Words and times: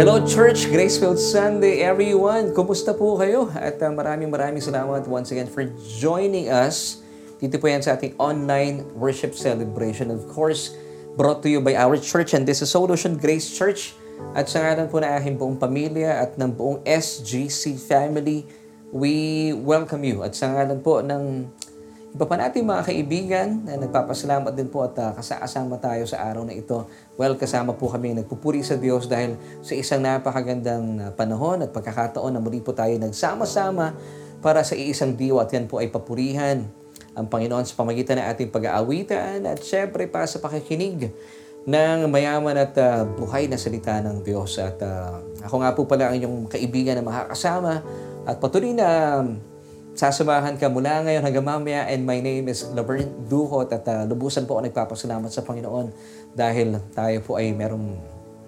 Hello 0.00 0.16
Church, 0.24 0.64
Gracefield 0.72 1.20
Sunday 1.20 1.84
everyone. 1.84 2.56
Kumusta 2.56 2.96
po 2.96 3.20
kayo? 3.20 3.52
At 3.52 3.84
uh, 3.84 3.92
maraming 3.92 4.32
maraming 4.32 4.64
salamat 4.64 5.04
once 5.04 5.28
again 5.28 5.44
for 5.44 5.68
joining 6.00 6.48
us. 6.48 7.04
Dito 7.36 7.60
po 7.60 7.68
yan 7.68 7.84
sa 7.84 8.00
ating 8.00 8.16
online 8.16 8.80
worship 8.96 9.36
celebration. 9.36 10.08
Of 10.08 10.24
course, 10.32 10.72
brought 11.20 11.44
to 11.44 11.52
you 11.52 11.60
by 11.60 11.76
our 11.76 12.00
church 12.00 12.32
and 12.32 12.48
this 12.48 12.64
is 12.64 12.72
Solution 12.72 13.20
Grace 13.20 13.52
Church. 13.52 13.92
At 14.32 14.48
sa 14.48 14.64
ngalan 14.64 14.88
po 14.88 15.04
na 15.04 15.20
aking 15.20 15.36
buong 15.36 15.60
pamilya 15.60 16.16
at 16.16 16.40
ng 16.40 16.48
buong 16.48 16.80
SGC 16.88 17.76
family, 17.76 18.48
we 18.96 19.52
welcome 19.52 20.00
you. 20.00 20.24
At 20.24 20.32
sa 20.32 20.48
ngalan 20.48 20.80
po 20.80 21.04
ng 21.04 21.44
Iba 22.10 22.26
pa 22.26 22.34
natin 22.34 22.66
mga 22.66 22.90
kaibigan 22.90 23.48
na 23.62 23.78
nagpapasalamat 23.78 24.50
din 24.50 24.66
po 24.66 24.82
at 24.82 24.98
uh, 24.98 25.14
kasama 25.14 25.78
tayo 25.78 26.02
sa 26.10 26.26
araw 26.26 26.42
na 26.42 26.50
ito. 26.50 26.82
Well, 27.14 27.38
kasama 27.38 27.78
po 27.78 27.86
kami 27.86 28.18
nagpupuri 28.18 28.66
sa 28.66 28.74
Diyos 28.74 29.06
dahil 29.06 29.38
sa 29.62 29.78
isang 29.78 30.02
napakagandang 30.02 30.98
ah, 30.98 31.10
panahon 31.14 31.62
at 31.62 31.70
pagkakataon 31.70 32.34
na 32.34 32.42
muli 32.42 32.58
po 32.58 32.74
tayo 32.74 32.90
nagsama-sama 32.98 33.94
para 34.42 34.66
sa 34.66 34.74
iisang 34.74 35.14
diwa 35.14 35.46
at 35.46 35.54
yan 35.54 35.70
po 35.70 35.78
ay 35.78 35.86
papurihan 35.86 36.66
ang 37.14 37.26
Panginoon 37.30 37.62
sa 37.62 37.78
pamagitan 37.78 38.18
ng 38.18 38.26
ating 38.26 38.50
pag-aawitan 38.50 39.46
at 39.46 39.62
syempre 39.62 40.10
pa 40.10 40.26
sa 40.26 40.42
pakikinig 40.42 41.14
ng 41.62 42.10
mayaman 42.10 42.58
at 42.58 42.74
uh, 42.74 43.06
buhay 43.06 43.46
na 43.46 43.54
salita 43.54 44.02
ng 44.02 44.26
Diyos. 44.26 44.58
At 44.58 44.82
uh, 44.82 45.22
ako 45.46 45.56
nga 45.62 45.70
po 45.78 45.86
pala 45.86 46.10
ang 46.10 46.18
inyong 46.18 46.50
kaibigan 46.50 46.98
na 46.98 47.06
makakasama 47.06 47.86
at 48.26 48.36
patuloy 48.42 48.74
na 48.74 49.20
Sasamahan 50.00 50.56
ka 50.56 50.72
mula 50.72 51.04
ngayon 51.04 51.20
hanggang 51.20 51.44
mamaya 51.44 51.84
and 51.84 52.08
my 52.08 52.24
name 52.24 52.48
is 52.48 52.64
Laverne 52.72 53.12
Duhot 53.28 53.68
at 53.68 53.84
uh, 53.84 54.08
lubusan 54.08 54.48
po 54.48 54.56
ako 54.56 54.72
nagpapasalamat 54.72 55.28
sa 55.28 55.44
Panginoon 55.44 55.92
dahil 56.32 56.80
tayo 56.96 57.20
po 57.20 57.36
ay 57.36 57.52
merong 57.52 58.00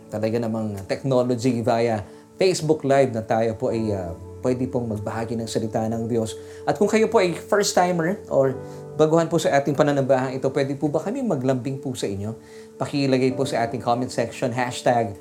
talaga 0.09 0.41
namang 0.41 0.81
technology 0.89 1.61
via 1.61 2.01
Facebook 2.41 2.89
Live 2.89 3.13
na 3.13 3.21
tayo 3.21 3.53
po 3.61 3.69
ay 3.69 3.85
uh, 3.93 4.17
pwede 4.41 4.65
pong 4.65 4.97
magbahagi 4.97 5.37
ng 5.37 5.45
salita 5.45 5.85
ng 5.93 6.09
Diyos. 6.09 6.41
At 6.65 6.81
kung 6.81 6.89
kayo 6.89 7.13
po 7.13 7.21
ay 7.21 7.37
first 7.37 7.77
timer 7.77 8.17
or 8.33 8.57
baguhan 8.97 9.29
po 9.29 9.37
sa 9.37 9.53
ating 9.53 9.77
pananambahang 9.77 10.33
ito, 10.33 10.49
pwede 10.49 10.73
po 10.81 10.89
ba 10.89 11.05
kami 11.05 11.21
maglambing 11.21 11.85
po 11.85 11.93
sa 11.93 12.09
inyo? 12.09 12.33
Pakilagay 12.81 13.37
po 13.37 13.45
sa 13.45 13.69
ating 13.69 13.85
comment 13.85 14.09
section, 14.09 14.57
hashtag 14.57 15.13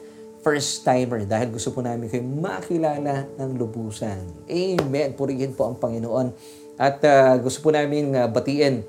first 0.41 0.81
timer 0.81 1.23
dahil 1.25 1.53
gusto 1.53 1.69
po 1.71 1.85
namin 1.85 2.09
kayo 2.09 2.25
makilala 2.25 3.29
ng 3.37 3.51
lubusan. 3.57 4.21
Amen. 4.49 5.13
Purihin 5.13 5.53
po 5.53 5.69
ang 5.69 5.77
Panginoon. 5.77 6.33
At 6.81 6.97
uh, 7.05 7.37
gusto 7.37 7.61
po 7.61 7.69
namin 7.69 8.13
uh, 8.17 8.25
batiin 8.25 8.81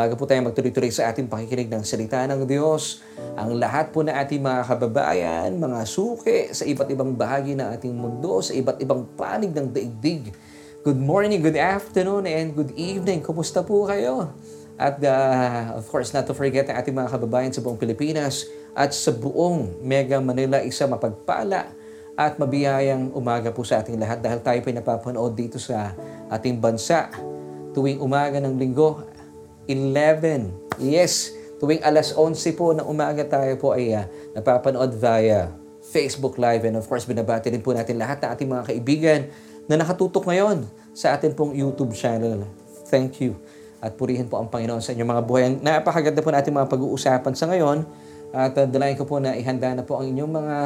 bago 0.00 0.14
po 0.14 0.24
tayo 0.24 0.40
magtuloy-tuloy 0.46 0.88
sa 0.94 1.10
ating 1.10 1.26
pakikinig 1.26 1.68
ng 1.68 1.82
salita 1.82 2.22
ng 2.24 2.46
Diyos, 2.46 3.02
ang 3.36 3.58
lahat 3.58 3.90
po 3.90 4.00
na 4.06 4.16
ating 4.22 4.40
mga 4.40 4.62
kababayan, 4.64 5.50
mga 5.58 5.84
suki 5.84 6.54
sa 6.54 6.64
iba't 6.64 6.88
ibang 6.94 7.12
bahagi 7.12 7.58
ng 7.58 7.68
ating 7.74 7.92
mundo, 7.92 8.40
sa 8.40 8.54
iba't 8.54 8.80
ibang 8.80 9.04
panig 9.18 9.50
ng 9.52 9.68
daigdig. 9.68 10.32
Good 10.80 10.96
morning, 10.96 11.44
good 11.44 11.58
afternoon, 11.60 12.24
and 12.24 12.56
good 12.56 12.72
evening. 12.78 13.20
Kumusta 13.20 13.60
po 13.60 13.84
kayo? 13.84 14.32
At 14.80 14.96
uh, 15.04 15.76
of 15.76 15.84
course, 15.92 16.16
not 16.16 16.24
to 16.24 16.32
forget 16.32 16.72
ang 16.72 16.80
ating 16.80 16.96
mga 16.96 17.12
kababayan 17.12 17.52
sa 17.52 17.60
buong 17.60 17.76
Pilipinas, 17.76 18.48
at 18.74 18.94
sa 18.94 19.10
buong 19.10 19.82
Mega 19.82 20.22
Manila 20.22 20.62
isa 20.62 20.86
mapagpala 20.86 21.70
at 22.20 22.36
mabiyayang 22.36 23.16
umaga 23.16 23.48
po 23.48 23.64
sa 23.64 23.80
ating 23.80 23.96
lahat 23.96 24.20
dahil 24.20 24.44
tayo 24.44 24.58
po 24.60 24.68
napapanood 24.68 25.32
dito 25.32 25.56
sa 25.56 25.96
ating 26.28 26.60
bansa 26.60 27.08
tuwing 27.72 28.02
umaga 28.02 28.36
ng 28.42 28.60
linggo 28.60 29.00
11. 29.64 30.82
Yes, 30.82 31.32
tuwing 31.62 31.80
alas 31.80 32.12
11 32.12 32.58
po 32.58 32.74
ng 32.74 32.84
umaga 32.84 33.22
tayo 33.22 33.54
po 33.56 33.72
ay 33.72 33.94
uh, 33.94 34.04
napapanood 34.34 34.92
via 34.98 35.48
Facebook 35.80 36.36
Live 36.36 36.66
and 36.66 36.76
of 36.76 36.84
course 36.84 37.06
binabati 37.06 37.48
din 37.48 37.62
po 37.62 37.72
natin 37.72 37.96
lahat 37.96 38.20
ng 38.20 38.30
ating 38.36 38.48
mga 38.50 38.64
kaibigan 38.68 39.20
na 39.70 39.78
nakatutok 39.78 40.26
ngayon 40.28 40.66
sa 40.92 41.14
ating 41.14 41.32
pong 41.32 41.54
YouTube 41.54 41.94
channel. 41.94 42.42
Thank 42.90 43.22
you. 43.22 43.38
At 43.80 43.96
purihin 43.96 44.28
po 44.28 44.36
ang 44.36 44.50
Panginoon 44.50 44.82
sa 44.84 44.92
inyong 44.92 45.08
mga 45.08 45.22
buhay. 45.24 45.42
Napakaganda 45.62 46.20
po 46.20 46.28
natin 46.34 46.52
mga 46.52 46.68
pag-uusapan 46.68 47.32
sa 47.32 47.48
ngayon 47.48 47.86
at 48.30 48.54
uh, 48.54 48.66
dalayan 48.66 48.94
ko 48.94 49.06
po 49.06 49.18
na 49.18 49.34
ihanda 49.34 49.74
na 49.74 49.82
po 49.82 49.98
ang 49.98 50.06
inyong 50.06 50.32
mga 50.32 50.56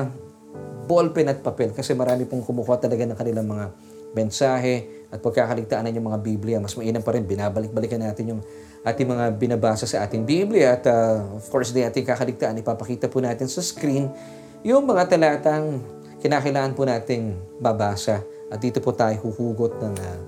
ballpen 0.84 1.32
at 1.32 1.41
papel 1.41 1.72
kasi 1.72 1.97
marami 1.97 2.28
pong 2.28 2.44
kumukuha 2.44 2.76
talaga 2.76 3.08
ng 3.08 3.16
kanilang 3.16 3.48
mga 3.48 3.66
mensahe 4.14 5.06
at 5.10 5.19
pagkakaligtaan 5.19 5.91
ng 5.91 6.04
mga 6.04 6.19
Biblia. 6.22 6.56
Mas 6.60 6.76
mainam 6.76 7.03
pa 7.03 7.16
rin, 7.16 7.24
binabalik-balikan 7.24 8.04
natin 8.04 8.36
yung 8.36 8.41
ating 8.84 9.08
mga 9.08 9.24
binabasa 9.41 9.88
sa 9.88 10.04
ating 10.04 10.22
Biblia 10.28 10.76
at 10.76 10.84
uh, 10.86 11.41
of 11.41 11.47
course, 11.48 11.72
di 11.72 11.82
ating 11.82 12.04
kakaligtaan, 12.04 12.60
ipapakita 12.60 13.08
po 13.08 13.24
natin 13.24 13.48
sa 13.48 13.64
screen 13.64 14.12
yung 14.60 14.84
mga 14.84 15.16
talatang 15.16 15.80
kinakailangan 16.20 16.72
po 16.76 16.84
nating 16.84 17.36
babasa. 17.58 18.22
At 18.53 18.60
dito 18.60 18.78
po 18.78 18.92
tayo 18.92 19.19
huhugot 19.24 19.80
ng 19.82 19.94
uh, 19.98 20.19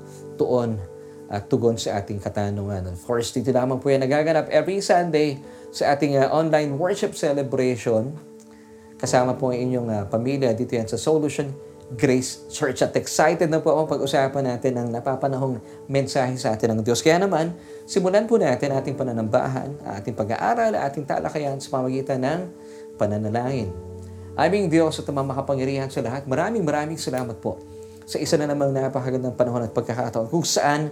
tuon 0.41 0.81
at 1.27 1.47
tugon 1.51 1.77
sa 1.77 2.01
ating 2.01 2.19
katanungan. 2.23 2.91
Of 2.91 3.03
course, 3.05 3.35
dito 3.35 3.53
lamang 3.53 3.79
po 3.79 3.93
yan 3.93 4.03
nagaganap 4.03 4.49
every 4.51 4.81
Sunday 4.81 5.39
sa 5.77 5.93
ating 5.93 6.17
uh, 6.17 6.33
online 6.33 6.81
worship 6.81 7.13
celebration. 7.13 8.17
Kasama 8.97 9.37
po 9.37 9.53
ang 9.53 9.61
inyong 9.61 9.89
uh, 9.93 10.03
pamilya 10.09 10.57
dito 10.57 10.73
yan 10.73 10.89
sa 10.89 10.97
Solution 10.97 11.53
Grace 12.01 12.49
Church. 12.49 12.81
At 12.81 12.97
excited 12.97 13.53
na 13.53 13.61
po 13.61 13.77
ako 13.77 14.01
pag-usapan 14.01 14.57
natin 14.57 14.81
ang 14.81 14.89
napapanahong 14.89 15.61
mensahe 15.85 16.33
sa 16.41 16.57
atin 16.57 16.73
ng 16.73 16.81
Diyos. 16.81 17.05
Kaya 17.05 17.21
naman, 17.21 17.53
simulan 17.85 18.25
po 18.25 18.41
natin 18.41 18.73
ating 18.73 18.97
pananambahan, 18.97 19.77
ating 20.01 20.17
pag-aaral, 20.17 20.73
ating 20.81 21.05
talakayan 21.05 21.61
sa 21.61 21.69
pamagitan 21.77 22.25
ng 22.25 22.41
pananalangin. 22.97 23.69
Aming 24.33 24.73
Diyos 24.73 24.97
at 24.97 25.09
makapangyarihan 25.13 25.93
sa 25.93 26.01
lahat, 26.01 26.25
maraming 26.25 26.65
maraming 26.65 26.97
salamat 26.97 27.37
po 27.37 27.61
sa 28.09 28.17
isa 28.17 28.41
na 28.41 28.49
namang 28.49 28.73
napakagandang 28.73 29.37
panahon 29.37 29.61
at 29.61 29.77
pagkakataon 29.77 30.33
kung 30.33 30.45
saan 30.45 30.89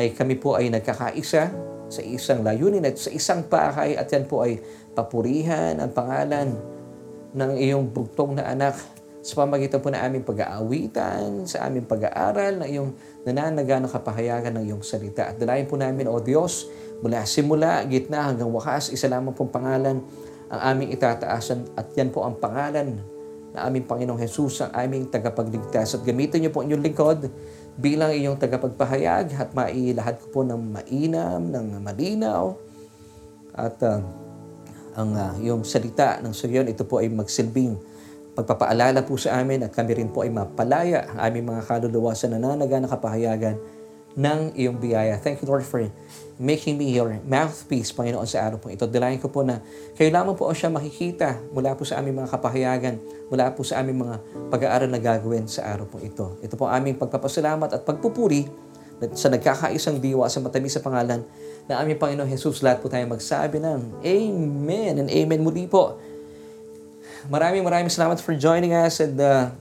ay 0.00 0.16
kami 0.16 0.40
po 0.40 0.56
ay 0.56 0.72
nagkakaisa 0.72 1.73
sa 1.88 2.00
isang 2.00 2.40
layunin 2.40 2.84
at 2.84 2.96
sa 2.96 3.12
isang 3.12 3.44
pakay 3.46 3.96
at 3.98 4.08
yan 4.08 4.24
po 4.24 4.44
ay 4.44 4.60
papurihan 4.96 5.76
ang 5.78 5.90
pangalan 5.92 6.56
ng 7.34 7.52
iyong 7.58 7.90
bugtong 7.90 8.38
na 8.38 8.46
anak 8.48 8.78
sa 9.24 9.40
pamagitan 9.40 9.80
po 9.80 9.88
na 9.88 10.04
aming 10.04 10.20
pag-aawitan, 10.20 11.48
sa 11.48 11.64
aming 11.64 11.88
pag-aaral, 11.88 12.60
na 12.60 12.68
iyong 12.68 12.92
nananaga 13.24 13.80
ng 13.80 13.88
kapahayagan 13.88 14.52
ng 14.60 14.64
iyong 14.68 14.84
salita. 14.84 15.32
At 15.32 15.40
dalayan 15.40 15.64
po 15.64 15.80
namin, 15.80 16.12
O 16.12 16.20
Diyos, 16.20 16.68
mula 17.00 17.24
simula, 17.24 17.80
gitna 17.88 18.28
hanggang 18.28 18.52
wakas, 18.52 18.92
isa 18.92 19.08
lamang 19.08 19.32
pong 19.32 19.48
pangalan 19.48 20.04
ang 20.52 20.60
aming 20.76 20.92
itataasan 20.92 21.72
at 21.72 21.88
yan 21.96 22.12
po 22.12 22.28
ang 22.28 22.36
pangalan 22.36 23.00
na 23.56 23.64
aming 23.64 23.88
Panginoong 23.88 24.20
Jesus, 24.20 24.60
ang 24.60 24.76
aming 24.76 25.08
tagapagligtas. 25.08 25.96
At 25.96 26.02
gamitin 26.04 26.44
niyo 26.44 26.52
po 26.52 26.60
inyong 26.60 26.84
lingkod 26.84 27.24
bilang 27.74 28.14
iyong 28.14 28.38
tagapagpahayag 28.38 29.34
at 29.34 29.50
mailahad 29.50 30.16
ko 30.22 30.26
po 30.30 30.40
ng 30.46 30.58
mainam, 30.58 31.40
ng 31.50 31.66
malinaw 31.82 32.54
at 33.54 33.78
uh, 33.82 33.98
ang 34.94 35.10
uh, 35.10 35.34
iyong 35.42 35.66
salita 35.66 36.22
ng 36.22 36.30
Suryon, 36.30 36.70
ito 36.70 36.86
po 36.86 37.02
ay 37.02 37.10
magsilbing 37.10 37.74
pagpapaalala 38.34 39.02
po 39.06 39.18
sa 39.18 39.38
amin 39.42 39.66
at 39.66 39.74
kami 39.74 40.02
rin 40.02 40.10
po 40.10 40.22
ay 40.26 40.30
mapalaya 40.30 41.06
ang 41.10 41.18
aming 41.30 41.54
mga 41.54 41.62
kaluluwa 41.66 42.14
sa 42.14 42.30
nananaga 42.30 42.78
na 42.78 42.90
kapahayagan 42.90 43.58
ng 44.14 44.54
iyong 44.54 44.78
biyaya. 44.78 45.18
Thank 45.18 45.42
you, 45.42 45.50
Lord, 45.50 45.66
for 45.66 45.82
making 46.38 46.74
me 46.74 46.90
your 46.90 47.22
mouthpiece, 47.22 47.94
Panginoon, 47.94 48.26
sa 48.26 48.42
araw 48.50 48.58
po 48.58 48.66
ito. 48.66 48.86
Dalayan 48.90 49.22
ko 49.22 49.30
po 49.30 49.46
na 49.46 49.62
kayo 49.94 50.10
lamang 50.10 50.34
po 50.34 50.50
siya 50.50 50.66
makikita 50.66 51.38
mula 51.54 51.78
po 51.78 51.86
sa 51.86 52.02
aming 52.02 52.18
mga 52.22 52.28
kapahayagan, 52.34 52.94
mula 53.30 53.54
po 53.54 53.62
sa 53.62 53.78
aming 53.78 54.02
mga 54.02 54.16
pag-aaral 54.50 54.90
na 54.90 54.98
gagawin 54.98 55.46
sa 55.46 55.70
araw 55.70 55.86
po 55.86 56.02
ito. 56.02 56.38
Ito 56.42 56.58
po 56.58 56.66
aming 56.66 56.98
pagpapasalamat 56.98 57.70
at 57.70 57.86
pagpupuri 57.86 58.50
sa 59.14 59.30
nagkakaisang 59.30 60.02
diwa 60.02 60.26
sa 60.26 60.42
matamis 60.42 60.74
sa 60.74 60.82
pangalan 60.82 61.22
na 61.70 61.78
aming 61.78 61.98
Panginoon 62.02 62.26
Jesus. 62.26 62.62
Lahat 62.66 62.82
po 62.82 62.90
tayo 62.90 63.06
magsabi 63.06 63.62
ng 63.62 64.02
Amen 64.02 64.94
and 64.98 65.08
Amen 65.10 65.40
muli 65.42 65.70
po. 65.70 66.02
Maraming 67.30 67.62
maraming 67.62 67.88
salamat 67.88 68.18
for 68.18 68.34
joining 68.34 68.74
us 68.74 68.98
at 69.00 69.14
the 69.14 69.54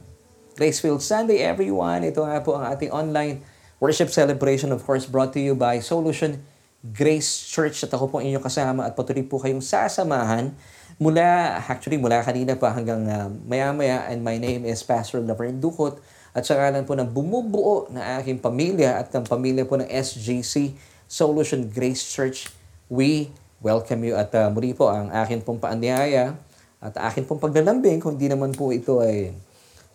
Gracefield 0.58 1.02
Sunday, 1.02 1.42
everyone. 1.42 2.06
Ito 2.06 2.26
nga 2.26 2.42
po 2.42 2.58
ang 2.58 2.70
ating 2.70 2.94
online 2.94 3.42
worship 3.82 4.14
celebration, 4.14 4.70
of 4.70 4.86
course, 4.86 5.10
brought 5.10 5.34
to 5.34 5.42
you 5.42 5.58
by 5.58 5.82
Solution 5.82 6.42
Grace 6.84 7.48
Church. 7.48 7.80
At 7.88 7.96
ako 7.96 8.12
po 8.12 8.20
inyong 8.20 8.44
kasama 8.44 8.84
at 8.84 8.94
patuloy 8.94 9.24
po 9.24 9.40
kayong 9.40 9.64
sasamahan 9.64 10.52
mula, 11.00 11.58
actually 11.64 11.96
mula 11.96 12.20
kanina 12.20 12.60
pa 12.60 12.76
hanggang 12.76 13.08
uh, 13.08 13.32
maya-maya. 13.48 14.04
And 14.12 14.20
my 14.20 14.36
name 14.36 14.68
is 14.68 14.84
Pastor 14.84 15.24
Laverne 15.24 15.64
Ducot. 15.64 16.04
At 16.36 16.44
sa 16.44 16.60
kalan 16.60 16.84
po 16.84 17.00
ng 17.00 17.08
bumubuo 17.08 17.88
na 17.88 18.20
aking 18.20 18.44
pamilya 18.44 19.00
at 19.00 19.16
ng 19.16 19.24
pamilya 19.24 19.64
po 19.64 19.80
ng 19.80 19.88
SGC 19.88 20.76
Solution 21.08 21.72
Grace 21.72 22.04
Church, 22.04 22.52
we 22.92 23.32
welcome 23.64 24.04
you. 24.04 24.20
At 24.20 24.36
uh, 24.36 24.52
muli 24.52 24.76
po 24.76 24.92
ang 24.92 25.08
akin 25.08 25.40
pong 25.40 25.64
paanyaya 25.64 26.36
at 26.84 27.00
akin 27.00 27.24
pong 27.24 27.40
paglalambing 27.40 28.04
kung 28.04 28.20
hindi 28.20 28.28
naman 28.28 28.52
po 28.52 28.76
ito 28.76 29.00
ay 29.00 29.32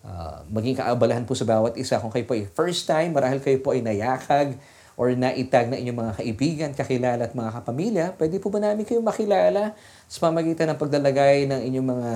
uh, 0.01 0.41
maging 0.49 0.81
kaabalahan 0.81 1.21
po 1.27 1.37
sa 1.37 1.45
bawat 1.45 1.77
isa. 1.77 2.01
Kung 2.01 2.09
kayo 2.09 2.25
po 2.25 2.33
ay 2.33 2.49
first 2.49 2.89
time, 2.89 3.13
marahil 3.13 3.37
kayo 3.43 3.61
po 3.61 3.77
ay 3.77 3.85
nayakag 3.85 4.57
or 4.99 5.15
naitag 5.15 5.71
na 5.71 5.79
inyong 5.79 5.95
mga 5.95 6.13
kaibigan, 6.19 6.69
kakilala 6.75 7.23
at 7.23 7.31
mga 7.31 7.51
kapamilya, 7.55 8.05
pwede 8.19 8.35
po 8.43 8.51
ba 8.51 8.59
namin 8.59 8.83
kayo 8.83 8.99
makilala 8.99 9.71
sa 10.11 10.27
pamagitan 10.27 10.75
ng 10.75 10.77
paglalagay 10.77 11.47
ng 11.47 11.61
inyong 11.71 11.87
mga 11.87 12.11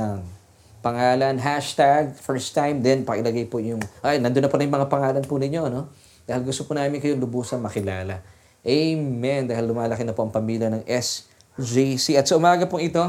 pangalan, 0.83 1.39
hashtag, 1.39 2.12
first 2.19 2.51
time, 2.51 2.83
then 2.83 3.07
pakilagay 3.07 3.47
po 3.47 3.63
yung, 3.63 3.80
ay, 4.03 4.19
nandun 4.19 4.44
na 4.44 4.51
pala 4.51 4.68
yung 4.68 4.75
mga 4.75 4.91
pangalan 4.91 5.24
po 5.24 5.39
ninyo, 5.39 5.71
no? 5.71 5.88
Dahil 6.27 6.44
gusto 6.44 6.68
po 6.68 6.75
namin 6.75 7.00
kayo 7.00 7.15
lubusan 7.15 7.63
makilala. 7.63 8.19
Amen. 8.63 9.47
Dahil 9.47 9.63
lumalaki 9.68 10.07
na 10.07 10.15
po 10.15 10.24
ang 10.24 10.31
pamilya 10.31 10.71
ng 10.71 10.83
SJC. 10.88 12.19
At 12.19 12.27
sa 12.27 12.39
umaga 12.39 12.63
po 12.63 12.79
ito, 12.79 13.00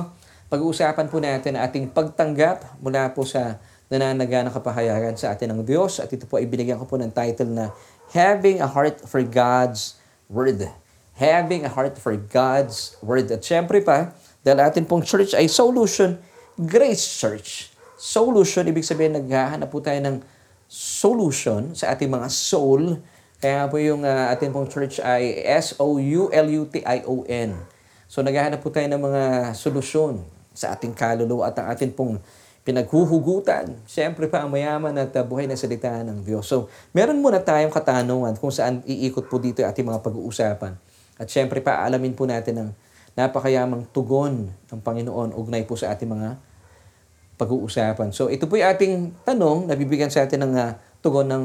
pag-uusapan 0.50 1.06
po 1.06 1.22
natin 1.22 1.54
ating 1.58 1.90
pagtanggap 1.94 2.78
mula 2.82 3.10
po 3.14 3.22
sa 3.22 3.62
nananaga 3.86 4.42
ng 4.42 4.52
kapahayagan 4.54 5.14
sa 5.14 5.30
atin 5.30 5.54
ng 5.54 5.62
Diyos. 5.62 6.02
At 6.02 6.10
ito 6.10 6.26
po 6.26 6.42
ay 6.42 6.50
binigyan 6.50 6.78
ko 6.82 6.90
po 6.90 6.98
ng 6.98 7.14
title 7.14 7.54
na 7.54 7.70
Having 8.14 8.62
a 8.62 8.70
Heart 8.70 9.10
for 9.10 9.26
God's 9.26 9.98
Word. 10.30 10.70
Having 11.18 11.66
a 11.66 11.70
Heart 11.74 11.98
for 11.98 12.14
God's 12.14 12.94
Word. 13.02 13.26
At 13.34 13.42
syempre 13.42 13.82
pa, 13.82 14.14
dahil 14.46 14.62
atin 14.62 14.86
pong 14.86 15.02
church 15.02 15.34
ay 15.34 15.50
Solution 15.50 16.22
Grace 16.54 17.02
Church. 17.02 17.74
Solution, 17.98 18.70
ibig 18.70 18.86
sabihin 18.86 19.18
naghahanap 19.18 19.66
po 19.66 19.82
tayo 19.82 19.98
ng 19.98 20.22
solution 20.70 21.74
sa 21.74 21.90
ating 21.90 22.06
mga 22.06 22.30
soul. 22.30 23.02
Kaya 23.42 23.66
po 23.66 23.82
yung 23.82 24.06
uh, 24.06 24.30
ating 24.30 24.54
pong 24.54 24.70
church 24.70 25.02
ay 25.02 25.42
S-O-U-L-U-T-I-O-N. 25.66 27.50
So 28.06 28.22
naghahanap 28.22 28.62
po 28.62 28.70
tayo 28.70 28.86
ng 28.94 29.02
mga 29.02 29.22
solusyon 29.58 30.22
sa 30.54 30.70
ating 30.78 30.94
kaluluwa 30.94 31.50
at 31.50 31.58
ang 31.58 31.66
ating 31.74 31.90
pong 31.90 32.22
pinaghuhugutan. 32.64 33.76
Siyempre 33.84 34.26
pa 34.26 34.42
ang 34.42 34.50
mayaman 34.50 34.96
at 34.96 35.12
uh, 35.12 35.20
buhay 35.20 35.44
na 35.44 35.54
salita 35.54 36.00
ng 36.00 36.24
Diyos. 36.24 36.48
So 36.48 36.72
meron 36.96 37.20
muna 37.20 37.44
tayong 37.44 37.70
katanungan 37.70 38.40
kung 38.40 38.50
saan 38.50 38.80
iikot 38.88 39.28
po 39.28 39.36
dito 39.36 39.60
ating 39.60 39.84
mga 39.84 40.00
pag-uusapan. 40.00 40.72
At 41.20 41.28
siyempre 41.28 41.60
pa 41.60 41.84
alamin 41.84 42.16
po 42.16 42.24
natin 42.24 42.54
ang 42.58 42.70
napakayamang 43.14 43.86
tugon 43.92 44.50
ng 44.50 44.80
Panginoon 44.80 45.36
ugnay 45.36 45.62
po 45.68 45.76
sa 45.76 45.92
ating 45.92 46.08
mga 46.08 46.40
pag-uusapan. 47.36 48.10
So 48.16 48.32
ito 48.32 48.48
po 48.48 48.56
yung 48.56 48.72
ating 48.72 48.94
tanong 49.28 49.68
na 49.68 49.76
bibigyan 49.76 50.08
sa 50.08 50.24
atin 50.24 50.48
ng 50.48 50.52
uh, 50.56 50.74
tugon 51.04 51.28
ng 51.28 51.44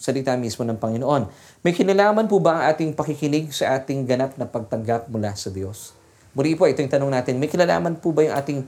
salita 0.00 0.32
mismo 0.34 0.64
ng 0.64 0.80
Panginoon. 0.80 1.28
May 1.60 1.76
kinalaman 1.76 2.24
po 2.24 2.40
ba 2.40 2.58
ang 2.58 2.62
ating 2.72 2.96
pakikinig 2.96 3.52
sa 3.52 3.76
ating 3.78 4.08
ganap 4.08 4.34
na 4.40 4.48
pagtanggap 4.48 5.12
mula 5.12 5.36
sa 5.36 5.52
Dos? 5.52 5.92
Muli 6.34 6.58
po, 6.58 6.66
ito 6.66 6.82
yung 6.82 6.90
tanong 6.90 7.12
natin. 7.14 7.38
May 7.38 7.46
kinalaman 7.46 8.02
po 8.02 8.10
ba 8.10 8.26
yung 8.26 8.34
ating 8.34 8.66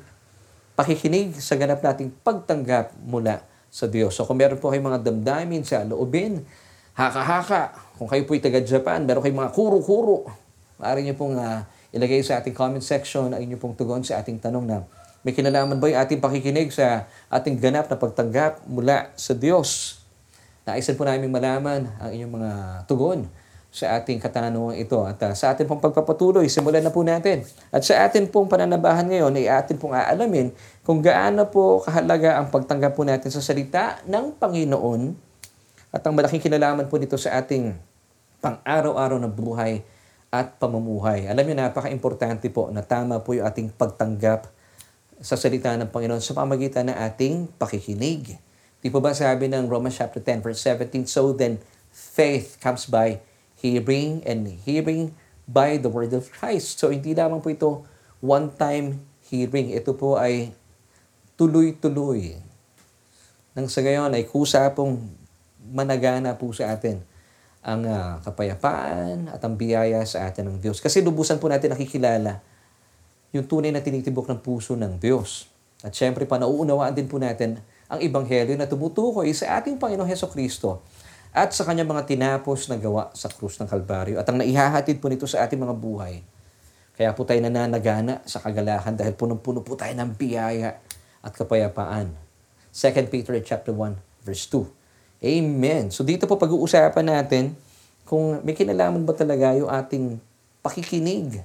pakikinig 0.76 1.34
sa 1.40 1.56
ganap 1.56 1.80
nating 1.80 2.12
pagtanggap 2.22 2.92
mula 3.02 3.42
sa 3.72 3.88
Diyos? 3.88 4.12
So 4.14 4.28
kung 4.28 4.38
meron 4.38 4.60
po 4.60 4.68
kayong 4.68 4.92
mga 4.92 5.00
damdamin 5.08 5.64
sa 5.64 5.82
loobin, 5.82 6.44
haka-haka, 6.92 7.72
kung 7.96 8.06
kayo 8.06 8.22
po 8.28 8.36
ay 8.36 8.44
taga-Japan, 8.44 9.08
meron 9.08 9.24
kayong 9.24 9.40
mga 9.40 9.52
kuro-kuro, 9.56 10.28
maaari 10.76 11.02
niyo 11.02 11.16
pong 11.16 11.40
uh, 11.40 11.64
ilagay 11.96 12.20
sa 12.20 12.44
ating 12.44 12.52
comment 12.52 12.84
section 12.84 13.32
ang 13.32 13.40
inyong 13.40 13.60
pong 13.60 13.74
tugon 13.74 14.04
sa 14.04 14.20
ating 14.20 14.36
tanong 14.36 14.64
na 14.68 14.84
may 15.26 15.34
kinalaman 15.34 15.80
ba 15.82 15.90
yung 15.90 15.98
ating 15.98 16.22
pakikinig 16.22 16.70
sa 16.70 17.10
ating 17.32 17.58
ganap 17.58 17.90
na 17.90 17.98
pagtanggap 17.98 18.62
mula 18.70 19.10
sa 19.18 19.34
Diyos? 19.34 19.98
Naisan 20.62 20.94
po 20.94 21.02
namin 21.02 21.32
malaman 21.32 21.90
ang 21.98 22.10
inyong 22.14 22.32
mga 22.36 22.50
tugon 22.86 23.26
sa 23.76 24.00
ating 24.00 24.16
katanungan 24.16 24.72
ito. 24.72 24.96
At 25.04 25.20
uh, 25.20 25.36
sa 25.36 25.52
ating 25.52 25.68
pong 25.68 25.84
pagpapatuloy, 25.84 26.48
simulan 26.48 26.80
na 26.80 26.88
po 26.88 27.04
natin. 27.04 27.44
At 27.68 27.84
sa 27.84 28.08
atin 28.08 28.24
pong 28.32 28.48
pananabahan 28.48 29.04
ngayon, 29.04 29.36
ay 29.36 29.52
atin 29.52 29.76
pong 29.76 29.92
aalamin 29.92 30.48
kung 30.80 31.04
gaano 31.04 31.44
po 31.52 31.84
kahalaga 31.84 32.40
ang 32.40 32.48
pagtanggap 32.48 32.96
po 32.96 33.04
natin 33.04 33.28
sa 33.28 33.44
salita 33.44 34.00
ng 34.08 34.32
Panginoon 34.40 35.12
at 35.92 36.00
ang 36.00 36.16
malaking 36.16 36.40
kinalaman 36.40 36.88
po 36.88 36.96
nito 36.96 37.20
sa 37.20 37.36
ating 37.36 37.76
pang-araw-araw 38.40 39.20
na 39.20 39.28
buhay 39.28 39.84
at 40.32 40.56
pamumuhay. 40.56 41.28
Alam 41.28 41.44
niyo, 41.44 41.56
napaka-importante 41.60 42.48
po 42.48 42.72
na 42.72 42.80
tama 42.80 43.20
po 43.20 43.36
yung 43.36 43.44
ating 43.44 43.76
pagtanggap 43.76 44.48
sa 45.20 45.36
salita 45.36 45.76
ng 45.76 45.92
Panginoon 45.92 46.24
sa 46.24 46.32
pamagitan 46.32 46.88
ng 46.88 46.96
ating 46.96 47.52
pakikinig. 47.60 48.40
Di 48.80 48.88
po 48.88 49.04
ba 49.04 49.12
sabi 49.12 49.52
ng 49.52 49.68
Romans 49.68 50.00
chapter 50.00 50.24
10 50.24 50.40
verse 50.40 50.64
17, 50.64 51.04
So 51.04 51.36
then, 51.36 51.60
faith 51.92 52.56
comes 52.60 52.88
by 52.88 53.20
hearing 53.66 54.22
and 54.22 54.46
hearing 54.62 55.10
by 55.50 55.74
the 55.78 55.90
word 55.90 56.14
of 56.14 56.30
Christ. 56.30 56.78
So 56.78 56.94
hindi 56.94 57.14
lamang 57.18 57.42
po 57.42 57.50
ito 57.50 57.70
one-time 58.22 59.02
hearing. 59.26 59.74
Ito 59.74 59.98
po 59.98 60.14
ay 60.14 60.54
tuloy-tuloy. 61.34 62.38
Nang 63.58 63.66
sa 63.66 63.82
gayon 63.82 64.14
ay 64.14 64.30
kusa 64.30 64.70
pong 64.70 65.02
managana 65.66 66.38
po 66.38 66.54
sa 66.54 66.70
atin 66.78 67.02
ang 67.66 67.82
uh, 67.82 68.22
kapayapaan 68.22 69.26
at 69.34 69.42
ang 69.42 69.58
biyaya 69.58 69.98
sa 70.06 70.30
atin 70.30 70.46
ng 70.46 70.58
Diyos. 70.62 70.78
Kasi 70.78 71.02
lubusan 71.02 71.42
po 71.42 71.50
natin 71.50 71.74
nakikilala 71.74 72.38
yung 73.34 73.50
tunay 73.50 73.74
na 73.74 73.82
tinitibok 73.82 74.30
ng 74.30 74.38
puso 74.38 74.78
ng 74.78 75.02
Diyos. 75.02 75.50
At 75.82 75.90
syempre 75.90 76.24
pa, 76.24 76.38
nauunawaan 76.38 76.94
din 76.94 77.10
po 77.10 77.18
natin 77.18 77.58
ang 77.90 77.98
Ebanghelyo 77.98 78.54
na 78.54 78.70
tumutukoy 78.70 79.30
sa 79.34 79.58
ating 79.58 79.82
Panginoong 79.82 80.06
Heso 80.06 80.30
Kristo 80.30 80.82
at 81.36 81.52
sa 81.52 81.68
kanyang 81.68 81.92
mga 81.92 82.08
tinapos 82.08 82.72
na 82.72 82.80
gawa 82.80 83.12
sa 83.12 83.28
krus 83.28 83.60
ng 83.60 83.68
Kalbaryo 83.68 84.16
at 84.16 84.24
ang 84.32 84.40
naihahatid 84.40 84.96
po 85.04 85.12
nito 85.12 85.28
sa 85.28 85.44
ating 85.44 85.60
mga 85.60 85.76
buhay. 85.76 86.24
Kaya 86.96 87.12
po 87.12 87.28
tayo 87.28 87.44
nananagana 87.44 88.24
sa 88.24 88.40
kagalahan 88.40 88.96
dahil 88.96 89.12
punong-puno 89.12 89.60
po 89.60 89.76
tayo 89.76 89.92
ng 89.92 90.16
biyaya 90.16 90.80
at 91.20 91.32
kapayapaan. 91.36 92.08
2 92.72 93.12
Peter 93.12 93.36
chapter 93.44 93.76
1 93.76 94.24
verse 94.24 94.48
2. 94.48 94.64
Amen. 95.28 95.92
So 95.92 96.08
dito 96.08 96.24
po 96.24 96.40
pag-uusapan 96.40 97.04
natin 97.04 97.52
kung 98.08 98.40
may 98.40 98.56
kinalaman 98.56 99.04
ba 99.04 99.12
talaga 99.12 99.52
yung 99.52 99.68
ating 99.68 100.16
pakikinig 100.64 101.44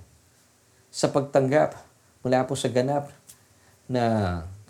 sa 0.87 1.11
pagtanggap 1.11 1.75
mula 2.23 2.47
po 2.47 2.55
sa 2.55 2.71
ganap 2.71 3.11
na 3.91 4.03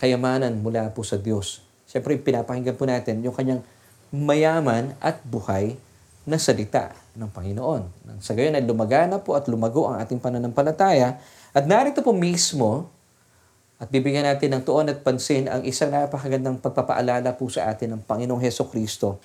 kayamanan 0.02 0.58
mula 0.66 0.90
po 0.90 1.06
sa 1.06 1.22
Diyos. 1.22 1.62
Siyempre, 1.86 2.18
pinapakinggan 2.18 2.74
po 2.74 2.90
natin 2.90 3.22
yung 3.22 3.38
kanyang 3.38 3.62
mayaman 4.12 4.94
at 5.00 5.24
buhay 5.24 5.80
na 6.28 6.38
salita 6.38 6.94
ng 7.18 7.32
Panginoon. 7.32 8.14
Sa 8.22 8.38
gayon 8.38 8.54
ay 8.54 8.64
lumagana 8.64 9.18
po 9.18 9.34
at 9.34 9.48
lumago 9.48 9.90
ang 9.90 9.98
ating 10.04 10.22
pananampalataya. 10.22 11.18
At 11.52 11.66
narito 11.66 12.06
po 12.06 12.14
mismo, 12.14 12.92
at 13.82 13.90
bibigyan 13.90 14.30
natin 14.30 14.54
ng 14.54 14.62
tuon 14.62 14.94
at 14.94 15.02
pansin 15.02 15.50
ang 15.50 15.66
isang 15.66 15.90
napakagandang 15.90 16.62
pagpapaalala 16.62 17.34
po 17.34 17.50
sa 17.50 17.66
atin 17.66 17.98
ng 17.98 18.02
Panginoong 18.06 18.38
Heso 18.38 18.70
Kristo 18.70 19.18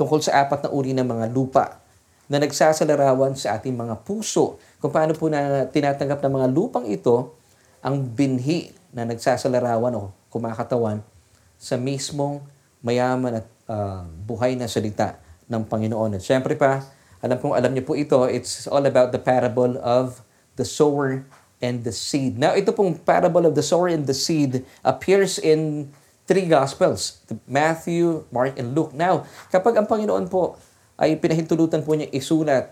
tungkol 0.00 0.24
sa 0.24 0.48
apat 0.48 0.64
na 0.64 0.72
uri 0.72 0.96
ng 0.96 1.04
mga 1.04 1.28
lupa 1.28 1.76
na 2.24 2.40
nagsasalarawan 2.40 3.36
sa 3.36 3.60
ating 3.60 3.76
mga 3.76 4.00
puso. 4.08 4.56
Kung 4.80 4.88
paano 4.88 5.12
po 5.12 5.28
na 5.28 5.68
tinatanggap 5.68 6.24
ng 6.24 6.32
mga 6.40 6.48
lupang 6.48 6.88
ito 6.88 7.36
ang 7.84 8.00
binhi 8.00 8.72
na 8.96 9.04
nagsasalarawan 9.04 9.92
o 10.00 10.08
kumakatawan 10.32 11.04
sa 11.60 11.76
mismong 11.76 12.40
mayaman 12.84 13.42
at 13.42 13.46
uh, 13.66 14.06
buhay 14.26 14.54
na 14.54 14.70
salita 14.70 15.18
ng 15.48 15.64
Panginoon. 15.66 16.18
At 16.18 16.22
syempre 16.22 16.54
pa, 16.54 16.84
alam 17.18 17.36
kong 17.38 17.54
alam 17.54 17.74
niyo 17.74 17.84
po 17.86 17.98
ito, 17.98 18.22
it's 18.30 18.70
all 18.70 18.84
about 18.86 19.10
the 19.10 19.18
parable 19.18 19.74
of 19.82 20.22
the 20.54 20.66
sower 20.66 21.26
and 21.58 21.82
the 21.82 21.94
seed. 21.94 22.38
Now, 22.38 22.54
ito 22.54 22.70
pong 22.70 22.98
parable 23.02 23.42
of 23.46 23.58
the 23.58 23.64
sower 23.64 23.90
and 23.90 24.06
the 24.06 24.14
seed 24.14 24.62
appears 24.86 25.38
in 25.38 25.90
three 26.28 26.46
Gospels, 26.46 27.24
Matthew, 27.48 28.28
Mark, 28.30 28.54
and 28.60 28.76
Luke. 28.76 28.94
Now, 28.94 29.24
kapag 29.48 29.74
ang 29.80 29.86
Panginoon 29.88 30.28
po 30.28 30.60
ay 31.00 31.16
pinahintulutan 31.18 31.82
po 31.82 31.96
niya 31.96 32.12
isulat 32.12 32.70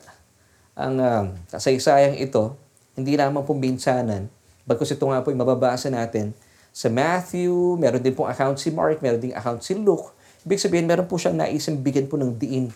ang 0.76 0.94
uh, 1.00 1.22
kasaysayang 1.50 2.20
ito, 2.20 2.54
hindi 2.94 3.16
lamang 3.16 3.42
po 3.42 3.56
binsanan, 3.56 4.28
bagkus 4.68 4.92
ito 4.92 5.08
nga 5.08 5.24
po 5.24 5.32
ay 5.32 5.38
mababasa 5.40 5.88
natin 5.88 6.36
sa 6.76 6.92
Matthew, 6.92 7.80
meron 7.80 8.04
din 8.04 8.12
pong 8.12 8.28
account 8.28 8.60
si 8.60 8.68
Mark, 8.68 9.00
meron 9.00 9.16
din 9.16 9.32
account 9.32 9.64
si 9.64 9.72
Luke. 9.72 10.12
Ibig 10.44 10.60
sabihin, 10.60 10.84
meron 10.84 11.08
po 11.08 11.16
siyang 11.16 11.40
naisang 11.40 11.80
bigyan 11.80 12.04
po 12.04 12.20
ng 12.20 12.36
diin 12.36 12.68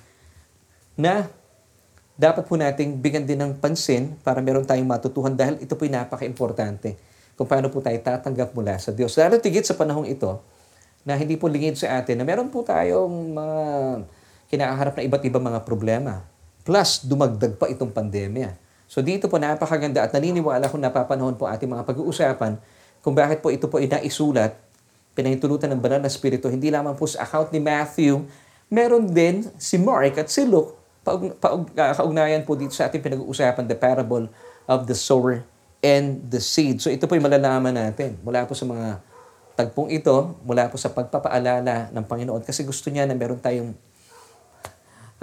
na 0.97 1.28
dapat 2.16 2.49
po 2.49 2.57
nating 2.57 2.97
bigyan 2.97 3.28
din 3.28 3.37
ng 3.37 3.61
pansin 3.61 4.16
para 4.25 4.40
meron 4.40 4.64
tayong 4.64 4.88
matutuhan 4.88 5.37
dahil 5.37 5.61
ito 5.61 5.76
po 5.76 5.85
napaka-importante 5.85 6.97
kung 7.37 7.45
paano 7.45 7.69
po 7.69 7.85
tayo 7.85 7.97
tatanggap 8.00 8.57
mula 8.57 8.80
sa 8.80 8.88
Diyos. 8.88 9.12
Lalo 9.21 9.37
tigit 9.37 9.69
sa 9.69 9.76
panahong 9.76 10.09
ito 10.09 10.40
na 11.04 11.21
hindi 11.21 11.37
po 11.37 11.52
lingid 11.52 11.76
sa 11.76 12.00
atin 12.00 12.21
na 12.21 12.25
meron 12.25 12.49
po 12.49 12.64
tayong 12.64 13.37
mga 13.37 13.59
kinakaharap 14.49 14.97
na 14.97 15.02
iba't 15.04 15.25
ibang 15.28 15.45
mga 15.45 15.61
problema. 15.69 16.25
Plus, 16.64 17.04
dumagdag 17.04 17.57
pa 17.61 17.69
itong 17.69 17.92
pandemya. 17.92 18.57
So 18.88 19.04
dito 19.04 19.28
po 19.28 19.37
napakaganda 19.37 20.09
at 20.09 20.11
naniniwala 20.16 20.73
kung 20.73 20.80
napapanahon 20.80 21.37
po 21.37 21.45
ating 21.47 21.69
mga 21.69 21.85
pag-uusapan 21.85 22.79
kung 23.00 23.16
bakit 23.16 23.40
po 23.40 23.49
ito 23.49 23.66
po 23.66 23.80
inaisulat, 23.80 24.57
pinahintulutan 25.16 25.73
ng 25.73 25.80
banal 25.80 26.00
na 26.00 26.09
spirito, 26.12 26.47
hindi 26.49 26.69
lamang 26.69 26.95
po 26.95 27.09
sa 27.09 27.25
account 27.25 27.50
ni 27.52 27.61
Matthew, 27.61 28.25
meron 28.71 29.11
din 29.11 29.49
si 29.59 29.80
Mark 29.80 30.16
at 30.21 30.30
si 30.30 30.47
Luke 30.47 30.80
paug, 31.04 31.33
paug, 31.40 31.62
uh, 31.73 31.95
kaugnayan 31.97 32.45
po 32.45 32.54
dito 32.57 32.76
sa 32.76 32.88
ating 32.88 33.00
pinag-uusapan, 33.00 33.64
the 33.66 33.76
parable 33.76 34.28
of 34.69 34.85
the 34.87 34.97
sower 34.97 35.42
and 35.80 36.28
the 36.28 36.38
seed. 36.38 36.78
So 36.78 36.92
ito 36.92 37.09
po 37.09 37.16
yung 37.16 37.25
malalaman 37.25 37.73
natin 37.73 38.21
mula 38.21 38.45
po 38.45 38.52
sa 38.52 38.69
mga 38.69 39.00
tagpong 39.57 39.92
ito, 39.92 40.37
mula 40.45 40.69
po 40.69 40.76
sa 40.76 40.92
pagpapaalala 40.92 41.92
ng 41.92 42.04
Panginoon 42.04 42.45
kasi 42.45 42.64
gusto 42.64 42.88
niya 42.92 43.09
na 43.09 43.16
meron 43.16 43.40
tayong 43.40 43.73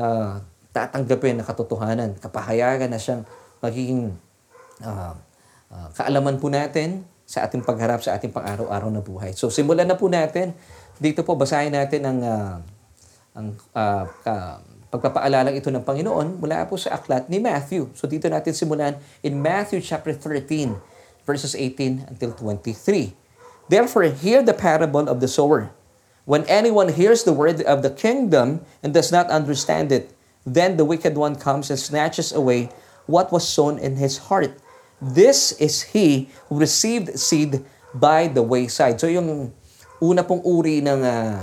uh, 0.01 0.41
tatanggapin 0.73 1.41
na 1.41 1.45
katotohanan, 1.45 2.17
kapahayagan 2.21 2.89
na 2.89 3.01
siyang 3.01 3.25
magiging 3.61 4.13
uh, 4.85 5.13
uh, 5.73 5.87
kaalaman 5.93 6.37
po 6.37 6.49
natin 6.53 7.05
sa 7.27 7.43
ating 7.43 7.59
pagharap 7.67 7.99
sa 7.99 8.15
ating 8.15 8.31
pang-araw-araw 8.31 8.87
na 8.87 9.03
buhay. 9.03 9.35
So 9.35 9.51
simulan 9.51 9.83
na 9.83 9.99
po 9.99 10.07
natin. 10.07 10.55
Dito 10.95 11.27
po 11.27 11.35
basahin 11.35 11.75
natin 11.75 12.07
ang 12.07 12.19
uh, 12.23 12.55
ang 13.35 13.47
uh, 13.75 14.07
ka, 14.23 14.63
pagpapaalalang 14.87 15.51
ito 15.51 15.67
ng 15.67 15.83
Panginoon 15.83 16.39
mula 16.39 16.63
po 16.71 16.79
sa 16.79 16.95
aklat 16.95 17.27
ni 17.27 17.43
Matthew. 17.43 17.91
So 17.99 18.07
dito 18.07 18.31
natin 18.31 18.55
simulan 18.55 18.95
in 19.19 19.43
Matthew 19.43 19.83
chapter 19.83 20.15
13 20.15 20.79
verses 21.27 21.51
18 21.51 22.07
until 22.15 22.31
23. 22.31 23.11
Therefore 23.67 24.07
hear 24.07 24.39
the 24.39 24.55
parable 24.55 25.11
of 25.11 25.19
the 25.19 25.27
sower. 25.27 25.75
When 26.23 26.47
anyone 26.47 26.95
hears 26.95 27.27
the 27.27 27.35
word 27.35 27.59
of 27.67 27.83
the 27.83 27.91
kingdom 27.91 28.63
and 28.79 28.95
does 28.95 29.11
not 29.11 29.27
understand 29.27 29.91
it, 29.91 30.15
then 30.47 30.79
the 30.79 30.87
wicked 30.87 31.19
one 31.19 31.35
comes 31.35 31.67
and 31.67 31.79
snatches 31.79 32.31
away 32.31 32.71
what 33.07 33.31
was 33.31 33.43
sown 33.47 33.75
in 33.75 33.99
his 33.99 34.31
heart. 34.31 34.55
This 34.97 35.53
is 35.61 35.93
he 35.93 36.29
who 36.49 36.57
received 36.57 37.13
seed 37.17 37.61
by 37.93 38.27
the 38.27 38.41
wayside. 38.41 38.97
So 38.97 39.05
yung 39.05 39.53
una 40.01 40.25
pong 40.25 40.41
uri 40.41 40.81
ng 40.81 41.01
uh, 41.01 41.37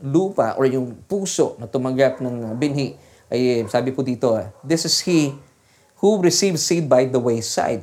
lupa 0.00 0.56
or 0.56 0.68
yung 0.68 1.04
puso 1.08 1.56
na 1.60 1.68
tumanggap 1.68 2.20
ng 2.20 2.56
binhi 2.56 2.96
ay 3.32 3.66
sabi 3.66 3.90
po 3.90 4.06
dito, 4.06 4.32
uh, 4.32 4.48
this 4.62 4.86
is 4.86 5.02
he 5.02 5.34
who 5.98 6.20
received 6.22 6.60
seed 6.60 6.86
by 6.86 7.08
the 7.08 7.18
wayside. 7.18 7.82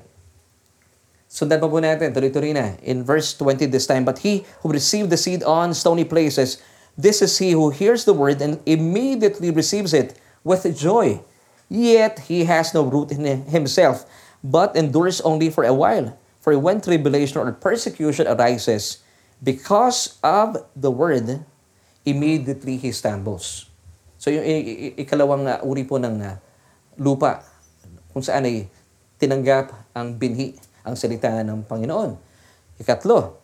Sundan 1.33 1.57
pa 1.57 1.65
po 1.65 1.81
natin, 1.81 2.13
tuloy-tuloy 2.13 2.53
na. 2.53 2.77
In 2.85 3.01
verse 3.01 3.33
20 3.33 3.65
this 3.73 3.89
time, 3.89 4.05
But 4.05 4.21
he 4.21 4.45
who 4.61 4.69
received 4.69 5.09
the 5.09 5.17
seed 5.17 5.41
on 5.41 5.73
stony 5.73 6.05
places, 6.05 6.61
this 6.93 7.25
is 7.25 7.33
he 7.41 7.57
who 7.57 7.73
hears 7.73 8.05
the 8.05 8.13
word 8.13 8.37
and 8.37 8.61
immediately 8.69 9.49
receives 9.49 9.97
it 9.97 10.13
with 10.45 10.61
joy. 10.77 11.25
Yet 11.73 12.29
he 12.29 12.45
has 12.45 12.77
no 12.77 12.85
root 12.85 13.09
in 13.09 13.25
himself, 13.49 14.05
but 14.43 14.75
endures 14.75 15.23
only 15.23 15.49
for 15.49 15.63
a 15.63 15.73
while. 15.73 16.19
For 16.43 16.51
when 16.59 16.83
tribulation 16.83 17.39
or 17.39 17.55
persecution 17.55 18.27
arises 18.27 18.99
because 19.39 20.19
of 20.19 20.59
the 20.75 20.91
word, 20.91 21.47
immediately 22.03 22.75
he 22.75 22.91
stumbles. 22.91 23.71
So 24.19 24.27
yung 24.27 24.43
ikalawang 24.99 25.47
uh, 25.47 25.63
uri 25.63 25.87
po 25.87 25.95
ng 25.95 26.19
uh, 26.19 26.35
lupa, 26.99 27.43
kung 28.11 28.23
saan 28.23 28.43
ay 28.43 28.67
tinanggap 29.19 29.71
ang 29.95 30.19
binhi, 30.19 30.59
ang 30.83 30.99
salita 30.99 31.31
ng 31.43 31.63
Panginoon. 31.63 32.19
Ikatlo, 32.75 33.39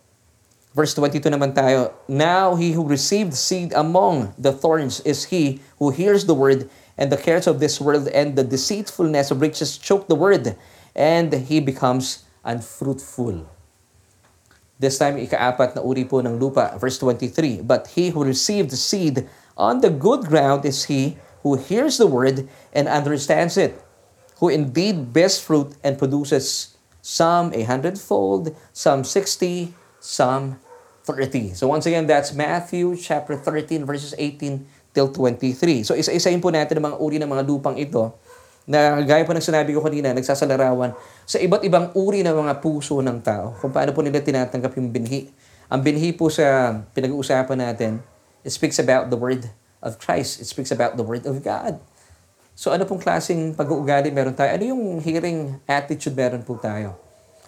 verse 0.76 0.92
22 0.96 1.32
naman 1.32 1.56
tayo, 1.56 1.96
Now 2.12 2.60
he 2.60 2.76
who 2.76 2.84
received 2.84 3.32
seed 3.36 3.72
among 3.72 4.36
the 4.36 4.52
thorns 4.52 5.00
is 5.08 5.32
he 5.32 5.64
who 5.80 5.96
hears 5.96 6.28
the 6.28 6.36
word, 6.36 6.68
and 7.00 7.08
the 7.08 7.20
cares 7.20 7.48
of 7.48 7.64
this 7.64 7.80
world 7.80 8.12
and 8.12 8.36
the 8.36 8.44
deceitfulness 8.44 9.32
of 9.32 9.40
riches 9.40 9.80
choke 9.80 10.12
the 10.12 10.20
word, 10.20 10.60
and 10.96 11.34
he 11.48 11.60
becomes 11.60 12.26
unfruitful. 12.44 13.46
This 14.80 14.96
time, 14.96 15.20
ikaapat 15.20 15.76
na 15.76 15.84
uri 15.84 16.08
po 16.08 16.24
ng 16.24 16.40
lupa, 16.40 16.72
verse 16.80 16.96
23. 17.04 17.68
But 17.68 18.00
he 18.00 18.16
who 18.16 18.24
received 18.24 18.72
seed 18.72 19.28
on 19.60 19.84
the 19.84 19.92
good 19.92 20.24
ground 20.32 20.64
is 20.64 20.88
he 20.88 21.20
who 21.44 21.60
hears 21.60 22.00
the 22.00 22.08
word 22.08 22.48
and 22.72 22.88
understands 22.88 23.60
it, 23.60 23.76
who 24.40 24.48
indeed 24.48 25.12
bears 25.12 25.36
fruit 25.36 25.76
and 25.84 26.00
produces 26.00 26.80
some 27.04 27.52
a 27.52 27.64
hundredfold, 27.68 28.56
some 28.72 29.04
sixty, 29.04 29.76
some 30.00 30.60
thirty. 31.04 31.52
So 31.56 31.68
once 31.68 31.84
again, 31.84 32.08
that's 32.08 32.32
Matthew 32.32 32.96
chapter 32.96 33.36
13, 33.36 33.84
verses 33.84 34.16
18 34.16 34.64
till 34.94 35.12
23. 35.12 35.84
So 35.84 35.96
isa-isahin 35.96 36.40
po 36.40 36.56
natin 36.56 36.80
ang 36.80 36.94
mga 36.94 36.98
uri 37.04 37.18
ng 37.20 37.30
mga 37.30 37.44
lupang 37.48 37.76
ito 37.76 38.16
na 38.70 39.02
gaya 39.02 39.26
po 39.26 39.34
ng 39.34 39.42
sinabi 39.42 39.74
ko 39.74 39.82
kanina, 39.82 40.14
nagsasalarawan 40.14 40.94
sa 41.26 41.42
iba't 41.42 41.66
ibang 41.66 41.90
uri 41.98 42.22
ng 42.22 42.38
mga 42.38 42.62
puso 42.62 43.02
ng 43.02 43.18
tao, 43.26 43.58
kung 43.58 43.74
paano 43.74 43.90
po 43.98 44.06
nila 44.06 44.22
tinatanggap 44.22 44.78
yung 44.78 44.94
binhi. 44.94 45.26
Ang 45.74 45.82
binhi 45.82 46.14
po 46.14 46.30
sa 46.30 46.78
pinag-uusapan 46.94 47.58
natin, 47.58 47.98
it 48.46 48.54
speaks 48.54 48.78
about 48.78 49.10
the 49.10 49.18
Word 49.18 49.50
of 49.82 49.98
Christ. 49.98 50.38
It 50.38 50.46
speaks 50.46 50.70
about 50.70 51.02
the 51.02 51.06
Word 51.06 51.26
of 51.26 51.42
God. 51.42 51.82
So 52.54 52.70
ano 52.70 52.86
pong 52.86 53.02
klaseng 53.02 53.58
pag-uugali 53.58 54.14
meron 54.14 54.38
tayo? 54.38 54.54
Ano 54.54 54.64
yung 54.68 55.02
hearing 55.02 55.58
attitude 55.66 56.14
meron 56.14 56.46
po 56.46 56.60
tayo? 56.62 56.94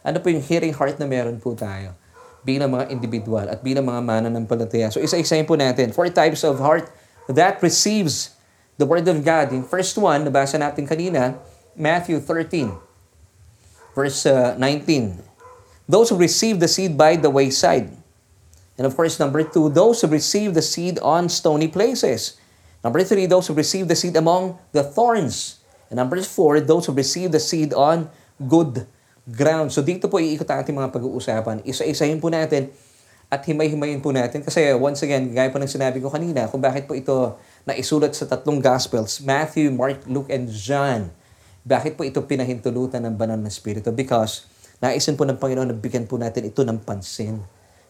Ano 0.02 0.18
po 0.24 0.34
yung 0.34 0.42
hearing 0.42 0.74
heart 0.74 0.98
na 0.98 1.06
meron 1.06 1.38
po 1.38 1.54
tayo? 1.54 1.94
Bilang 2.42 2.74
mga 2.74 2.90
individual 2.90 3.46
at 3.46 3.62
bilang 3.62 3.86
mga 3.86 4.02
mananampalataya. 4.02 4.90
So 4.90 4.98
isa-isahin 4.98 5.46
po 5.46 5.54
natin. 5.54 5.94
Four 5.94 6.10
types 6.10 6.42
of 6.42 6.58
heart 6.58 6.90
that 7.30 7.62
receives 7.62 8.34
the 8.82 8.90
Word 8.90 9.06
of 9.06 9.22
God. 9.22 9.54
Yung 9.54 9.62
first 9.62 9.94
one, 9.94 10.26
nabasa 10.26 10.58
natin 10.58 10.90
kanina, 10.90 11.38
Matthew 11.78 12.18
13, 12.18 12.74
verse 13.94 14.26
uh, 14.26 14.58
19. 14.58 15.22
Those 15.86 16.10
who 16.10 16.18
receive 16.18 16.58
the 16.58 16.66
seed 16.66 16.98
by 16.98 17.14
the 17.14 17.30
wayside. 17.30 17.94
And 18.82 18.90
of 18.90 18.98
course, 18.98 19.22
number 19.22 19.46
two, 19.46 19.70
those 19.70 20.02
who 20.02 20.10
receive 20.10 20.58
the 20.58 20.66
seed 20.66 20.98
on 21.06 21.30
stony 21.30 21.70
places. 21.70 22.42
Number 22.82 23.06
three, 23.06 23.30
those 23.30 23.46
who 23.46 23.54
receive 23.54 23.86
the 23.86 23.94
seed 23.94 24.18
among 24.18 24.58
the 24.74 24.82
thorns. 24.82 25.62
And 25.94 26.02
number 26.02 26.18
four, 26.26 26.58
those 26.58 26.90
who 26.90 26.98
receive 26.98 27.30
the 27.30 27.44
seed 27.44 27.78
on 27.78 28.10
good 28.42 28.90
ground. 29.30 29.70
So 29.70 29.86
dito 29.86 30.10
po 30.10 30.18
iikot 30.18 30.50
ang 30.50 30.66
ating 30.66 30.74
mga 30.74 30.90
pag-uusapan. 30.90 31.62
Isa-isahin 31.62 32.18
po 32.18 32.34
natin 32.34 32.74
at 33.30 33.46
himay-himayin 33.46 34.02
po 34.02 34.10
natin. 34.10 34.42
Kasi 34.42 34.74
once 34.74 35.06
again, 35.06 35.30
gaya 35.30 35.54
po 35.54 35.62
ng 35.62 35.70
sinabi 35.70 36.02
ko 36.02 36.10
kanina, 36.10 36.50
kung 36.50 36.64
bakit 36.64 36.90
po 36.90 36.98
ito 36.98 37.38
na 37.66 37.78
isulat 37.78 38.14
sa 38.18 38.26
tatlong 38.26 38.58
Gospels, 38.58 39.22
Matthew, 39.22 39.70
Mark, 39.74 40.06
Luke, 40.10 40.30
and 40.34 40.50
John. 40.50 41.14
Bakit 41.62 41.94
po 41.94 42.02
ito 42.02 42.18
pinahintulutan 42.26 43.06
ng 43.06 43.14
banal 43.14 43.38
na 43.38 43.50
Espiritu? 43.50 43.94
Because 43.94 44.50
naisin 44.82 45.14
po 45.14 45.30
ng 45.30 45.38
Panginoon 45.38 45.70
na 45.70 45.78
bigyan 45.78 46.10
po 46.10 46.18
natin 46.18 46.50
ito 46.50 46.66
ng 46.66 46.82
pansin 46.82 47.38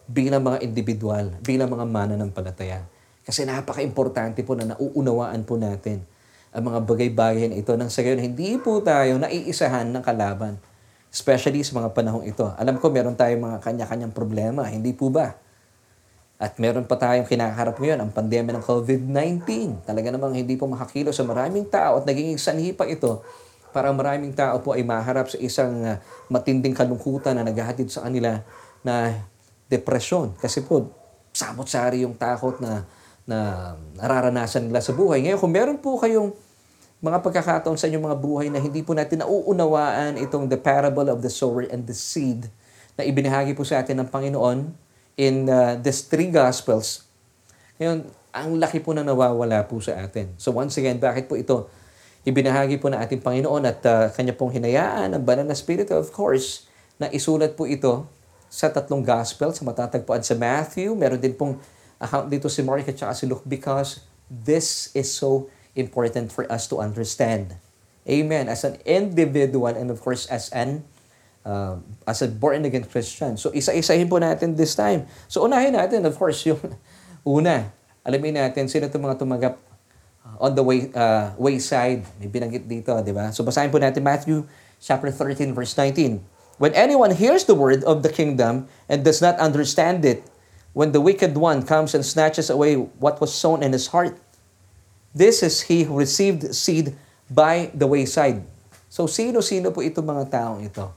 bilang 0.04 0.44
mga 0.44 0.60
individual, 0.60 1.32
bilang 1.40 1.72
mga 1.72 1.86
mana 1.88 2.14
ng 2.20 2.28
palataya. 2.28 2.84
Kasi 3.24 3.48
napaka-importante 3.48 4.44
po 4.44 4.52
na 4.58 4.76
nauunawaan 4.76 5.46
po 5.46 5.56
natin 5.56 6.04
ang 6.52 6.68
mga 6.68 6.84
bagay-bagay 6.84 7.48
na 7.48 7.56
ito 7.56 7.72
nang 7.80 7.88
sa 7.88 8.04
gayon 8.04 8.20
hindi 8.20 8.60
po 8.60 8.84
tayo 8.84 9.16
naiisahan 9.16 9.88
ng 9.88 10.04
kalaban. 10.04 10.60
Especially 11.08 11.64
sa 11.64 11.80
mga 11.80 11.96
panahong 11.96 12.28
ito. 12.28 12.44
Alam 12.60 12.76
ko 12.76 12.92
meron 12.92 13.16
tayong 13.16 13.40
mga 13.40 13.58
kanya-kanyang 13.64 14.12
problema, 14.12 14.68
hindi 14.68 14.92
po 14.92 15.08
ba? 15.08 15.36
At 16.42 16.58
meron 16.58 16.90
pa 16.90 16.98
tayong 16.98 17.30
kinakaharap 17.30 17.78
ngayon, 17.78 18.02
ang 18.02 18.10
pandemya 18.10 18.58
ng 18.58 18.64
COVID-19. 18.66 19.46
Talaga 19.86 20.10
namang 20.10 20.34
hindi 20.34 20.58
po 20.58 20.66
makakilo 20.66 21.14
sa 21.14 21.22
maraming 21.22 21.70
tao 21.70 22.02
at 22.02 22.04
naging 22.04 22.34
sanhi 22.34 22.74
pa 22.74 22.82
ito 22.82 23.22
para 23.70 23.94
maraming 23.94 24.34
tao 24.34 24.58
po 24.58 24.74
ay 24.74 24.82
maharap 24.82 25.30
sa 25.30 25.38
isang 25.38 25.86
uh, 25.86 26.02
matinding 26.26 26.74
kalungkutan 26.74 27.38
na 27.38 27.46
naghahatid 27.46 27.86
sa 27.94 28.02
kanila 28.10 28.42
na 28.82 29.22
depresyon. 29.70 30.34
Kasi 30.34 30.66
po, 30.66 30.90
sabot-sari 31.30 32.02
yung 32.02 32.18
takot 32.18 32.58
na, 32.58 32.90
na 33.22 33.38
nararanasan 33.94 34.66
nila 34.66 34.82
sa 34.82 34.90
buhay. 34.92 35.22
Ngayon, 35.22 35.38
kung 35.38 35.52
meron 35.54 35.78
po 35.78 35.94
kayong 35.94 36.34
mga 37.02 37.18
pagkakataon 37.22 37.78
sa 37.78 37.86
inyong 37.86 38.04
mga 38.10 38.18
buhay 38.18 38.46
na 38.50 38.58
hindi 38.58 38.82
po 38.82 38.98
natin 38.98 39.22
nauunawaan 39.22 40.18
itong 40.18 40.50
the 40.50 40.58
parable 40.58 41.06
of 41.06 41.22
the 41.22 41.30
sower 41.30 41.70
and 41.70 41.86
the 41.86 41.94
seed 41.94 42.50
na 42.98 43.06
ibinahagi 43.06 43.54
po 43.54 43.62
sa 43.62 43.78
atin 43.78 44.02
ng 44.02 44.08
Panginoon, 44.10 44.81
in 45.16 45.48
uh, 45.48 45.76
these 45.80 46.06
three 46.08 46.32
Gospels, 46.32 47.04
ngayon, 47.76 48.08
ang 48.32 48.56
laki 48.56 48.80
po 48.80 48.96
na 48.96 49.04
nawawala 49.04 49.68
po 49.68 49.78
sa 49.78 49.96
atin. 50.00 50.32
So 50.40 50.56
once 50.56 50.80
again, 50.80 50.96
bakit 50.96 51.28
po 51.28 51.36
ito 51.36 51.68
ibinahagi 52.24 52.80
po 52.80 52.88
ng 52.88 52.96
ating 52.96 53.20
Panginoon 53.20 53.62
at 53.66 53.80
uh, 53.84 54.08
kanya 54.14 54.32
pong 54.32 54.54
hinayaan 54.54 55.12
ang 55.12 55.22
banal 55.22 55.44
na 55.44 55.58
Spirit, 55.58 55.90
of 55.92 56.08
course, 56.14 56.64
na 56.96 57.10
isulat 57.10 57.58
po 57.58 57.68
ito 57.68 58.06
sa 58.52 58.70
tatlong 58.70 59.02
Gospel, 59.02 59.50
sa 59.52 59.64
matatagpuan 59.64 60.22
sa 60.22 60.36
Matthew, 60.36 60.94
meron 60.94 61.18
din 61.18 61.34
pong 61.34 61.58
account 61.98 62.28
dito 62.28 62.46
si 62.52 62.60
Mark 62.60 62.84
at 62.84 62.94
saka 62.94 63.16
si 63.16 63.24
Luke 63.24 63.44
because 63.48 64.04
this 64.28 64.92
is 64.92 65.08
so 65.08 65.48
important 65.72 66.28
for 66.30 66.44
us 66.52 66.68
to 66.68 66.78
understand. 66.78 67.56
Amen. 68.04 68.50
As 68.50 68.66
an 68.66 68.76
individual 68.82 69.72
and 69.72 69.88
of 69.88 70.02
course 70.02 70.26
as 70.28 70.50
an 70.50 70.84
uh, 71.46 71.78
as 72.06 72.22
a 72.22 72.28
born-again 72.28 72.86
Christian. 72.86 73.36
So, 73.36 73.50
isa-isahin 73.54 74.08
po 74.08 74.18
natin 74.18 74.54
this 74.54 74.74
time. 74.74 75.06
So, 75.26 75.46
unahin 75.46 75.74
natin, 75.74 76.06
of 76.06 76.14
course, 76.18 76.42
yung 76.46 76.58
una. 77.26 77.70
Alamin 78.02 78.34
natin, 78.34 78.66
sino 78.66 78.90
itong 78.90 79.02
mga 79.02 79.16
tumaganggap 79.22 79.54
uh, 80.26 80.36
on 80.42 80.58
the 80.58 80.64
way 80.64 80.90
uh, 80.94 81.30
wayside. 81.38 82.02
May 82.18 82.26
binanggit 82.26 82.66
dito, 82.66 82.90
di 83.02 83.14
ba? 83.14 83.30
So, 83.30 83.46
basahin 83.46 83.70
po 83.70 83.78
natin 83.78 84.02
Matthew 84.02 84.42
chapter 84.82 85.10
13, 85.10 85.54
verse 85.54 85.74
19. 85.78 86.18
When 86.58 86.74
anyone 86.74 87.14
hears 87.14 87.46
the 87.46 87.58
word 87.58 87.82
of 87.82 88.02
the 88.02 88.10
kingdom 88.10 88.70
and 88.86 89.02
does 89.02 89.22
not 89.22 89.38
understand 89.38 90.04
it, 90.06 90.22
when 90.72 90.92
the 90.92 91.00
wicked 91.00 91.36
one 91.36 91.62
comes 91.62 91.94
and 91.94 92.04
snatches 92.04 92.50
away 92.50 92.76
what 92.76 93.20
was 93.20 93.34
sown 93.34 93.62
in 93.62 93.72
his 93.72 93.90
heart, 93.90 94.18
this 95.14 95.42
is 95.42 95.68
he 95.68 95.84
who 95.84 95.96
received 95.96 96.54
seed 96.54 96.96
by 97.28 97.70
the 97.74 97.86
wayside. 97.86 98.44
So, 98.92 99.08
sino-sino 99.08 99.72
po 99.72 99.80
itong 99.80 100.04
mga 100.04 100.24
taong 100.28 100.60
ito? 100.64 100.92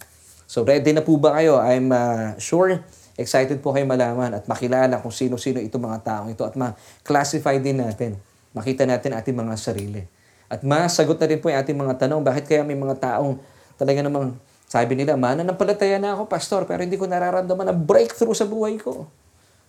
So 0.46 0.62
ready 0.62 0.94
na 0.94 1.02
po 1.02 1.18
ba 1.18 1.38
kayo? 1.38 1.58
I'm 1.58 1.90
uh, 1.90 2.38
sure 2.38 2.82
excited 3.16 3.64
po 3.64 3.72
kayo 3.72 3.88
malaman 3.88 4.36
at 4.36 4.44
makilala 4.46 5.00
kung 5.00 5.12
sino-sino 5.12 5.64
itong 5.64 5.88
mga 5.88 6.00
taong 6.04 6.30
ito 6.36 6.44
at 6.44 6.56
ma-classify 6.60 7.56
din 7.64 7.80
natin. 7.80 8.20
Makita 8.52 8.84
natin 8.84 9.16
ating 9.16 9.36
mga 9.36 9.56
sarili. 9.56 10.04
At 10.52 10.62
masagot 10.68 11.16
na 11.16 11.28
rin 11.32 11.40
po 11.40 11.48
yung 11.48 11.60
ating 11.64 11.80
mga 11.80 12.06
tanong, 12.06 12.22
bakit 12.22 12.44
kaya 12.44 12.62
may 12.68 12.76
mga 12.76 13.00
taong 13.00 13.40
talaga 13.80 14.04
namang 14.04 14.36
Sabi 14.66 14.98
nila, 14.98 15.14
mananampalataya 15.14 16.02
na 16.02 16.18
ako, 16.18 16.26
pastor, 16.26 16.66
pero 16.66 16.82
hindi 16.82 16.98
ko 16.98 17.06
nararamdaman 17.06 17.70
ang 17.70 17.80
breakthrough 17.86 18.34
sa 18.34 18.50
buhay 18.50 18.82
ko. 18.82 19.06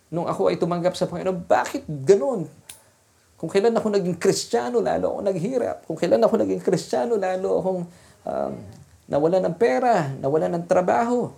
Nung 0.09 0.25
ako 0.25 0.49
ay 0.49 0.57
tumanggap 0.57 0.97
sa 0.97 1.05
Panginoon, 1.05 1.45
bakit 1.45 1.85
ganun? 1.85 2.49
Kung 3.37 3.53
kailan 3.53 3.77
ako 3.77 3.93
naging 3.93 4.17
kristyano, 4.17 4.81
lalo 4.81 5.13
ako 5.13 5.21
naghirap. 5.29 5.85
Kung 5.85 6.01
kailan 6.01 6.25
ako 6.25 6.35
naging 6.41 6.63
kristyano, 6.65 7.21
lalo 7.21 7.49
akong 7.61 7.81
um, 8.25 8.53
nawalan 9.07 9.43
ng 9.51 9.57
pera, 9.57 10.11
nawalan 10.19 10.59
ng 10.61 10.65
trabaho. 10.67 11.31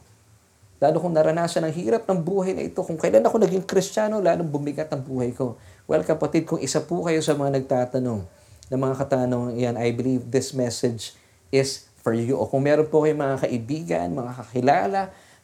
Lalo 0.78 0.96
kong 1.02 1.14
naranasan 1.14 1.66
ang 1.66 1.74
hirap 1.74 2.06
ng 2.06 2.22
buhay 2.22 2.54
na 2.54 2.62
ito. 2.62 2.80
Kung 2.86 2.94
kailan 2.94 3.24
ako 3.26 3.42
naging 3.42 3.66
kristyano, 3.66 4.22
lalo 4.22 4.46
bumigat 4.46 4.88
ang 4.94 5.02
buhay 5.02 5.34
ko. 5.34 5.58
Well, 5.90 6.06
kapatid, 6.06 6.46
kung 6.46 6.62
isa 6.62 6.78
po 6.86 7.02
kayo 7.02 7.18
sa 7.18 7.34
mga 7.34 7.58
nagtatanong 7.58 8.22
ng 8.70 8.80
mga 8.80 8.94
katanong 8.94 9.58
yan, 9.58 9.74
I 9.74 9.90
believe 9.90 10.30
this 10.30 10.54
message 10.54 11.18
is 11.50 11.90
for 11.98 12.14
you. 12.14 12.38
O 12.38 12.46
kung 12.46 12.62
meron 12.62 12.86
po 12.86 13.02
kayong 13.02 13.18
mga 13.18 13.36
kaibigan, 13.42 14.06
mga 14.14 14.32
kakilala, 14.38 15.00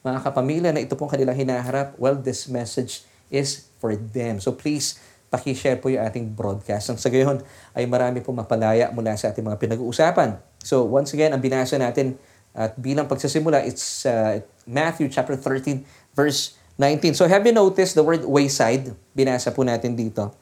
mga 0.06 0.18
kapamilya 0.22 0.70
na 0.70 0.84
ito 0.84 0.94
pong 0.94 1.10
kanilang 1.10 1.34
hinaharap, 1.34 1.98
well, 1.98 2.14
this 2.14 2.46
message 2.46 3.02
is 3.32 3.66
for 3.82 3.98
them. 3.98 4.38
So 4.38 4.54
please, 4.54 5.02
pakishare 5.34 5.82
po 5.82 5.90
yung 5.90 6.06
ating 6.06 6.30
broadcast. 6.30 6.94
Ang 6.94 6.98
sa 7.02 7.10
gayon 7.10 7.42
ay 7.74 7.90
marami 7.90 8.22
po 8.22 8.30
mapalaya 8.30 8.94
mula 8.94 9.18
sa 9.18 9.34
ating 9.34 9.42
mga 9.42 9.58
pinag-uusapan. 9.58 10.38
So 10.64 10.88
once 10.88 11.12
again, 11.12 11.36
ang 11.36 11.44
binasa 11.44 11.76
natin 11.76 12.16
at 12.56 12.72
bilang 12.80 13.04
pagsasimula, 13.04 13.60
it's 13.68 14.08
uh, 14.08 14.40
Matthew 14.64 15.12
chapter 15.12 15.36
13 15.36 15.84
verse 16.16 16.56
19. 16.80 17.14
So 17.14 17.28
have 17.28 17.44
you 17.44 17.52
noticed 17.52 17.94
the 17.94 18.02
word 18.02 18.24
wayside? 18.24 18.96
Binasa 19.12 19.52
po 19.52 19.62
natin 19.62 19.94
dito. 19.94 20.32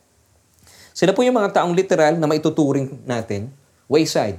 Sila 0.94 1.10
po 1.10 1.26
yung 1.26 1.36
mga 1.36 1.60
taong 1.60 1.74
literal 1.74 2.14
na 2.16 2.30
maituturing 2.30 3.02
natin. 3.04 3.50
Wayside. 3.90 4.38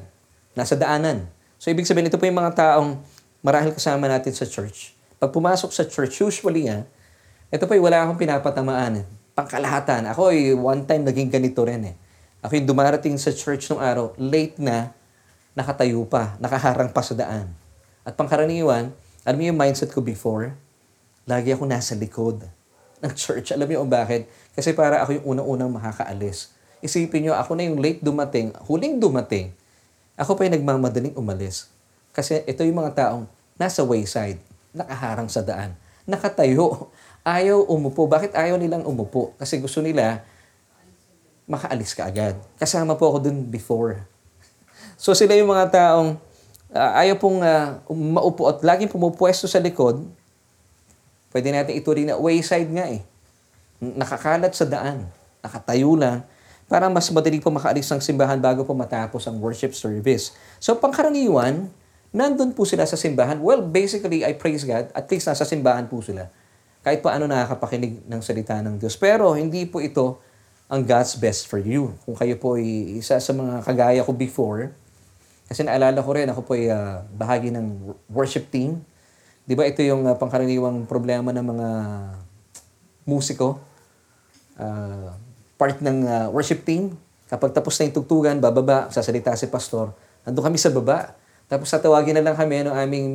Nasa 0.55 0.79
daanan. 0.79 1.27
So 1.57 1.69
ibig 1.69 1.85
sabihin, 1.85 2.07
ito 2.07 2.17
po 2.17 2.25
yung 2.25 2.39
mga 2.39 2.53
taong 2.55 3.01
marahil 3.43 3.75
kasama 3.75 4.07
natin 4.07 4.31
sa 4.31 4.47
church. 4.47 4.95
Pag 5.17 5.33
pumasok 5.33 5.69
sa 5.73 5.83
church, 5.83 6.13
usually, 6.21 6.69
ah, 6.69 6.85
ito 7.49 7.63
po 7.65 7.73
yung 7.75 7.85
wala 7.89 8.05
akong 8.05 8.21
pinapatamaan. 8.21 9.03
Pangkalahatan. 9.33 10.09
Ako 10.13 10.29
ay 10.29 10.53
one 10.53 10.85
time 10.85 11.03
naging 11.05 11.29
ganito 11.29 11.61
rin 11.65 11.93
eh. 11.93 11.95
Ako 12.45 12.59
yung 12.59 12.67
dumarating 12.69 13.17
sa 13.17 13.33
church 13.33 13.71
nung 13.71 13.81
araw, 13.81 14.13
late 14.19 14.59
na, 14.61 14.93
nakatayo 15.53 16.05
pa, 16.09 16.37
nakaharang 16.41 16.89
pa 16.89 17.01
sa 17.05 17.13
daan. 17.13 17.49
At 18.03 18.17
pangkaraniwan, 18.17 18.93
alam 19.23 19.37
mo 19.39 19.43
yung 19.47 19.57
mindset 19.57 19.93
ko 19.93 20.03
before? 20.03 20.53
Lagi 21.23 21.55
ako 21.55 21.69
nasa 21.69 21.95
likod 21.95 22.43
ng 22.99 23.13
church. 23.15 23.55
Alam 23.55 23.69
mo 23.69 23.73
yung 23.79 23.91
bakit? 23.91 24.27
Kasi 24.57 24.75
para 24.75 24.99
ako 25.05 25.21
yung 25.21 25.25
unang-unang 25.37 25.71
makakaalis. 25.71 26.51
Isipin 26.83 27.27
nyo, 27.27 27.33
ako 27.39 27.55
na 27.55 27.63
yung 27.63 27.79
late 27.79 28.03
dumating, 28.03 28.51
huling 28.67 28.99
dumating. 28.99 29.55
Ako 30.19 30.35
pa 30.35 30.43
yung 30.43 30.59
nagmamadaling 30.59 31.15
umalis. 31.15 31.71
Kasi 32.11 32.43
ito 32.43 32.61
yung 32.67 32.83
mga 32.83 32.91
taong 32.93 33.25
nasa 33.55 33.81
wayside, 33.87 34.37
nakaharang 34.75 35.31
sa 35.31 35.39
daan, 35.39 35.73
nakatayo, 36.03 36.91
ayaw 37.23 37.63
umupo. 37.71 38.03
Bakit 38.09 38.35
ayaw 38.35 38.59
nilang 38.59 38.83
umupo? 38.83 39.31
Kasi 39.39 39.63
gusto 39.63 39.79
nila 39.79 40.27
makaalis 41.47 41.95
ka 41.95 42.07
agad. 42.07 42.35
Kasama 42.59 42.99
po 42.99 43.15
ako 43.15 43.31
dun 43.31 43.47
before. 43.47 44.12
So 45.03 45.11
sila 45.11 45.35
yung 45.35 45.51
mga 45.51 45.67
taong 45.67 46.15
uh, 46.71 46.91
ayaw 47.03 47.19
pong 47.19 47.43
uh, 47.43 47.83
maupo 47.91 48.47
at 48.47 48.63
laging 48.63 48.87
pumupwesto 48.87 49.51
sa 49.51 49.59
likod, 49.59 49.99
pwede 51.35 51.51
natin 51.51 51.75
ituring 51.75 52.07
na 52.07 52.15
wayside 52.15 52.71
nga 52.71 52.87
eh. 52.87 53.03
Nakakalat 53.83 54.55
sa 54.55 54.63
daan, 54.63 55.03
nakatayo 55.43 55.99
lang, 55.99 56.23
para 56.71 56.87
mas 56.87 57.11
madali 57.11 57.43
po 57.43 57.51
makaalis 57.51 57.91
ng 57.91 57.99
simbahan 57.99 58.39
bago 58.39 58.63
po 58.63 58.71
matapos 58.71 59.27
ang 59.27 59.43
worship 59.43 59.75
service. 59.75 60.31
So 60.63 60.79
pangkaraniwan, 60.79 61.67
nandun 62.15 62.55
po 62.55 62.63
sila 62.63 62.87
sa 62.87 62.95
simbahan. 62.95 63.43
Well, 63.43 63.59
basically, 63.59 64.23
I 64.23 64.39
praise 64.39 64.63
God, 64.63 64.87
at 64.95 65.05
least 65.11 65.27
nasa 65.27 65.43
simbahan 65.43 65.91
po 65.91 65.99
sila. 65.99 66.31
Kahit 66.79 67.03
pa 67.03 67.19
ano 67.19 67.27
nakakapakinig 67.27 68.07
ng 68.07 68.21
salita 68.23 68.55
ng 68.63 68.79
Diyos. 68.79 68.95
Pero 68.95 69.35
hindi 69.35 69.67
po 69.67 69.83
ito 69.83 70.23
ang 70.71 70.79
God's 70.87 71.19
best 71.19 71.51
for 71.51 71.59
you. 71.59 71.91
Kung 72.07 72.15
kayo 72.15 72.39
po 72.39 72.55
ay 72.55 73.03
isa 73.03 73.19
sa 73.19 73.31
mga 73.35 73.67
kagaya 73.67 73.99
ko 74.07 74.15
before, 74.15 74.71
kasi 75.47 75.61
naalala 75.67 75.99
ko 75.99 76.11
rin, 76.15 76.27
ako 76.31 76.41
po 76.47 76.51
ay 76.55 76.71
uh, 76.71 77.03
bahagi 77.13 77.51
ng 77.51 77.95
worship 78.09 78.49
team. 78.49 78.81
Di 79.43 79.53
ba 79.59 79.67
ito 79.67 79.83
yung 79.83 80.07
uh, 80.07 80.15
pangkaraniwang 80.15 80.87
problema 80.87 81.35
ng 81.35 81.45
mga 81.45 81.69
musiko? 83.03 83.59
Uh, 84.55 85.11
part 85.59 85.83
ng 85.83 86.07
uh, 86.07 86.27
worship 86.31 86.63
team. 86.63 86.95
Kapag 87.27 87.51
tapos 87.51 87.75
na 87.75 87.89
yung 87.89 87.95
tugtugan, 87.95 88.37
bababa, 88.39 88.87
sasalita 88.93 89.35
si 89.35 89.51
pastor. 89.51 89.91
Nandun 90.23 90.47
kami 90.47 90.57
sa 90.61 90.71
baba. 90.71 91.17
Tapos 91.51 91.67
tatawagin 91.67 92.15
na 92.17 92.23
lang 92.23 92.35
kami 92.39 92.63
ng 92.63 92.73
aming 92.73 93.07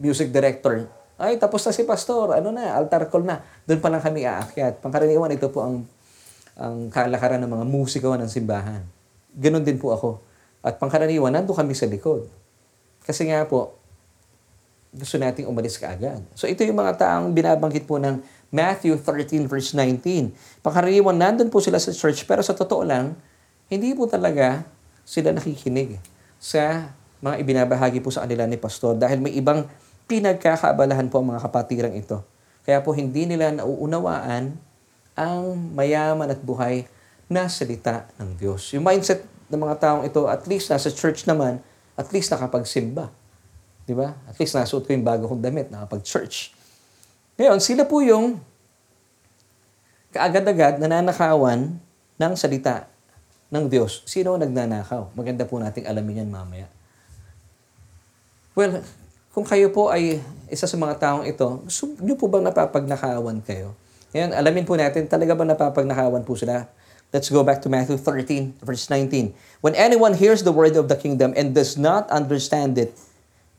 music 0.00 0.34
director. 0.34 0.90
Ay, 1.20 1.38
tapos 1.38 1.62
na 1.62 1.70
si 1.70 1.86
pastor. 1.86 2.34
Ano 2.34 2.50
na, 2.50 2.74
altar 2.74 3.06
call 3.06 3.22
na. 3.22 3.38
Doon 3.68 3.78
pa 3.78 3.86
lang 3.86 4.02
kami 4.02 4.26
aakyat. 4.26 4.82
Pangkaraniwan, 4.82 5.30
ito 5.30 5.46
po 5.52 5.62
ang, 5.62 5.86
ang 6.58 6.90
kalakaran 6.90 7.38
ng 7.38 7.50
mga 7.52 7.64
musiko 7.70 8.10
ng 8.18 8.26
simbahan. 8.26 8.82
Ganon 9.30 9.62
din 9.62 9.78
po 9.78 9.94
ako. 9.94 10.31
At 10.62 10.78
pangkaraniwan, 10.78 11.34
nando 11.34 11.52
kami 11.52 11.74
sa 11.74 11.90
likod. 11.90 12.30
Kasi 13.02 13.26
nga 13.26 13.42
po, 13.44 13.74
gusto 14.94 15.18
nating 15.18 15.50
umalis 15.50 15.80
ka 15.80 15.90
agad. 15.90 16.22
So 16.38 16.46
ito 16.46 16.62
yung 16.62 16.78
mga 16.78 17.00
taong 17.00 17.34
binabanggit 17.34 17.88
po 17.88 17.98
ng 17.98 18.22
Matthew 18.52 19.00
13 19.00 19.48
verse 19.50 19.74
19. 19.74 20.62
Pangkaraniwan, 20.62 21.16
nandun 21.16 21.48
po 21.50 21.58
sila 21.58 21.80
sa 21.80 21.90
church, 21.90 22.28
pero 22.28 22.44
sa 22.44 22.52
totoo 22.52 22.84
lang, 22.86 23.16
hindi 23.72 23.96
po 23.96 24.04
talaga 24.04 24.62
sila 25.02 25.32
nakikinig 25.32 25.96
sa 26.36 26.92
mga 27.24 27.40
ibinabahagi 27.40 28.04
po 28.04 28.12
sa 28.12 28.28
kanila 28.28 28.44
ni 28.44 28.60
Pastor 28.60 28.94
dahil 29.00 29.18
may 29.18 29.32
ibang 29.32 29.64
pinagkakaabalahan 30.06 31.08
po 31.08 31.24
ang 31.24 31.32
mga 31.32 31.40
kapatirang 31.40 31.96
ito. 31.96 32.20
Kaya 32.68 32.84
po 32.84 32.92
hindi 32.92 33.24
nila 33.24 33.48
nauunawaan 33.48 34.54
ang 35.16 35.40
mayaman 35.72 36.28
at 36.28 36.40
buhay 36.44 36.84
na 37.32 37.48
salita 37.48 38.04
ng 38.20 38.36
Diyos. 38.36 38.76
Yung 38.76 38.84
mindset 38.84 39.24
ng 39.52 39.60
mga 39.60 39.76
taong 39.76 40.02
ito, 40.08 40.24
at 40.24 40.48
least 40.48 40.72
nasa 40.72 40.88
church 40.88 41.28
naman, 41.28 41.60
at 41.92 42.08
least 42.08 42.32
nakapagsimba. 42.32 43.12
Di 43.84 43.92
ba? 43.92 44.16
At 44.24 44.40
least 44.40 44.56
nasuot 44.56 44.88
ko 44.88 44.96
yung 44.96 45.04
bago 45.04 45.28
kong 45.28 45.44
damit, 45.44 45.68
nakapag-church. 45.68 46.56
Ngayon, 47.36 47.60
sila 47.60 47.84
po 47.84 48.00
yung 48.00 48.40
kaagad-agad 50.16 50.80
nananakawan 50.80 51.76
ng 52.16 52.32
salita 52.32 52.88
ng 53.52 53.68
Diyos. 53.68 54.00
Sino 54.08 54.32
ang 54.32 54.40
nagnanakaw? 54.40 55.12
Maganda 55.12 55.44
po 55.44 55.60
nating 55.60 55.84
alamin 55.84 56.24
yan 56.24 56.30
mamaya. 56.32 56.66
Well, 58.56 58.80
kung 59.32 59.44
kayo 59.44 59.68
po 59.72 59.92
ay 59.92 60.20
isa 60.48 60.68
sa 60.68 60.76
mga 60.76 60.96
taong 61.00 61.24
ito, 61.28 61.64
gusto 61.64 61.92
nyo 62.00 62.16
po 62.16 62.28
bang 62.28 62.44
napapagnakawan 62.44 63.40
kayo? 63.44 63.76
Ngayon, 64.12 64.30
alamin 64.36 64.64
po 64.68 64.76
natin, 64.76 65.08
talaga 65.08 65.32
ba 65.32 65.44
napapagnakawan 65.48 66.24
po 66.24 66.36
sila? 66.36 66.68
Let's 67.12 67.28
go 67.28 67.44
back 67.44 67.60
to 67.62 67.68
Matthew 67.68 68.00
13, 68.00 68.64
verse 68.64 68.88
19. 68.88 69.36
When 69.60 69.76
anyone 69.76 70.16
hears 70.16 70.48
the 70.48 70.52
word 70.52 70.80
of 70.80 70.88
the 70.88 70.96
kingdom 70.96 71.36
and 71.36 71.52
does 71.52 71.76
not 71.76 72.08
understand 72.08 72.80
it, 72.80 72.96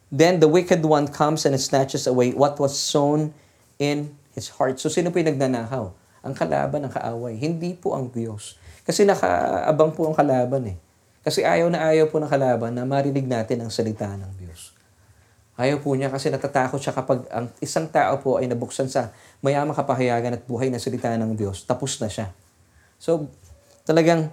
then 0.09 0.41
the 0.41 0.49
wicked 0.49 0.81
one 0.81 1.05
comes 1.05 1.45
and 1.45 1.53
snatches 1.61 2.09
away 2.09 2.33
what 2.33 2.57
was 2.57 2.73
sown 2.73 3.29
in 3.77 4.17
his 4.33 4.57
heart. 4.57 4.81
So 4.81 4.89
sino 4.89 5.13
po 5.13 5.21
yung 5.21 5.37
nagnanakaw? 5.37 5.93
Ang 6.25 6.33
kalaban 6.33 6.89
ng 6.89 6.97
kaaway. 6.97 7.37
Hindi 7.37 7.77
po 7.77 7.93
ang 7.93 8.09
Diyos. 8.09 8.57
Kasi 8.89 9.05
nakaabang 9.05 9.93
po 9.93 10.09
ang 10.09 10.17
kalaban 10.17 10.73
eh. 10.73 10.77
Kasi 11.21 11.45
ayaw 11.45 11.69
na 11.69 11.93
ayaw 11.93 12.09
po 12.09 12.17
ng 12.17 12.33
kalaban 12.33 12.73
na 12.73 12.89
marinig 12.89 13.29
natin 13.29 13.61
ang 13.61 13.69
salita 13.69 14.09
ng 14.17 14.33
Diyos. 14.33 14.73
Ayaw 15.61 15.77
po 15.77 15.93
niya 15.93 16.09
kasi 16.09 16.33
natatakot 16.33 16.81
siya 16.81 16.97
kapag 16.97 17.29
ang 17.29 17.53
isang 17.61 17.85
tao 17.85 18.17
po 18.17 18.41
ay 18.41 18.49
nabuksan 18.49 18.89
sa 18.89 19.13
mayamang 19.45 19.77
kapahayagan 19.77 20.41
at 20.41 20.43
buhay 20.49 20.73
na 20.73 20.81
salita 20.81 21.13
ng 21.13 21.37
Diyos, 21.37 21.61
tapos 21.69 22.01
na 22.01 22.09
siya. 22.09 22.33
So, 22.97 23.29
talagang 23.83 24.31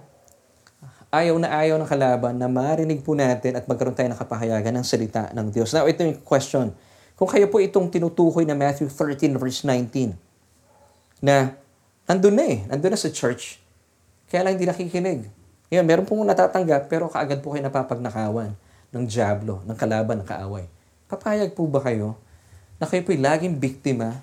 ayaw 1.11 1.35
na 1.35 1.51
ayaw 1.51 1.75
ng 1.75 1.89
kalaban 1.91 2.39
na 2.39 2.47
marinig 2.47 3.03
po 3.03 3.11
natin 3.11 3.59
at 3.59 3.67
magkaroon 3.67 3.91
tayo 3.91 4.07
ng 4.07 4.19
kapahayagan 4.19 4.71
ng 4.79 4.85
salita 4.87 5.27
ng 5.35 5.51
Diyos. 5.51 5.75
Now, 5.75 5.83
ito 5.83 6.07
yung 6.07 6.23
question. 6.23 6.71
Kung 7.19 7.27
kayo 7.27 7.51
po 7.51 7.59
itong 7.59 7.91
tinutukoy 7.91 8.47
na 8.47 8.55
Matthew 8.55 8.87
13 8.87 9.35
verse 9.35 9.67
19, 9.67 10.15
na 11.21 11.53
nandun 12.07 12.33
na 12.33 12.43
eh, 12.47 12.57
nandun 12.65 12.95
na 12.95 12.99
sa 12.99 13.11
church, 13.11 13.59
kaya 14.31 14.47
lang 14.47 14.55
hindi 14.57 14.65
nakikinig. 14.65 15.27
Ngayon, 15.69 15.85
meron 15.85 16.05
pong 16.07 16.23
natatanggap, 16.23 16.87
pero 16.87 17.11
kaagad 17.11 17.43
po 17.43 17.53
kayo 17.53 17.67
napapagnakawan 17.67 18.55
ng 18.91 19.03
diablo, 19.07 19.59
ng 19.67 19.77
kalaban, 19.77 20.23
ng 20.23 20.27
kaaway. 20.27 20.65
Papayag 21.11 21.51
po 21.51 21.67
ba 21.67 21.83
kayo 21.83 22.15
na 22.79 22.87
kayo 22.87 23.03
po'y 23.03 23.19
laging 23.19 23.59
biktima 23.59 24.15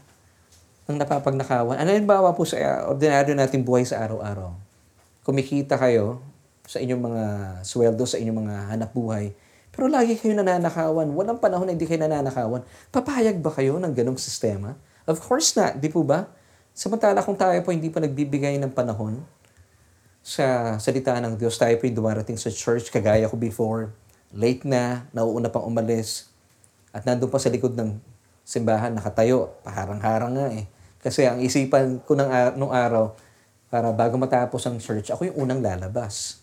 ng 0.88 0.97
napapagnakawan? 0.97 1.77
Ano 1.77 1.93
yung 1.93 2.09
bawa 2.09 2.33
po 2.33 2.49
sa 2.49 2.57
ordinaryo 2.88 3.37
nating 3.37 3.62
buhay 3.62 3.85
sa 3.85 4.01
araw-araw? 4.01 4.68
Kumikita 5.29 5.77
kayo 5.77 6.25
sa 6.64 6.81
inyong 6.81 7.03
mga 7.05 7.25
sweldo, 7.69 8.09
sa 8.09 8.17
inyong 8.17 8.38
mga 8.49 8.55
hanap 8.73 8.91
buhay, 8.97 9.37
pero 9.69 9.85
lagi 9.93 10.17
kayo 10.17 10.33
nananakawan. 10.33 11.12
Walang 11.12 11.37
panahon 11.37 11.69
na 11.69 11.77
hindi 11.77 11.85
kayo 11.85 12.01
nananakawan. 12.01 12.64
Papayag 12.88 13.37
ba 13.45 13.53
kayo 13.53 13.77
ng 13.77 13.93
ganong 13.93 14.17
sistema? 14.17 14.73
Of 15.05 15.21
course 15.21 15.53
not, 15.53 15.77
di 15.77 15.93
po 15.93 16.01
ba? 16.01 16.33
Samantala 16.73 17.21
kung 17.21 17.37
tayo 17.37 17.61
po 17.61 17.77
hindi 17.77 17.93
pa 17.93 18.01
nagbibigay 18.01 18.57
ng 18.57 18.73
panahon 18.73 19.21
sa 20.25 20.77
salita 20.81 21.14
ng 21.21 21.37
Diyos, 21.37 21.61
tayo 21.61 21.77
po 21.77 21.85
yung 21.85 21.95
dumarating 22.01 22.41
sa 22.41 22.49
church, 22.49 22.88
kagaya 22.88 23.29
ko 23.29 23.37
before, 23.37 23.93
late 24.33 24.64
na, 24.64 25.07
nauuna 25.12 25.53
pang 25.53 25.69
umalis, 25.69 26.33
At 26.88 27.05
nandun 27.05 27.29
pa 27.29 27.37
sa 27.37 27.53
likod 27.53 27.77
ng 27.77 28.01
simbahan, 28.49 28.97
nakatayo, 28.97 29.53
paharang-harang 29.61 30.33
nga 30.35 30.49
eh. 30.57 30.64
Kasi 30.99 31.29
ang 31.29 31.38
isipan 31.38 32.01
ko 32.03 32.17
ng, 32.17 32.57
nung 32.57 32.73
araw, 32.73 33.12
para 33.69 33.93
bago 33.93 34.17
matapos 34.17 34.65
ang 34.65 34.81
church, 34.81 35.13
ako 35.13 35.29
yung 35.29 35.49
unang 35.49 35.61
lalabas. 35.61 36.41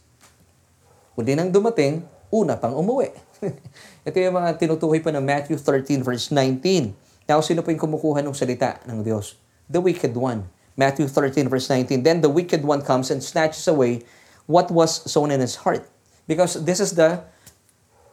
Kundi 1.17 1.33
nang 1.33 1.49
dumating, 1.49 2.05
una 2.29 2.57
pang 2.57 2.77
umuwi. 2.77 3.09
Ito 4.07 4.15
yung 4.19 4.37
mga 4.37 4.59
tinutukoy 4.61 5.01
pa 5.01 5.09
ng 5.09 5.25
Matthew 5.25 5.57
13 5.57 6.05
verse 6.05 6.29
19. 6.29 6.93
Now, 7.25 7.41
sino 7.41 7.65
po 7.65 7.73
yung 7.73 7.81
kumukuha 7.81 8.21
ng 8.21 8.35
salita 8.37 8.77
ng 8.85 9.01
Diyos? 9.01 9.39
The 9.65 9.81
wicked 9.81 10.13
one. 10.13 10.45
Matthew 10.77 11.09
13 11.09 11.49
verse 11.49 11.65
19. 11.71 12.05
Then 12.05 12.21
the 12.21 12.29
wicked 12.29 12.61
one 12.61 12.85
comes 12.85 13.09
and 13.09 13.23
snatches 13.23 13.65
away 13.65 14.05
what 14.45 14.69
was 14.69 15.01
sown 15.09 15.33
in 15.33 15.41
his 15.41 15.65
heart. 15.65 15.89
Because 16.29 16.61
this 16.67 16.77
is 16.77 16.93
the 16.93 17.25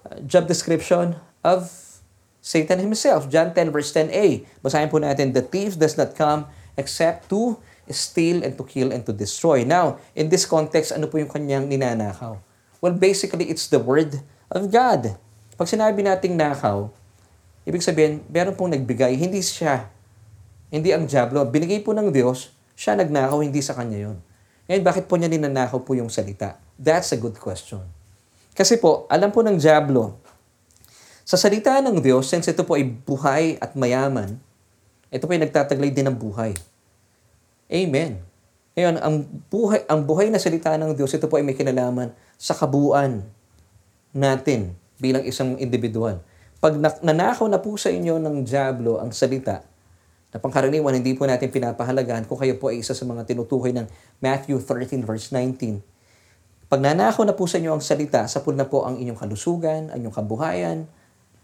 uh, 0.09 0.17
job 0.25 0.49
description 0.49 1.21
of 1.45 1.69
Satan 2.41 2.79
himself. 2.79 3.29
John 3.29 3.53
10 3.53 3.75
verse 3.75 3.93
10a. 3.93 4.47
Basahin 4.65 4.89
po 4.89 5.03
natin, 5.03 5.35
The 5.35 5.45
thief 5.45 5.77
does 5.77 5.99
not 5.99 6.17
come 6.17 6.49
except 6.79 7.29
to 7.29 7.61
steal 7.91 8.47
and 8.47 8.55
to 8.55 8.63
kill 8.63 8.95
and 8.95 9.03
to 9.03 9.11
destroy. 9.11 9.67
Now, 9.67 9.99
in 10.15 10.31
this 10.31 10.47
context, 10.47 10.95
ano 10.95 11.11
po 11.11 11.19
yung 11.19 11.31
kanyang 11.31 11.67
ninanakaw? 11.67 12.39
Well, 12.79 12.95
basically, 12.95 13.51
it's 13.51 13.67
the 13.67 13.83
word 13.83 14.23
of 14.51 14.71
God. 14.71 15.19
Pag 15.59 15.67
sinabi 15.71 16.03
nating 16.03 16.35
nakaw, 16.39 16.91
ibig 17.67 17.83
sabihin, 17.83 18.23
meron 18.31 18.55
pong 18.55 18.75
nagbigay, 18.75 19.15
hindi 19.19 19.43
siya. 19.43 19.91
Hindi 20.71 20.91
ang 20.91 21.07
Diablo. 21.07 21.43
Binigay 21.47 21.83
po 21.83 21.95
ng 21.95 22.11
Diyos, 22.11 22.51
siya 22.75 22.99
nagnakaw, 22.99 23.43
hindi 23.43 23.63
sa 23.63 23.75
kanya 23.75 24.11
yon. 24.11 24.19
Ngayon, 24.71 24.83
bakit 24.87 25.05
po 25.11 25.19
niya 25.19 25.31
ninanakaw 25.31 25.83
po 25.83 25.95
yung 25.99 26.11
salita? 26.11 26.59
That's 26.79 27.11
a 27.15 27.19
good 27.19 27.39
question. 27.39 27.83
Kasi 28.55 28.79
po, 28.79 29.07
alam 29.11 29.31
po 29.31 29.43
ng 29.43 29.59
Diablo, 29.59 30.19
sa 31.23 31.39
salita 31.39 31.79
ng 31.79 32.03
Diyos, 32.03 32.27
since 32.27 32.51
ito 32.51 32.67
po 32.67 32.75
ay 32.75 32.83
buhay 32.83 33.57
at 33.63 33.79
mayaman, 33.79 34.37
ito 35.13 35.23
po 35.29 35.31
ay 35.33 35.41
nagtataglay 35.47 35.95
din 35.95 36.11
ng 36.11 36.17
buhay. 36.19 36.57
Amen. 37.73 38.21
Ngayon, 38.77 39.01
ang 39.01 39.17
buhay, 39.49 39.81
ang 39.89 40.05
buhay 40.05 40.29
na 40.29 40.37
salita 40.37 40.77
ng 40.77 40.93
Diyos, 40.93 41.09
ito 41.17 41.25
po 41.25 41.41
ay 41.41 41.45
may 41.45 41.57
kinalaman 41.57 42.13
sa 42.37 42.53
kabuuan 42.53 43.25
natin 44.13 44.77
bilang 45.01 45.25
isang 45.25 45.57
individual. 45.57 46.21
Pag 46.61 46.77
nanakaw 47.01 47.49
na 47.49 47.57
po 47.57 47.73
sa 47.81 47.89
inyo 47.89 48.21
ng 48.21 48.45
Diablo 48.45 49.01
ang 49.01 49.09
salita, 49.11 49.65
na 50.33 50.41
pangkaraniwan 50.41 50.97
hindi 50.97 51.13
po 51.13 51.29
natin 51.29 51.53
pinapahalagaan 51.53 52.25
kung 52.25 52.41
kayo 52.41 52.57
po 52.57 52.73
ay 52.73 52.81
isa 52.81 52.97
sa 52.97 53.05
mga 53.05 53.29
tinutukoy 53.29 53.73
ng 53.77 53.85
Matthew 54.21 54.65
13 54.65 55.05
verse 55.05 55.29
19. 55.29 55.85
Pag 56.73 56.81
nanakaw 56.81 57.29
na 57.29 57.37
po 57.37 57.45
sa 57.45 57.61
inyo 57.61 57.77
ang 57.77 57.85
salita, 57.85 58.25
sapul 58.25 58.57
na 58.57 58.65
po 58.65 58.89
ang 58.89 58.97
inyong 58.97 59.21
kalusugan, 59.21 59.93
ang 59.93 59.97
inyong 60.01 60.17
kabuhayan, 60.17 60.79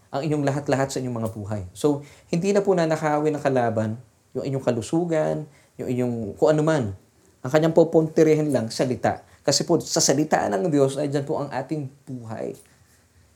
ang 0.09 0.21
inyong 0.25 0.41
lahat-lahat 0.41 0.89
sa 0.89 0.97
inyong 0.97 1.21
mga 1.21 1.29
buhay. 1.37 1.61
So, 1.77 2.01
hindi 2.33 2.49
na 2.49 2.65
po 2.65 2.73
nanakawin 2.73 3.37
ng 3.37 3.43
kalaban 3.45 4.01
yung 4.33 4.45
inyong 4.45 4.65
kalusugan, 4.65 5.45
yung 5.79 5.89
inyong 5.89 6.15
kung 6.35 6.49
ano 6.51 6.61
man. 6.61 6.83
Ang 7.39 7.51
kanyang 7.51 7.71
pupuntirehin 7.71 8.51
lang, 8.51 8.67
salita. 8.67 9.23
Kasi 9.47 9.63
po, 9.63 9.79
sa 9.79 10.03
salita 10.03 10.43
ng 10.51 10.67
Diyos, 10.67 10.99
ay 10.99 11.07
dyan 11.07 11.23
po 11.23 11.39
ang 11.39 11.47
ating 11.47 11.87
buhay. 12.03 12.51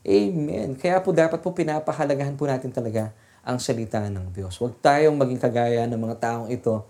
Amen. 0.04 0.76
Kaya 0.76 1.00
po 1.00 1.16
dapat 1.16 1.40
po 1.40 1.56
pinapahalagahan 1.56 2.36
po 2.36 2.44
natin 2.44 2.68
talaga 2.68 3.16
ang 3.40 3.56
salita 3.56 4.04
ng 4.12 4.36
Diyos. 4.36 4.60
Huwag 4.60 4.76
tayong 4.84 5.16
maging 5.16 5.40
kagaya 5.40 5.88
ng 5.88 5.96
mga 5.96 6.16
taong 6.20 6.48
ito 6.52 6.84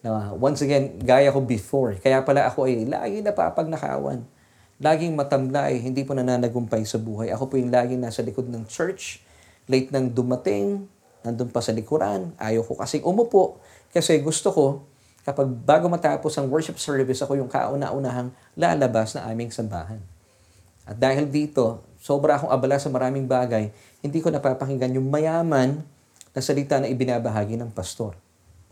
na 0.00 0.32
once 0.36 0.64
again, 0.64 0.96
gaya 1.00 1.28
ko 1.28 1.44
before. 1.44 1.96
Kaya 2.00 2.24
pala 2.24 2.48
ako 2.48 2.64
ay 2.64 2.88
lagi 2.88 3.20
napapagnakawan. 3.20 4.24
Laging 4.80 5.12
matamlay, 5.16 5.80
hindi 5.80 6.04
po 6.04 6.12
nananagumpay 6.12 6.84
sa 6.88 6.96
buhay. 6.96 7.32
Ako 7.32 7.52
po 7.52 7.60
yung 7.60 7.72
laging 7.72 8.00
nasa 8.00 8.20
likod 8.20 8.48
ng 8.48 8.64
church, 8.68 9.20
late 9.68 9.88
nang 9.92 10.12
dumating, 10.12 10.88
nandun 11.24 11.48
pa 11.48 11.64
sa 11.64 11.72
likuran, 11.72 12.36
ayaw 12.36 12.64
ko 12.64 12.76
kasing 12.76 13.04
umupo. 13.04 13.60
Kasi 13.92 14.20
gusto 14.20 14.52
ko, 14.52 14.64
kapag 15.24 15.48
bago 15.48 15.88
matapos 15.88 16.36
ang 16.36 16.46
worship 16.52 16.76
service, 16.76 17.24
ako 17.24 17.40
yung 17.40 17.48
kauna-unahang 17.48 18.30
lalabas 18.54 19.16
na 19.16 19.24
aming 19.32 19.48
sambahan. 19.48 19.98
At 20.84 21.00
dahil 21.00 21.26
dito, 21.32 21.80
sobra 21.96 22.36
akong 22.36 22.52
abala 22.52 22.76
sa 22.76 22.92
maraming 22.92 23.24
bagay, 23.24 23.72
hindi 24.04 24.20
ko 24.20 24.28
napapakinggan 24.28 25.00
yung 25.00 25.08
mayaman 25.08 25.80
na 26.36 26.40
salita 26.44 26.76
na 26.76 26.92
ibinabahagi 26.92 27.56
ng 27.56 27.72
pastor. 27.72 28.12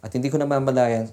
At 0.05 0.13
hindi 0.13 0.29
ko 0.29 0.37
namamalayan 0.37 1.09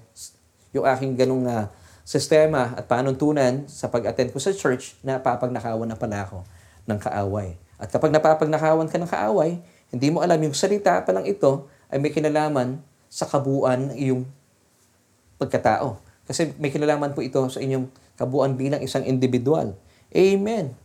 yung 0.76 0.84
aking 0.84 1.16
ganong 1.16 1.48
uh, 1.48 1.72
sistema 2.04 2.76
at 2.76 2.84
panuntunan 2.84 3.64
sa 3.64 3.88
pag-attend 3.88 4.34
ko 4.34 4.38
sa 4.42 4.52
church 4.52 4.98
na 5.00 5.16
papagnakawan 5.16 5.88
na 5.88 5.96
pala 5.96 6.28
ako 6.28 6.44
ng 6.84 6.98
kaaway. 7.00 7.56
At 7.80 7.88
kapag 7.88 8.12
napapagnakawan 8.12 8.90
ka 8.92 9.00
ng 9.00 9.08
kaaway, 9.08 9.62
hindi 9.88 10.08
mo 10.12 10.20
alam 10.20 10.36
yung 10.42 10.52
salita 10.52 11.00
pa 11.00 11.16
lang 11.16 11.24
ito 11.24 11.64
ay 11.88 11.96
may 11.96 12.12
kinalaman 12.12 12.82
sa 13.08 13.24
kabuuan 13.24 13.90
ng 13.90 13.96
iyong 13.96 14.22
pagkatao. 15.40 15.96
Kasi 16.28 16.52
may 16.60 16.68
kinalaman 16.68 17.16
po 17.16 17.24
ito 17.24 17.40
sa 17.48 17.58
inyong 17.58 17.88
kabuuan 18.20 18.54
bilang 18.54 18.84
isang 18.84 19.02
individual. 19.08 19.72
Amen. 20.12 20.76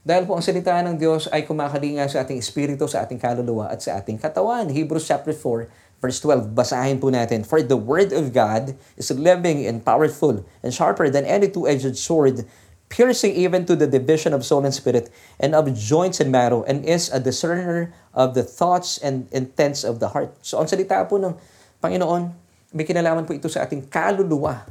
Dahil 0.00 0.24
po 0.24 0.32
ang 0.34 0.42
salita 0.42 0.74
ng 0.80 0.96
Diyos 0.96 1.28
ay 1.28 1.44
kumakalinga 1.44 2.08
sa 2.08 2.24
ating 2.24 2.40
espiritu, 2.40 2.88
sa 2.88 3.04
ating 3.04 3.20
kaluluwa 3.20 3.68
at 3.68 3.84
sa 3.84 4.00
ating 4.00 4.16
katawan. 4.16 4.66
Hebrews 4.72 5.04
chapter 5.04 5.36
4, 5.36 6.00
verse 6.00 6.18
12. 6.24 6.56
Basahin 6.56 6.96
po 6.96 7.12
natin. 7.12 7.44
For 7.44 7.60
the 7.60 7.76
word 7.76 8.10
of 8.16 8.32
God 8.32 8.74
is 8.96 9.12
living 9.12 9.68
and 9.68 9.84
powerful 9.84 10.40
and 10.64 10.72
sharper 10.72 11.12
than 11.12 11.28
any 11.28 11.52
two-edged 11.52 12.00
sword, 12.00 12.48
piercing 12.88 13.36
even 13.36 13.68
to 13.68 13.76
the 13.76 13.84
division 13.84 14.32
of 14.32 14.40
soul 14.40 14.64
and 14.64 14.72
spirit 14.72 15.12
and 15.36 15.52
of 15.52 15.68
joints 15.76 16.16
and 16.16 16.32
marrow, 16.32 16.64
and 16.64 16.80
is 16.88 17.12
a 17.12 17.20
discerner 17.20 17.92
of 18.16 18.32
the 18.32 18.42
thoughts 18.42 18.96
and 19.04 19.28
intents 19.36 19.84
of 19.84 20.00
the 20.00 20.16
heart. 20.16 20.32
So 20.40 20.56
ang 20.56 20.66
salita 20.66 21.04
po 21.04 21.20
ng 21.20 21.36
Panginoon, 21.84 22.39
may 22.70 22.86
kinalaman 22.86 23.26
po 23.26 23.34
ito 23.34 23.50
sa 23.50 23.66
ating 23.66 23.90
kaluluwa. 23.90 24.62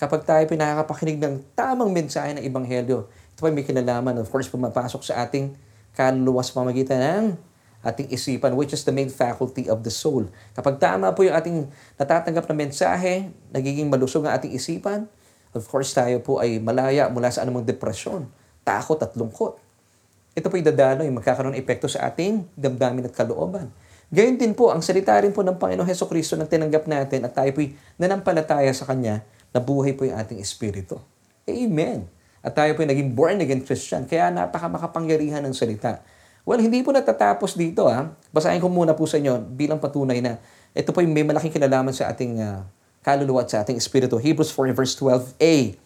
Kapag 0.00 0.24
tayo 0.24 0.44
pinakakapakinig 0.48 1.20
ng 1.20 1.44
tamang 1.52 1.92
mensahe 1.92 2.32
ng 2.32 2.40
Ebanghelyo, 2.40 3.04
ito 3.04 3.40
ay 3.44 3.52
may 3.52 3.66
kinalaman, 3.66 4.16
of 4.16 4.28
course, 4.32 4.48
pumapasok 4.48 5.04
sa 5.04 5.26
ating 5.26 5.52
kaluluwa 5.92 6.40
sa 6.40 6.56
pamagitan 6.56 6.98
ng 6.98 7.26
ating 7.84 8.08
isipan, 8.10 8.56
which 8.56 8.72
is 8.72 8.82
the 8.82 8.94
main 8.94 9.12
faculty 9.12 9.68
of 9.68 9.84
the 9.84 9.92
soul. 9.92 10.24
Kapag 10.56 10.80
tama 10.80 11.12
po 11.12 11.22
yung 11.22 11.36
ating 11.36 11.68
natatanggap 12.00 12.48
na 12.48 12.54
mensahe, 12.56 13.28
nagiging 13.52 13.92
malusog 13.92 14.24
ang 14.24 14.34
ating 14.34 14.56
isipan, 14.56 15.04
of 15.52 15.64
course, 15.68 15.92
tayo 15.92 16.18
po 16.24 16.40
ay 16.40 16.58
malaya 16.58 17.12
mula 17.12 17.28
sa 17.28 17.44
anumang 17.44 17.68
depresyon, 17.68 18.24
takot 18.64 18.98
at 19.04 19.12
lungkot. 19.14 19.60
Ito 20.32 20.48
po 20.48 20.56
yung 20.56 20.68
dadaloy, 20.70 21.10
magkakaroon 21.12 21.52
ng 21.54 21.60
epekto 21.60 21.90
sa 21.90 22.08
ating 22.08 22.46
damdamin 22.56 23.10
at 23.10 23.14
kalooban. 23.14 23.68
Gayon 24.08 24.40
din 24.40 24.56
po, 24.56 24.72
ang 24.72 24.80
salita 24.80 25.12
rin 25.20 25.36
po 25.36 25.44
ng 25.44 25.60
Panginoon 25.60 25.84
Heso 25.84 26.08
Kristo 26.08 26.32
na 26.32 26.48
tinanggap 26.48 26.88
natin 26.88 27.28
at 27.28 27.36
tayo 27.36 27.52
po'y 27.52 27.76
nanampalataya 28.00 28.72
sa 28.72 28.88
Kanya 28.88 29.20
na 29.52 29.60
buhay 29.60 29.92
po 29.92 30.08
yung 30.08 30.16
ating 30.16 30.40
espiritu. 30.40 30.96
Amen. 31.44 32.08
At 32.40 32.56
tayo 32.56 32.72
po'y 32.72 32.88
naging 32.88 33.12
born 33.12 33.44
again 33.44 33.60
Christian. 33.60 34.08
Kaya 34.08 34.32
napaka 34.32 34.64
makapangyarihan 34.64 35.44
ng 35.44 35.52
salita. 35.52 36.00
Well, 36.48 36.56
hindi 36.56 36.80
po 36.80 36.96
natatapos 36.96 37.52
dito. 37.52 37.84
Ha? 37.84 38.08
Basahin 38.32 38.64
ko 38.64 38.72
muna 38.72 38.96
po 38.96 39.04
sa 39.04 39.20
inyo 39.20 39.44
bilang 39.52 39.76
patunay 39.76 40.24
na 40.24 40.40
ito 40.72 40.88
po 40.88 41.04
yung 41.04 41.12
may 41.12 41.20
malaking 41.20 41.52
kinalaman 41.52 41.92
sa 41.92 42.08
ating 42.08 42.40
uh, 42.40 42.64
kaluluwa 43.04 43.44
at 43.44 43.52
sa 43.52 43.60
ating 43.60 43.76
espiritu. 43.76 44.16
Hebrews 44.16 44.48
4 44.56 44.72
verse 44.72 44.96
12a. 44.96 45.76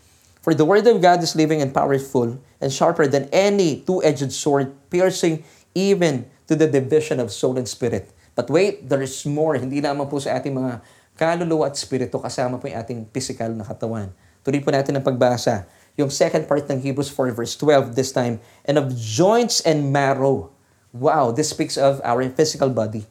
For 0.42 0.54
the 0.54 0.62
word 0.62 0.87
of 0.87 1.02
God 1.02 1.18
is 1.22 1.35
living 1.35 1.58
and 1.58 1.74
powerful 1.74 2.38
and 2.62 2.70
sharper 2.70 3.11
than 3.11 3.26
any 3.35 3.82
two-edged 3.82 4.30
sword, 4.30 4.74
piercing 4.90 5.42
even 5.74 6.30
to 6.53 6.55
the 6.61 6.69
division 6.69 7.17
of 7.17 7.33
soul 7.33 7.57
and 7.57 7.65
spirit. 7.65 8.12
But 8.37 8.53
wait, 8.53 8.85
there 8.85 9.01
is 9.01 9.25
more. 9.25 9.57
Hindi 9.57 9.81
lamang 9.81 10.05
po 10.05 10.21
sa 10.21 10.37
ating 10.37 10.53
mga 10.53 10.85
kaluluwa 11.17 11.73
at 11.73 11.81
spirito, 11.81 12.21
kasama 12.21 12.61
po 12.61 12.69
yung 12.69 12.77
ating 12.77 13.01
physical 13.09 13.57
na 13.57 13.65
katawan. 13.65 14.12
Tuloy 14.45 14.61
po 14.61 14.69
natin 14.69 15.01
ang 15.01 15.05
pagbasa. 15.05 15.65
Yung 15.97 16.12
second 16.12 16.45
part 16.45 16.69
ng 16.69 16.77
Hebrews 16.77 17.09
4 17.09 17.33
verse 17.33 17.57
12 17.57 17.97
this 17.97 18.12
time, 18.12 18.37
and 18.69 18.77
of 18.77 18.93
joints 18.93 19.65
and 19.65 19.88
marrow. 19.88 20.53
Wow, 20.93 21.33
this 21.33 21.49
speaks 21.49 21.81
of 21.81 22.05
our 22.05 22.21
physical 22.37 22.69
body. 22.69 23.09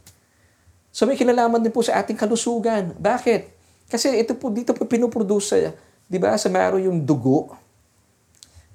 So 0.93 1.09
may 1.09 1.17
kinalaman 1.17 1.65
din 1.65 1.73
po 1.73 1.81
sa 1.81 1.97
ating 1.97 2.17
kalusugan. 2.17 2.93
Bakit? 2.93 3.57
Kasi 3.89 4.21
ito 4.21 4.37
po, 4.37 4.53
dito 4.53 4.77
po 4.77 4.85
pinuproduce 4.85 5.73
di 6.11 6.19
ba, 6.19 6.37
sa 6.37 6.51
marrow 6.51 6.77
yung 6.77 7.01
dugo. 7.01 7.55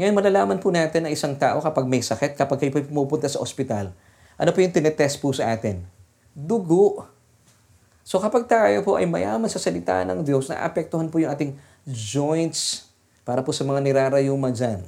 Ngayon, 0.00 0.16
malalaman 0.16 0.58
po 0.60 0.72
natin 0.72 1.04
na 1.04 1.12
isang 1.12 1.36
tao 1.36 1.60
kapag 1.60 1.84
may 1.84 2.00
sakit, 2.00 2.36
kapag 2.36 2.60
kayo 2.60 2.72
pumupunta 2.84 3.28
sa 3.28 3.40
ospital, 3.40 3.92
ano 4.36 4.52
po 4.52 4.60
yung 4.60 4.72
tinetest 4.72 5.16
po 5.20 5.32
sa 5.32 5.48
atin? 5.48 5.80
Dugo. 6.36 7.08
So 8.04 8.20
kapag 8.20 8.44
tayo 8.44 8.84
po 8.84 9.00
ay 9.00 9.08
mayaman 9.08 9.48
sa 9.48 9.56
salita 9.56 10.04
ng 10.04 10.20
Diyos, 10.20 10.52
naapektuhan 10.52 11.08
po 11.08 11.16
yung 11.16 11.32
ating 11.32 11.56
joints 11.88 12.92
para 13.24 13.40
po 13.40 13.50
sa 13.56 13.64
mga 13.64 13.80
nirarayuma 13.80 14.52
dyan. 14.52 14.84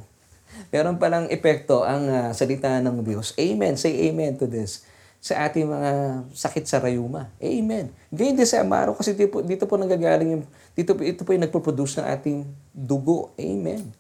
Meron 0.69 1.01
palang 1.01 1.27
epekto 1.33 1.83
ang 1.83 2.05
uh, 2.07 2.31
salita 2.37 2.77
ng 2.79 3.01
Diyos. 3.01 3.33
Amen. 3.41 3.75
Say 3.81 4.13
amen 4.13 4.37
to 4.37 4.45
this. 4.45 4.85
Sa 5.19 5.35
ating 5.35 5.67
mga 5.67 5.91
sakit 6.31 6.65
sa 6.69 6.79
rayuma. 6.79 7.33
Amen. 7.41 7.91
Ganyan 8.13 8.37
din 8.39 8.47
sa 8.47 8.63
amaro 8.63 8.95
kasi 8.95 9.17
dito 9.17 9.33
po, 9.33 9.43
dito 9.43 9.65
po 9.65 9.75
nanggagaling 9.81 10.39
yung, 10.39 10.45
dito 10.77 10.93
ito 11.01 11.25
po 11.25 11.33
yung 11.35 11.43
nagpo-produce 11.49 12.05
ng 12.05 12.07
ating 12.07 12.39
dugo. 12.71 13.33
Amen. 13.41 13.91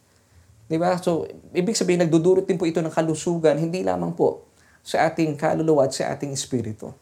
Di 0.68 0.76
ba? 0.76 0.94
So, 1.00 1.24
ibig 1.56 1.74
sabihin, 1.74 2.04
nagdudurot 2.04 2.44
din 2.44 2.60
po 2.60 2.68
ito 2.68 2.84
ng 2.84 2.92
kalusugan, 2.92 3.56
hindi 3.56 3.80
lamang 3.80 4.12
po 4.12 4.47
sa 4.88 5.04
ating 5.04 5.36
kaluluwa 5.36 5.84
at 5.84 5.92
sa 5.92 6.08
ating 6.16 6.32
espiritu. 6.32 6.96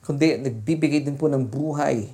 Kundi 0.00 0.40
nagbibigay 0.40 1.04
din 1.04 1.20
po 1.20 1.28
ng 1.28 1.44
buhay 1.44 2.08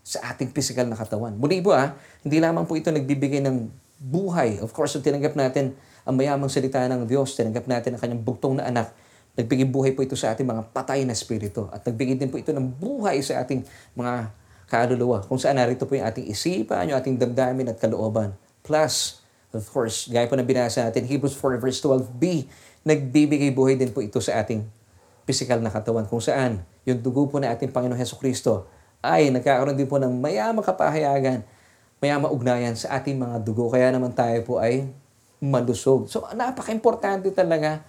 sa 0.00 0.32
ating 0.32 0.48
physical 0.56 0.88
na 0.88 0.96
katawan. 0.96 1.36
Muli 1.36 1.60
po 1.60 1.76
ah, 1.76 1.92
hindi 2.24 2.40
lamang 2.40 2.64
po 2.64 2.72
ito 2.72 2.88
nagbibigay 2.88 3.44
ng 3.44 3.68
buhay. 4.00 4.64
Of 4.64 4.72
course, 4.72 4.96
kung 4.96 5.04
tinanggap 5.04 5.36
natin 5.36 5.76
ang 6.08 6.16
mayamang 6.16 6.48
salita 6.48 6.80
ng 6.88 7.04
Diyos, 7.04 7.36
tinanggap 7.36 7.68
natin 7.68 7.92
ang 7.92 8.00
kanyang 8.00 8.22
bugtong 8.24 8.56
na 8.56 8.64
anak, 8.64 8.96
nagbigay 9.36 9.68
buhay 9.68 9.92
po 9.92 10.00
ito 10.00 10.16
sa 10.16 10.32
ating 10.32 10.48
mga 10.48 10.72
patay 10.72 11.04
na 11.04 11.12
espiritu. 11.12 11.68
At 11.68 11.84
nagbigay 11.84 12.16
din 12.16 12.32
po 12.32 12.40
ito 12.40 12.56
ng 12.56 12.64
buhay 12.64 13.20
sa 13.20 13.44
ating 13.44 13.60
mga 13.92 14.32
kaluluwa. 14.72 15.20
Kung 15.28 15.36
saan 15.36 15.60
narito 15.60 15.84
po 15.84 16.00
yung 16.00 16.08
ating 16.08 16.32
isipan, 16.32 16.88
yung 16.88 16.96
ating 16.96 17.20
damdamin 17.20 17.68
at 17.68 17.76
kalooban. 17.76 18.32
Plus, 18.64 19.20
of 19.52 19.68
course, 19.68 20.08
gaya 20.08 20.24
po 20.24 20.36
na 20.36 20.44
binasa 20.48 20.84
natin, 20.88 21.04
Hebrews 21.04 21.36
4 21.36 21.60
verse 21.60 21.80
12b, 21.84 22.48
nagbibigay 22.88 23.52
buhay 23.52 23.76
din 23.76 23.92
po 23.92 24.00
ito 24.00 24.16
sa 24.24 24.40
ating 24.40 24.64
physical 25.28 25.60
na 25.60 25.68
katawan. 25.68 26.08
Kung 26.08 26.24
saan, 26.24 26.64
yung 26.88 27.04
dugo 27.04 27.28
po 27.28 27.36
na 27.36 27.52
ating 27.52 27.68
Panginoon 27.68 28.00
Heso 28.00 28.16
Kristo 28.16 28.64
ay 29.04 29.28
nagkakaroon 29.28 29.76
din 29.76 29.84
po 29.84 30.00
ng 30.00 30.08
mayamang 30.16 30.64
kapahayagan, 30.64 31.44
mayamang 32.00 32.32
ugnayan 32.32 32.72
sa 32.72 32.96
ating 32.96 33.20
mga 33.20 33.44
dugo. 33.44 33.68
Kaya 33.68 33.92
naman 33.92 34.16
tayo 34.16 34.40
po 34.48 34.56
ay 34.56 34.88
malusog. 35.44 36.08
So, 36.08 36.24
napaka-importante 36.32 37.28
talaga 37.36 37.84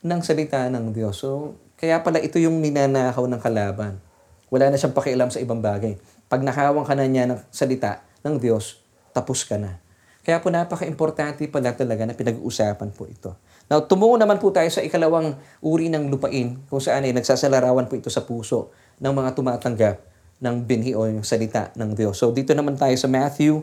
ng 0.00 0.20
salita 0.24 0.64
ng 0.72 0.96
Diyos. 0.96 1.20
So, 1.20 1.60
kaya 1.76 2.00
pala 2.00 2.18
ito 2.18 2.40
yung 2.40 2.64
ninanakaw 2.64 3.28
ng 3.28 3.40
kalaban. 3.44 4.00
Wala 4.48 4.72
na 4.72 4.80
siyang 4.80 4.96
pakialam 4.96 5.28
sa 5.28 5.38
ibang 5.38 5.60
bagay. 5.62 6.00
Pag 6.26 6.42
nakawang 6.42 6.88
ka 6.88 6.96
na 6.96 7.06
niya 7.06 7.28
ng 7.28 7.38
salita 7.52 8.02
ng 8.24 8.40
Diyos, 8.40 8.80
tapos 9.12 9.44
ka 9.44 9.60
na. 9.60 9.78
Kaya 10.24 10.42
po 10.42 10.52
napaka-importante 10.52 11.46
pala 11.48 11.72
talaga 11.72 12.04
na 12.04 12.12
pinag-uusapan 12.12 12.90
po 12.92 13.08
ito. 13.08 13.32
Now, 13.70 13.86
tumungo 13.86 14.18
naman 14.18 14.42
po 14.42 14.50
tayo 14.50 14.66
sa 14.66 14.82
ikalawang 14.82 15.38
uri 15.62 15.86
ng 15.94 16.10
lupain 16.10 16.58
kung 16.66 16.82
saan 16.82 17.06
ay 17.06 17.14
nagsasalarawan 17.14 17.86
po 17.86 17.94
ito 17.94 18.10
sa 18.10 18.26
puso 18.26 18.74
ng 18.98 19.14
mga 19.14 19.30
tumatanggap 19.38 19.96
ng 20.42 20.56
binhi 20.66 20.90
o 20.98 21.06
yung 21.06 21.22
salita 21.22 21.70
ng 21.78 21.94
Diyos. 21.94 22.18
So, 22.18 22.34
dito 22.34 22.50
naman 22.50 22.74
tayo 22.74 22.98
sa 22.98 23.06
Matthew 23.06 23.62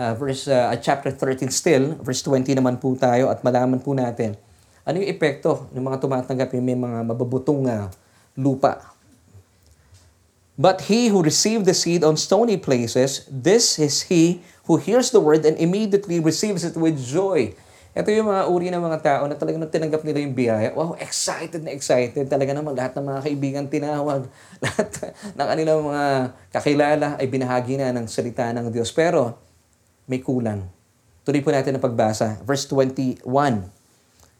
uh, 0.00 0.12
verse, 0.16 0.48
uh, 0.48 0.72
chapter 0.80 1.12
13 1.12 1.52
still, 1.52 2.00
verse 2.00 2.24
20 2.24 2.56
naman 2.56 2.80
po 2.80 2.96
tayo 2.96 3.28
at 3.28 3.44
malaman 3.44 3.76
po 3.76 3.92
natin 3.92 4.40
ano 4.86 5.02
yung 5.02 5.10
epekto 5.10 5.66
ng 5.74 5.82
mga 5.82 5.98
tumatanggap 5.98 6.48
yung 6.54 6.64
may 6.64 6.78
mga 6.78 6.98
mababutong 7.04 7.66
uh, 7.66 7.90
lupa. 8.38 8.94
But 10.56 10.88
he 10.88 11.12
who 11.12 11.20
received 11.20 11.68
the 11.68 11.76
seed 11.76 12.00
on 12.00 12.16
stony 12.16 12.56
places, 12.56 13.28
this 13.28 13.76
is 13.76 14.08
he 14.08 14.40
who 14.64 14.80
hears 14.80 15.12
the 15.12 15.20
word 15.20 15.44
and 15.44 15.58
immediately 15.60 16.16
receives 16.16 16.64
it 16.64 16.78
with 16.80 16.96
joy. 16.96 17.52
Ito 17.96 18.12
yung 18.12 18.28
mga 18.28 18.42
uri 18.52 18.68
ng 18.68 18.84
mga 18.84 18.98
tao 19.00 19.22
na 19.24 19.40
talagang 19.40 19.64
tinanggap 19.72 20.04
nila 20.04 20.20
yung 20.20 20.36
biyaya. 20.36 20.68
Wow, 20.76 21.00
excited 21.00 21.64
na 21.64 21.72
excited. 21.72 22.28
Talaga 22.28 22.52
naman 22.52 22.76
lahat 22.76 22.92
ng 22.92 23.08
mga 23.08 23.20
kaibigan 23.24 23.64
tinawag. 23.72 24.28
Lahat 24.64 25.16
ng 25.32 25.46
kanilang 25.48 25.80
mga 25.80 26.04
kakilala 26.52 27.08
ay 27.16 27.24
binahagi 27.24 27.80
na 27.80 27.96
ng 27.96 28.04
salita 28.04 28.52
ng 28.52 28.68
Diyos. 28.68 28.92
Pero 28.92 29.40
may 30.04 30.20
kulang. 30.20 30.68
Tuloy 31.24 31.40
po 31.40 31.48
natin 31.48 31.80
ang 31.80 31.80
pagbasa. 31.80 32.36
Verse 32.44 32.68
21. 32.68 33.24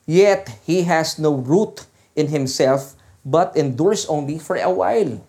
Yet 0.05 0.53
he 0.69 0.85
has 0.85 1.17
no 1.17 1.33
root 1.33 1.89
in 2.13 2.29
himself, 2.29 2.93
but 3.25 3.57
endures 3.57 4.05
only 4.05 4.37
for 4.37 4.61
a 4.61 4.69
while. 4.69 5.25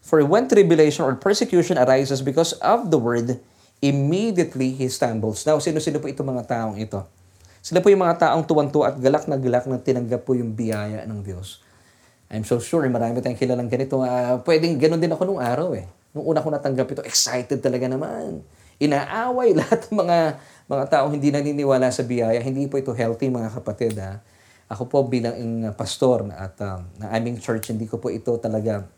For 0.00 0.24
when 0.24 0.48
tribulation 0.48 1.04
or 1.04 1.12
persecution 1.12 1.76
arises 1.76 2.24
because 2.24 2.56
of 2.64 2.88
the 2.88 2.96
word, 2.96 3.36
immediately 3.84 4.72
he 4.72 4.88
stumbles. 4.88 5.44
Now, 5.44 5.60
sino-sino 5.60 6.00
po 6.00 6.08
itong 6.08 6.32
mga 6.32 6.48
taong 6.48 6.80
ito? 6.80 7.17
Sila 7.68 7.84
po 7.84 7.92
yung 7.92 8.00
mga 8.00 8.16
taong 8.16 8.48
tuwan-tuwa 8.48 8.88
at 8.88 8.96
galak 8.96 9.28
na 9.28 9.36
galak 9.36 9.68
na 9.68 9.76
tinanggap 9.76 10.24
po 10.24 10.32
yung 10.32 10.56
biyaya 10.56 11.04
ng 11.04 11.20
Diyos. 11.20 11.60
I'm 12.32 12.40
so 12.40 12.56
sure, 12.56 12.88
marami 12.88 13.20
tayong 13.20 13.36
kilalang 13.36 13.68
ganito. 13.68 14.00
Uh, 14.00 14.40
pwedeng 14.48 14.80
ganun 14.80 14.96
din 14.96 15.12
ako 15.12 15.28
nung 15.28 15.36
araw 15.36 15.76
eh. 15.76 15.84
Nung 16.16 16.24
una 16.24 16.40
ko 16.40 16.48
natanggap 16.48 16.88
ito, 16.88 17.04
excited 17.04 17.60
talaga 17.60 17.84
naman. 17.84 18.40
Inaaway 18.80 19.52
lahat 19.60 19.84
ng 19.84 20.00
mga 20.00 20.18
mga 20.64 20.84
taong 20.96 21.12
hindi 21.12 21.28
naniniwala 21.28 21.92
sa 21.92 22.08
biyaya. 22.08 22.40
Hindi 22.40 22.72
po 22.72 22.80
ito 22.80 22.96
healthy 22.96 23.28
mga 23.28 23.60
kapatid. 23.60 24.00
Ha? 24.00 24.16
Ako 24.72 24.88
po 24.88 25.04
bilang 25.04 25.36
uh, 25.36 25.68
pastor 25.76 26.24
at 26.32 26.56
um, 26.64 26.88
na 26.96 27.12
aming 27.20 27.36
church, 27.36 27.68
hindi 27.68 27.84
ko 27.84 28.00
po 28.00 28.08
ito 28.08 28.32
talaga 28.40 28.88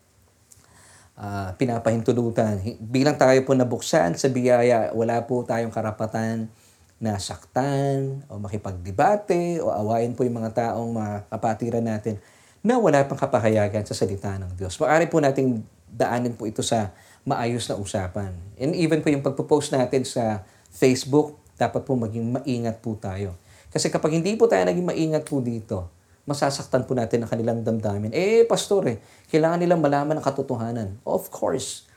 uh, 1.19 1.51
pinapahintulutan. 1.59 2.63
Bilang 2.79 3.19
tayo 3.19 3.43
po 3.43 3.51
nabuksan 3.51 4.15
sa 4.15 4.31
biyaya, 4.31 4.95
wala 4.95 5.27
po 5.27 5.43
tayong 5.43 5.75
karapatan 5.75 6.47
na 7.01 7.17
saktan 7.17 8.21
o 8.29 8.37
makipagdebate 8.37 9.59
o 9.65 9.73
awayin 9.73 10.13
po 10.13 10.21
yung 10.23 10.37
mga 10.37 10.53
taong 10.53 10.93
mga 10.93 11.13
kapatiran 11.33 11.85
natin 11.85 12.21
na 12.61 12.77
wala 12.77 13.01
pang 13.09 13.17
kapahayagan 13.17 13.89
sa 13.89 13.97
salita 13.97 14.37
ng 14.37 14.53
Diyos. 14.53 14.77
Maaari 14.77 15.09
po 15.09 15.17
nating 15.17 15.65
daanin 15.89 16.37
po 16.37 16.45
ito 16.45 16.61
sa 16.61 16.93
maayos 17.25 17.65
na 17.73 17.81
usapan. 17.81 18.37
And 18.61 18.77
even 18.77 19.01
po 19.01 19.09
yung 19.09 19.25
pagpo-post 19.25 19.73
natin 19.73 20.05
sa 20.05 20.45
Facebook, 20.69 21.41
dapat 21.57 21.89
po 21.89 21.97
maging 21.97 22.37
maingat 22.37 22.85
po 22.85 23.01
tayo. 23.01 23.33
Kasi 23.73 23.89
kapag 23.89 24.21
hindi 24.21 24.37
po 24.37 24.45
tayo 24.45 24.69
naging 24.69 24.85
maingat 24.85 25.25
po 25.25 25.41
dito, 25.41 25.89
masasaktan 26.29 26.85
po 26.85 26.93
natin 26.93 27.25
ang 27.25 27.31
kanilang 27.33 27.65
damdamin. 27.65 28.13
Eh, 28.13 28.45
pastor 28.45 28.93
eh, 28.93 29.01
kailangan 29.33 29.65
nilang 29.65 29.81
malaman 29.81 30.21
ang 30.21 30.25
katotohanan. 30.25 31.01
Of 31.09 31.33
course, 31.33 31.89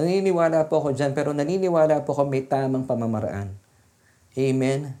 naniniwala 0.00 0.64
po 0.64 0.80
ako 0.80 0.96
dyan, 0.96 1.12
pero 1.12 1.36
naniniwala 1.36 2.00
po 2.08 2.16
ako 2.16 2.24
may 2.24 2.48
tamang 2.48 2.88
pamamaraan. 2.88 3.65
Amen? 4.36 4.92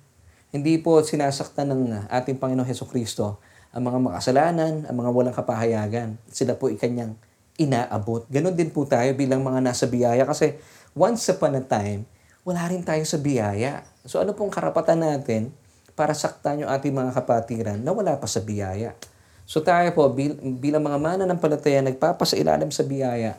Hindi 0.48 0.80
po 0.80 1.04
sinasaktan 1.04 1.68
ng 1.68 2.08
ating 2.08 2.40
Panginoon 2.40 2.64
Heso 2.64 2.88
Kristo 2.88 3.36
ang 3.68 3.84
mga 3.84 4.00
makasalanan, 4.00 4.88
ang 4.88 4.96
mga 4.96 5.10
walang 5.12 5.36
kapahayagan. 5.36 6.16
Sila 6.32 6.56
po 6.56 6.72
ikanyang 6.72 7.12
inaabot. 7.60 8.24
Ganon 8.32 8.56
din 8.56 8.72
po 8.72 8.88
tayo 8.88 9.12
bilang 9.12 9.44
mga 9.44 9.60
nasa 9.60 9.84
biyaya 9.84 10.24
kasi 10.24 10.56
once 10.96 11.28
upon 11.28 11.60
a 11.60 11.60
time, 11.60 12.08
wala 12.48 12.64
rin 12.64 12.80
tayo 12.80 13.04
sa 13.04 13.20
biyaya. 13.20 13.84
So 14.08 14.24
ano 14.24 14.32
pong 14.32 14.48
karapatan 14.48 15.04
natin 15.04 15.52
para 15.92 16.16
saktan 16.16 16.64
yung 16.64 16.72
ating 16.72 16.96
mga 16.96 17.12
kapatiran 17.12 17.76
na 17.76 17.92
wala 17.92 18.16
pa 18.16 18.24
sa 18.24 18.40
biyaya? 18.40 18.96
So 19.44 19.60
tayo 19.60 19.92
po, 19.92 20.08
bil- 20.08 20.40
bilang 20.56 20.80
mga 20.80 20.96
mana 20.96 21.22
ng 21.28 21.36
palataya, 21.36 21.84
nagpapasailalim 21.84 22.72
sa 22.72 22.88
biyaya, 22.88 23.36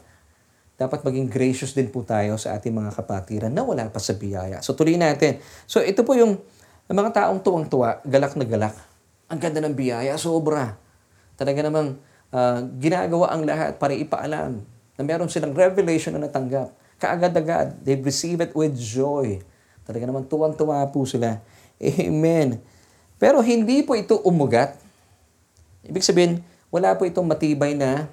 dapat 0.78 1.02
maging 1.02 1.28
gracious 1.28 1.74
din 1.74 1.90
po 1.90 2.06
tayo 2.06 2.38
sa 2.38 2.54
ating 2.54 2.72
mga 2.72 2.94
kapatiran 2.94 3.50
na 3.50 3.66
wala 3.66 3.90
pa 3.90 3.98
sa 3.98 4.14
biyaya. 4.14 4.62
So 4.62 4.78
tuloy 4.78 4.94
natin. 4.94 5.42
So 5.66 5.82
ito 5.82 6.06
po 6.06 6.14
yung 6.14 6.38
mga 6.88 7.12
taong 7.18 7.42
tuwang-tuwa, 7.42 8.06
galak 8.06 8.38
na 8.38 8.46
galak. 8.46 8.78
Ang 9.28 9.42
ganda 9.42 9.60
ng 9.60 9.74
biyaya, 9.74 10.16
sobra. 10.16 10.78
Talaga 11.36 11.66
namang 11.66 11.98
uh, 12.32 12.62
ginagawa 12.78 13.34
ang 13.34 13.44
lahat 13.44 13.82
para 13.82 13.92
ipaalam 13.98 14.64
na 14.96 15.02
meron 15.02 15.28
silang 15.28 15.52
revelation 15.58 16.16
na 16.16 16.30
natanggap 16.30 16.72
kaagad-agad. 16.98 17.82
They 17.86 17.98
receive 17.98 18.42
it 18.42 18.54
with 18.54 18.78
joy. 18.78 19.42
Talaga 19.86 20.04
naman 20.10 20.26
tuwang-tuwa 20.26 20.86
po 20.94 21.06
sila. 21.06 21.42
Amen. 21.78 22.62
Pero 23.18 23.42
hindi 23.42 23.82
po 23.86 23.94
ito 23.98 24.18
umugat. 24.26 24.78
Ibig 25.86 26.04
sabihin, 26.06 26.42
wala 26.70 26.94
po 26.98 27.06
itong 27.06 27.26
matibay 27.26 27.74
na 27.74 28.10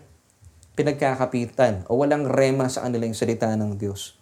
pinagkakapitan 0.74 1.86
o 1.86 1.98
walang 1.98 2.26
rema 2.26 2.66
sa 2.66 2.86
kanila 2.86 3.06
yung 3.06 3.18
salita 3.18 3.50
ng 3.54 3.78
Diyos. 3.78 4.18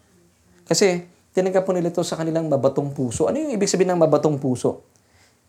Kasi 0.68 1.08
tinanggap 1.32 1.64
po 1.64 1.72
nila 1.72 1.88
ito 1.88 2.04
sa 2.04 2.20
kanilang 2.20 2.48
mabatong 2.48 2.92
puso. 2.92 3.28
Ano 3.28 3.40
yung 3.40 3.52
ibig 3.56 3.68
sabihin 3.68 3.96
ng 3.96 4.00
mabatong 4.04 4.36
puso? 4.36 4.84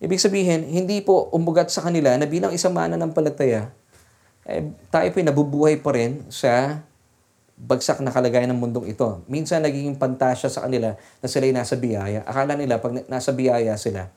Ibig 0.03 0.19
sabihin, 0.19 0.67
hindi 0.67 0.99
po 1.03 1.31
umugat 1.31 1.71
sa 1.71 1.83
kanila 1.83 2.15
na 2.19 2.27
bilang 2.27 2.51
isang 2.51 2.75
mananampalataya, 2.75 3.71
eh, 4.43 4.63
tayo 4.91 5.07
po 5.11 5.23
nabubuhay 5.23 5.79
pa 5.79 5.95
rin 5.95 6.27
sa 6.27 6.83
bagsak 7.55 8.03
na 8.03 8.11
kalagayan 8.11 8.51
ng 8.51 8.59
mundong 8.59 8.91
ito. 8.91 9.23
Minsan 9.31 9.63
nagiging 9.63 9.95
pantasya 9.95 10.51
sa 10.51 10.67
kanila 10.67 10.99
na 10.99 11.27
sila 11.31 11.47
ay 11.47 11.55
nasa 11.55 11.79
biyaya. 11.79 12.19
Akala 12.27 12.59
nila 12.59 12.83
pag 12.83 12.91
nasa 13.07 13.31
biyaya 13.31 13.77
sila, 13.79 14.11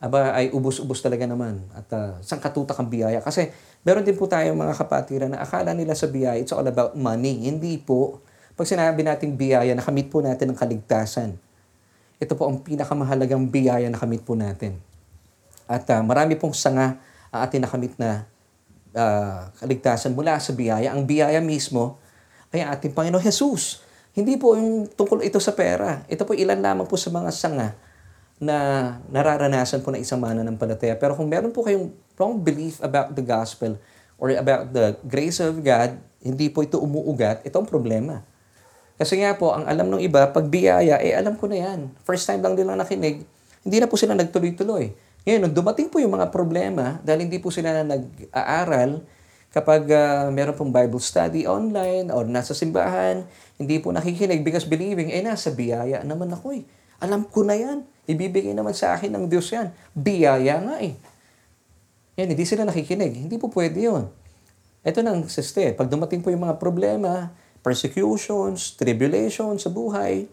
aba 0.00 0.32
ay 0.32 0.48
ubus-ubos 0.48 1.04
talaga 1.04 1.28
naman 1.28 1.60
at 1.76 1.84
uh, 1.92 2.16
sang 2.24 2.40
katutak 2.40 2.72
ang 2.80 2.88
biyaya. 2.88 3.20
Kasi 3.20 3.52
meron 3.84 4.00
din 4.00 4.16
po 4.16 4.24
tayong 4.24 4.56
mga 4.56 4.72
kapatiran 4.80 5.28
na 5.28 5.44
akala 5.44 5.76
nila 5.76 5.92
sa 5.92 6.08
biyaya, 6.08 6.40
it's 6.40 6.56
all 6.56 6.64
about 6.64 6.96
money. 6.96 7.44
Hindi 7.44 7.76
po. 7.76 8.24
Pag 8.56 8.64
sinabi 8.64 9.04
nating 9.04 9.36
biyaya, 9.36 9.76
nakamit 9.76 10.08
po 10.08 10.24
natin 10.24 10.52
ang 10.52 10.58
kaligtasan. 10.58 11.36
Ito 12.16 12.32
po 12.32 12.48
ang 12.48 12.64
pinakamahalagang 12.64 13.52
biyaya 13.52 13.92
na 13.92 14.00
kamit 14.00 14.24
po 14.24 14.32
natin. 14.32 14.80
At 15.68 15.84
uh, 15.92 16.00
marami 16.00 16.32
pong 16.40 16.56
sanga 16.56 16.96
ang 17.28 17.40
ating 17.44 17.60
nakamit 17.60 17.92
na 18.00 18.24
uh, 18.96 19.52
kaligtasan 19.60 20.16
mula 20.16 20.40
sa 20.40 20.56
biyaya. 20.56 20.96
Ang 20.96 21.04
biyaya 21.04 21.44
mismo, 21.44 22.00
ay 22.50 22.64
ating 22.64 22.96
Panginoon 22.96 23.22
Jesus. 23.22 23.84
Hindi 24.16 24.34
po 24.40 24.56
yung 24.56 24.88
tungkol 24.90 25.22
ito 25.22 25.38
sa 25.38 25.52
pera. 25.52 26.02
Ito 26.08 26.24
po 26.26 26.34
ilan 26.34 26.58
lamang 26.58 26.88
po 26.88 26.96
sa 26.96 27.12
mga 27.12 27.30
sanga 27.30 27.89
na 28.40 28.96
nararanasan 29.12 29.84
po 29.84 29.92
na 29.92 30.00
isang 30.00 30.16
mananampalataya. 30.16 30.96
Pero 30.96 31.12
kung 31.12 31.28
meron 31.28 31.52
po 31.52 31.60
kayong 31.60 31.92
wrong 32.16 32.40
belief 32.40 32.80
about 32.80 33.12
the 33.12 33.20
gospel 33.20 33.76
or 34.16 34.32
about 34.32 34.72
the 34.72 34.96
grace 35.04 35.44
of 35.44 35.60
God, 35.60 36.00
hindi 36.24 36.48
po 36.48 36.64
ito 36.64 36.80
umuugat, 36.80 37.44
ito 37.44 37.56
ang 37.60 37.68
problema. 37.68 38.24
Kasi 38.96 39.20
nga 39.20 39.36
po, 39.36 39.52
ang 39.52 39.64
alam 39.64 39.88
ng 39.92 40.00
iba, 40.00 40.28
pag 40.28 40.44
biyaya, 40.48 41.00
eh 41.00 41.16
alam 41.16 41.36
ko 41.36 41.48
na 41.48 41.56
yan. 41.56 41.92
First 42.04 42.28
time 42.28 42.40
lang 42.44 42.56
nilang 42.56 42.80
nakinig, 42.80 43.24
hindi 43.64 43.76
na 43.80 43.88
po 43.88 43.96
sila 43.96 44.16
nagtuloy-tuloy. 44.16 44.92
Ngayon, 45.24 45.40
nung 45.44 45.56
dumating 45.56 45.88
po 45.92 46.00
yung 46.00 46.16
mga 46.16 46.32
problema, 46.32 47.00
dahil 47.04 47.28
hindi 47.28 47.40
po 47.40 47.52
sila 47.52 47.80
nag-aaral, 47.84 49.04
kapag 49.52 49.88
uh, 49.88 50.28
meron 50.32 50.56
pong 50.56 50.72
Bible 50.72 51.00
study 51.02 51.44
online 51.44 52.08
or 52.12 52.24
nasa 52.24 52.56
simbahan, 52.56 53.24
hindi 53.60 53.80
po 53.80 53.92
nakikinig 53.92 54.40
because 54.44 54.64
believing, 54.64 55.12
eh 55.12 55.20
nasa 55.20 55.52
biyaya 55.52 56.04
naman 56.04 56.32
ako 56.32 56.56
eh. 56.56 56.64
Alam 57.00 57.24
ko 57.26 57.40
na 57.44 57.56
yan. 57.56 57.84
Ibibigay 58.10 58.50
naman 58.50 58.74
sa 58.74 58.98
akin 58.98 59.14
ng 59.14 59.24
Diyos 59.30 59.46
yan. 59.54 59.70
Biyaya 59.94 60.58
nga 60.58 60.76
eh. 60.82 60.98
Yan, 62.18 62.34
hindi 62.34 62.42
sila 62.42 62.66
nakikinig. 62.66 63.30
Hindi 63.30 63.38
po 63.38 63.46
pwede 63.54 63.86
yun. 63.86 64.10
Ito 64.82 64.98
nang 65.06 65.30
siste. 65.30 65.70
Pag 65.78 65.86
dumating 65.86 66.18
po 66.18 66.34
yung 66.34 66.42
mga 66.42 66.58
problema, 66.58 67.30
persecutions, 67.62 68.74
tribulations 68.74 69.62
sa 69.62 69.70
buhay, 69.70 70.26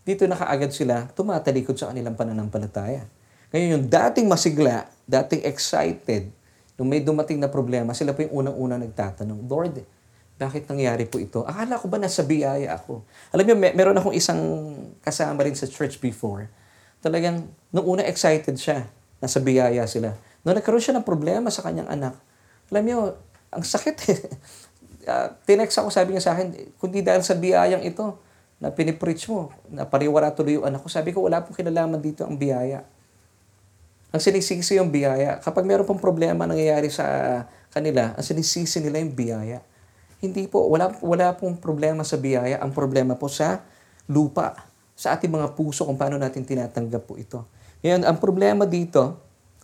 dito 0.00 0.24
na 0.24 0.38
kaagad 0.38 0.72
sila 0.72 1.12
tumatalikod 1.12 1.76
sa 1.76 1.92
kanilang 1.92 2.16
pananampalataya. 2.16 3.04
Ngayon, 3.52 3.68
yung 3.76 3.84
dating 3.90 4.26
masigla, 4.30 4.88
dating 5.04 5.42
excited, 5.44 6.30
nung 6.78 6.88
may 6.88 7.02
dumating 7.04 7.36
na 7.36 7.50
problema, 7.50 7.92
sila 7.92 8.16
po 8.16 8.24
yung 8.24 8.46
unang-una 8.46 8.78
nagtatanong, 8.80 9.44
Lord, 9.44 9.82
bakit 10.40 10.64
nangyari 10.70 11.04
po 11.04 11.20
ito? 11.20 11.44
Akala 11.44 11.76
ko 11.76 11.84
ba 11.90 12.00
nasa 12.00 12.24
biyaya 12.24 12.72
ako? 12.72 13.04
Alam 13.34 13.44
niyo, 13.44 13.56
may, 13.60 13.76
meron 13.76 13.92
akong 13.98 14.16
isang 14.16 14.40
kasama 15.04 15.44
rin 15.44 15.52
sa 15.52 15.68
church 15.68 16.00
before. 16.00 16.48
Talagang, 17.00 17.48
nung 17.72 17.86
una 17.88 18.04
excited 18.04 18.56
siya, 18.56 18.84
nasa 19.20 19.40
biyaya 19.40 19.84
sila. 19.88 20.16
Nung 20.44 20.56
nagkaroon 20.56 20.80
siya 20.80 20.96
ng 20.96 21.04
problema 21.04 21.48
sa 21.48 21.64
kanyang 21.64 21.88
anak, 21.88 22.14
alam 22.72 22.82
niyo, 22.84 22.98
ang 23.50 23.64
sakit 23.64 23.96
eh. 24.08 24.18
uh, 25.08 25.32
tinext 25.48 25.76
ako, 25.80 25.88
sabi 25.88 26.14
niya 26.14 26.24
sa 26.28 26.32
akin, 26.36 26.76
kundi 26.76 27.00
dahil 27.00 27.24
sa 27.24 27.36
biyayang 27.36 27.82
ito, 27.84 28.20
na 28.60 28.68
pinipreach 28.68 29.24
mo, 29.32 29.48
na 29.72 29.88
pariwara 29.88 30.28
tuloy 30.36 30.60
yung 30.60 30.68
anak 30.68 30.84
ko, 30.84 30.88
sabi 30.92 31.16
ko, 31.16 31.24
wala 31.24 31.40
pong 31.40 31.56
kinalaman 31.56 31.96
dito 31.96 32.28
ang 32.28 32.36
biyaya. 32.36 32.84
Ang 34.12 34.20
sinisisi 34.20 34.76
yung 34.76 34.92
biyaya. 34.92 35.40
Kapag 35.40 35.64
meron 35.64 35.88
pong 35.88 36.02
problema 36.02 36.44
nangyayari 36.44 36.92
sa 36.92 37.06
kanila, 37.72 38.12
ang 38.12 38.24
sinisisi 38.26 38.84
nila 38.84 39.00
yung 39.00 39.16
biyaya. 39.16 39.64
Hindi 40.20 40.44
po, 40.44 40.68
wala, 40.68 40.92
wala 41.00 41.32
pong 41.40 41.56
problema 41.56 42.04
sa 42.04 42.20
biyaya. 42.20 42.60
Ang 42.60 42.76
problema 42.76 43.16
po 43.16 43.32
sa 43.32 43.64
lupa, 44.04 44.52
sa 45.00 45.16
ating 45.16 45.32
mga 45.32 45.56
puso 45.56 45.88
kung 45.88 45.96
paano 45.96 46.20
natin 46.20 46.44
tinatanggap 46.44 47.08
po 47.08 47.16
ito. 47.16 47.48
Ngayon, 47.80 48.04
ang 48.04 48.20
problema 48.20 48.68
dito, 48.68 49.16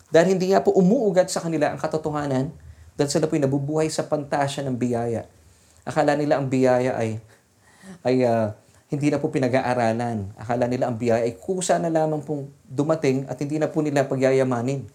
dahil 0.09 0.33
hindi 0.33 0.49
nga 0.49 0.65
po 0.65 0.73
umuugat 0.73 1.29
sa 1.29 1.45
kanila 1.45 1.69
ang 1.69 1.77
katotohanan, 1.77 2.49
dahil 2.97 3.09
sila 3.13 3.29
po 3.29 3.37
yung 3.37 3.45
nabubuhay 3.45 3.85
sa 3.93 4.01
pantasya 4.09 4.65
ng 4.65 4.73
biyaya. 4.73 5.29
Akala 5.85 6.17
nila 6.17 6.41
ang 6.41 6.49
biyaya 6.49 6.97
ay, 6.97 7.21
ay 8.01 8.25
uh, 8.25 8.49
hindi 8.89 9.13
na 9.13 9.21
po 9.21 9.29
pinag-aaralan. 9.29 10.33
Akala 10.41 10.65
nila 10.65 10.89
ang 10.89 10.97
biyaya 10.97 11.21
ay 11.21 11.37
kusa 11.37 11.77
na 11.77 11.93
lamang 11.93 12.25
pong 12.25 12.49
dumating 12.65 13.29
at 13.29 13.37
hindi 13.37 13.61
na 13.61 13.69
po 13.69 13.85
nila 13.85 14.09
pagyayamanin. 14.09 14.89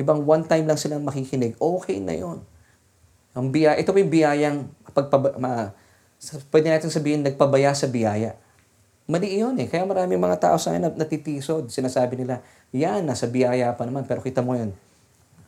Ibang 0.00 0.24
one 0.24 0.48
time 0.48 0.64
lang 0.64 0.80
silang 0.80 1.04
makikinig, 1.04 1.52
okay 1.60 2.00
na 2.00 2.16
yon. 2.16 2.40
Ang 3.36 3.52
biyaya, 3.52 3.76
ito 3.76 3.92
po 3.92 4.00
yung 4.00 4.08
biyayang, 4.08 4.72
pagpaba, 4.96 5.36
ma, 5.36 5.76
pwede 6.48 6.72
natin 6.72 6.88
sabihin, 6.88 7.20
nagpabaya 7.20 7.76
sa 7.76 7.84
biyaya. 7.84 8.40
Mali 9.06 9.38
yun 9.38 9.54
eh. 9.62 9.70
Kaya 9.70 9.86
maraming 9.86 10.18
mga 10.18 10.50
tao 10.50 10.56
sa 10.58 10.74
akin 10.74 10.98
natitisod. 10.98 11.70
Sinasabi 11.70 12.18
nila, 12.18 12.42
yan, 12.74 13.06
nasa 13.06 13.30
biyaya 13.30 13.70
pa 13.78 13.86
naman. 13.86 14.02
Pero 14.02 14.18
kita 14.18 14.42
mo 14.42 14.58
yun, 14.58 14.74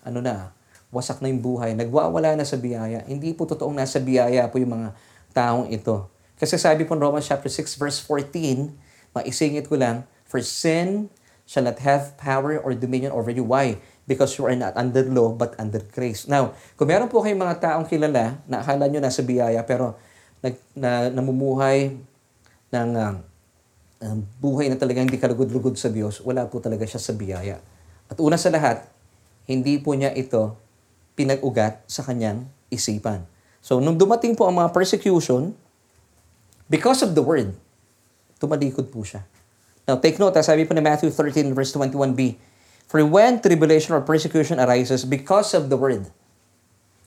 ano 0.06 0.18
na, 0.22 0.54
wasak 0.94 1.18
na 1.18 1.26
yung 1.26 1.42
buhay. 1.42 1.74
Nagwawala 1.74 2.38
na 2.38 2.46
sa 2.46 2.54
biyaya. 2.54 3.02
Hindi 3.10 3.34
po 3.34 3.50
totoong 3.50 3.74
nasa 3.74 3.98
biyaya 3.98 4.46
po 4.46 4.62
yung 4.62 4.78
mga 4.78 4.88
taong 5.34 5.74
ito. 5.74 6.06
Kasi 6.38 6.54
sabi 6.54 6.86
po 6.86 6.94
in 6.94 7.02
Romans 7.02 7.26
chapter 7.26 7.50
6 7.50 7.82
verse 7.82 7.98
14, 8.06 8.70
maisingit 9.18 9.66
ko 9.66 9.74
lang, 9.74 10.06
For 10.22 10.38
sin 10.38 11.10
shall 11.48 11.66
not 11.66 11.82
have 11.82 12.14
power 12.14 12.60
or 12.62 12.76
dominion 12.78 13.10
over 13.10 13.34
you. 13.34 13.42
Why? 13.42 13.82
Because 14.06 14.38
you 14.38 14.46
are 14.46 14.54
not 14.54 14.78
under 14.78 15.02
law 15.02 15.34
but 15.34 15.58
under 15.58 15.82
grace. 15.82 16.30
Now, 16.30 16.54
kung 16.78 16.94
meron 16.94 17.10
po 17.10 17.26
kayong 17.26 17.42
mga 17.42 17.58
taong 17.58 17.90
kilala 17.90 18.38
na 18.46 18.62
akala 18.62 18.86
nyo 18.86 19.02
nasa 19.02 19.24
biyaya 19.24 19.64
pero 19.66 19.98
nag, 20.44 20.54
na, 20.78 21.10
namumuhay 21.10 21.96
ng 22.70 22.90
uh, 22.94 23.18
um, 24.02 24.22
buhay 24.42 24.70
na 24.70 24.76
talagang 24.76 25.06
hindi 25.06 25.20
kalugod-lugod 25.20 25.74
sa 25.78 25.88
Diyos, 25.90 26.22
wala 26.22 26.46
po 26.46 26.58
talaga 26.58 26.84
siya 26.84 27.00
sa 27.00 27.12
biyaya. 27.14 27.58
At 28.08 28.18
una 28.18 28.38
sa 28.40 28.48
lahat, 28.50 28.86
hindi 29.48 29.78
po 29.80 29.94
niya 29.94 30.12
ito 30.12 30.54
pinag-ugat 31.18 31.82
sa 31.88 32.04
kanyang 32.06 32.46
isipan. 32.70 33.24
So, 33.64 33.82
nung 33.82 33.98
dumating 33.98 34.38
po 34.38 34.46
ang 34.46 34.56
mga 34.58 34.70
persecution, 34.70 35.52
Because 36.68 37.00
of 37.00 37.16
the 37.16 37.24
word, 37.24 37.56
tumalikod 38.36 38.92
po 38.92 39.00
siya. 39.00 39.24
Now, 39.88 39.96
take 39.96 40.20
note, 40.20 40.36
sabi 40.44 40.68
po 40.68 40.76
ni 40.76 40.84
Matthew 40.84 41.08
13 41.08 41.56
verse 41.56 41.72
21b, 41.72 42.36
For 42.84 43.00
when 43.08 43.40
tribulation 43.40 43.96
or 43.96 44.04
persecution 44.04 44.60
arises 44.60 45.08
because 45.08 45.56
of 45.56 45.72
the 45.72 45.80
word, 45.80 46.04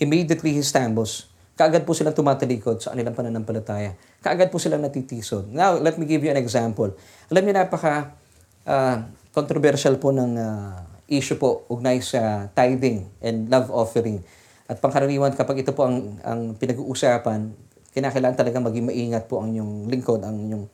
immediately 0.02 0.58
he 0.58 0.66
stumbles. 0.66 1.30
Kaagad 1.62 1.86
po 1.86 1.94
silang 1.94 2.18
tumatalikod 2.18 2.82
sa 2.82 2.98
kanilang 2.98 3.14
pananampalataya. 3.14 3.94
Kaagad 4.18 4.50
po 4.50 4.58
silang 4.58 4.82
natitisod. 4.82 5.54
Now, 5.54 5.78
let 5.78 6.02
me 6.02 6.10
give 6.10 6.26
you 6.26 6.34
an 6.34 6.42
example. 6.42 6.90
Alam 7.30 7.42
niyo, 7.46 7.54
napaka 7.54 8.18
uh, 8.66 9.06
controversial 9.30 10.02
po 10.02 10.10
ng 10.10 10.42
uh, 10.42 10.90
issue 11.06 11.38
po 11.38 11.70
ugnay 11.70 12.02
sa 12.02 12.50
tithing 12.58 13.06
and 13.22 13.46
love 13.46 13.70
offering. 13.70 14.26
At 14.66 14.82
pangkaraniwan, 14.82 15.38
kapag 15.38 15.62
ito 15.62 15.70
po 15.78 15.86
ang, 15.86 16.18
ang 16.26 16.58
pinag-uusapan, 16.58 17.54
kinakailangan 17.94 18.42
talaga 18.42 18.58
maging 18.58 18.90
maingat 18.90 19.30
po 19.30 19.46
ang 19.46 19.54
inyong 19.54 19.86
lingkod, 19.86 20.26
ang 20.26 20.42
inyong, 20.42 20.66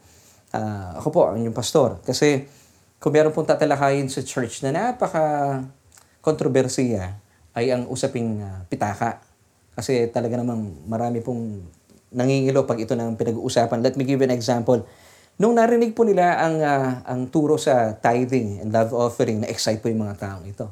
uh, 0.55 1.03
ako 1.03 1.07
po, 1.11 1.21
ang 1.27 1.35
inyong 1.35 1.57
pastor. 1.57 1.99
Kasi 1.99 2.47
kung 2.95 3.11
meron 3.11 3.35
pong 3.35 3.51
tatalakayin 3.51 4.07
sa 4.07 4.23
church 4.23 4.63
na 4.63 4.71
napaka 4.71 5.59
kontrobersiya, 6.23 7.19
ay 7.59 7.75
ang 7.75 7.91
usaping 7.91 8.39
uh, 8.39 8.63
pitaka. 8.71 9.26
Kasi 9.77 10.09
talaga 10.09 10.41
namang 10.41 10.89
marami 10.89 11.21
pong 11.21 11.61
nangingilo 12.09 12.65
pag 12.65 12.81
ito 12.81 12.97
nang 12.97 13.13
pinag-uusapan. 13.13 13.85
Let 13.85 13.93
me 13.93 14.09
give 14.09 14.17
you 14.17 14.25
an 14.25 14.33
example. 14.33 14.81
Nung 15.37 15.53
narinig 15.53 15.93
po 15.93 16.01
nila 16.01 16.41
ang, 16.41 16.55
uh, 16.57 17.05
ang 17.05 17.29
turo 17.29 17.61
sa 17.61 17.93
tithing 17.93 18.65
and 18.65 18.73
love 18.73 18.89
offering, 18.89 19.45
na-excite 19.45 19.77
po 19.77 19.93
yung 19.93 20.01
mga 20.01 20.17
taong 20.17 20.49
ito. 20.49 20.65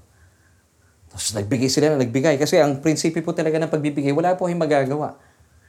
Tapos 1.13 1.37
nagbigay 1.37 1.69
sila 1.69 1.93
na 1.93 2.01
nagbigay. 2.01 2.41
Kasi 2.41 2.57
ang 2.57 2.81
prinsipyo 2.81 3.21
po 3.21 3.29
talaga 3.29 3.61
ng 3.61 3.69
pagbibigay, 3.69 4.09
wala 4.09 4.33
po 4.33 4.49
kayong 4.49 4.65
magagawa. 4.65 5.21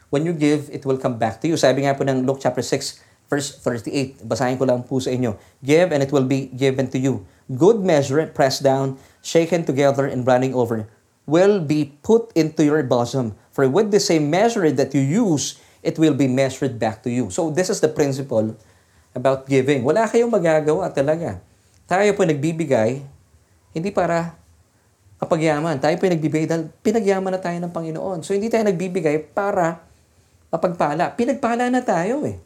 When 0.08 0.24
you 0.24 0.32
give, 0.32 0.72
it 0.72 0.88
will 0.88 0.96
come 0.96 1.20
back 1.20 1.44
to 1.44 1.46
you. 1.50 1.60
Sabi 1.60 1.84
nga 1.84 1.92
po 1.92 2.08
ng 2.08 2.24
Luke 2.24 2.40
chapter 2.40 2.64
6, 2.64 3.04
verse 3.28 3.58
38. 3.60 4.24
Basahin 4.24 4.56
ko 4.56 4.64
lang 4.64 4.80
po 4.86 4.96
sa 4.96 5.12
inyo. 5.12 5.36
Give 5.60 5.92
and 5.92 6.00
it 6.00 6.08
will 6.08 6.24
be 6.24 6.48
given 6.56 6.88
to 6.88 6.96
you. 6.96 7.28
Good 7.52 7.84
measure, 7.84 8.24
pressed 8.32 8.64
down, 8.64 8.96
shaken 9.20 9.68
together 9.68 10.08
and 10.08 10.24
running 10.24 10.56
over, 10.56 10.88
will 11.26 11.58
be 11.58 11.98
put 12.00 12.30
into 12.38 12.62
your 12.62 12.80
bosom. 12.86 13.34
For 13.50 13.66
with 13.66 13.90
the 13.90 14.00
same 14.00 14.30
measure 14.30 14.70
that 14.70 14.94
you 14.94 15.02
use, 15.02 15.58
it 15.82 15.98
will 15.98 16.14
be 16.14 16.30
measured 16.30 16.78
back 16.78 17.02
to 17.02 17.10
you. 17.10 17.28
So 17.34 17.50
this 17.50 17.68
is 17.68 17.82
the 17.82 17.90
principle 17.90 18.54
about 19.12 19.50
giving. 19.50 19.82
Wala 19.82 20.06
kayong 20.06 20.30
magagawa 20.30 20.88
talaga. 20.94 21.42
Tayo 21.86 22.14
po 22.14 22.22
nagbibigay, 22.22 23.02
hindi 23.74 23.90
para 23.90 24.38
kapagyaman. 25.18 25.82
Tayo 25.82 25.98
po 25.98 26.06
nagbibigay 26.06 26.46
dahil 26.46 26.70
pinagyaman 26.82 27.34
na 27.34 27.40
tayo 27.42 27.58
ng 27.58 27.72
Panginoon. 27.74 28.22
So 28.22 28.32
hindi 28.32 28.46
tayo 28.46 28.66
nagbibigay 28.66 29.34
para 29.34 29.82
mapagpala. 30.50 31.12
Pinagpala 31.14 31.68
na 31.68 31.82
tayo 31.82 32.22
eh. 32.24 32.38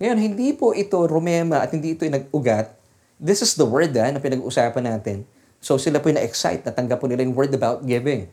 Ngayon, 0.00 0.16
hindi 0.16 0.56
po 0.56 0.72
ito 0.72 0.96
rumema 1.04 1.60
at 1.60 1.76
hindi 1.76 1.92
ito 1.92 2.08
nag-ugat. 2.08 2.72
This 3.20 3.44
is 3.44 3.52
the 3.52 3.68
word 3.68 3.92
ah, 4.00 4.08
na 4.08 4.16
pinag-uusapan 4.16 4.80
natin. 4.80 5.28
So 5.60 5.76
sila 5.76 6.00
po 6.00 6.08
yung 6.08 6.16
na-excite, 6.16 6.64
natanggap 6.64 6.98
po 6.98 7.06
nila 7.06 7.20
yung 7.22 7.36
word 7.36 7.52
about 7.52 7.84
giving. 7.84 8.32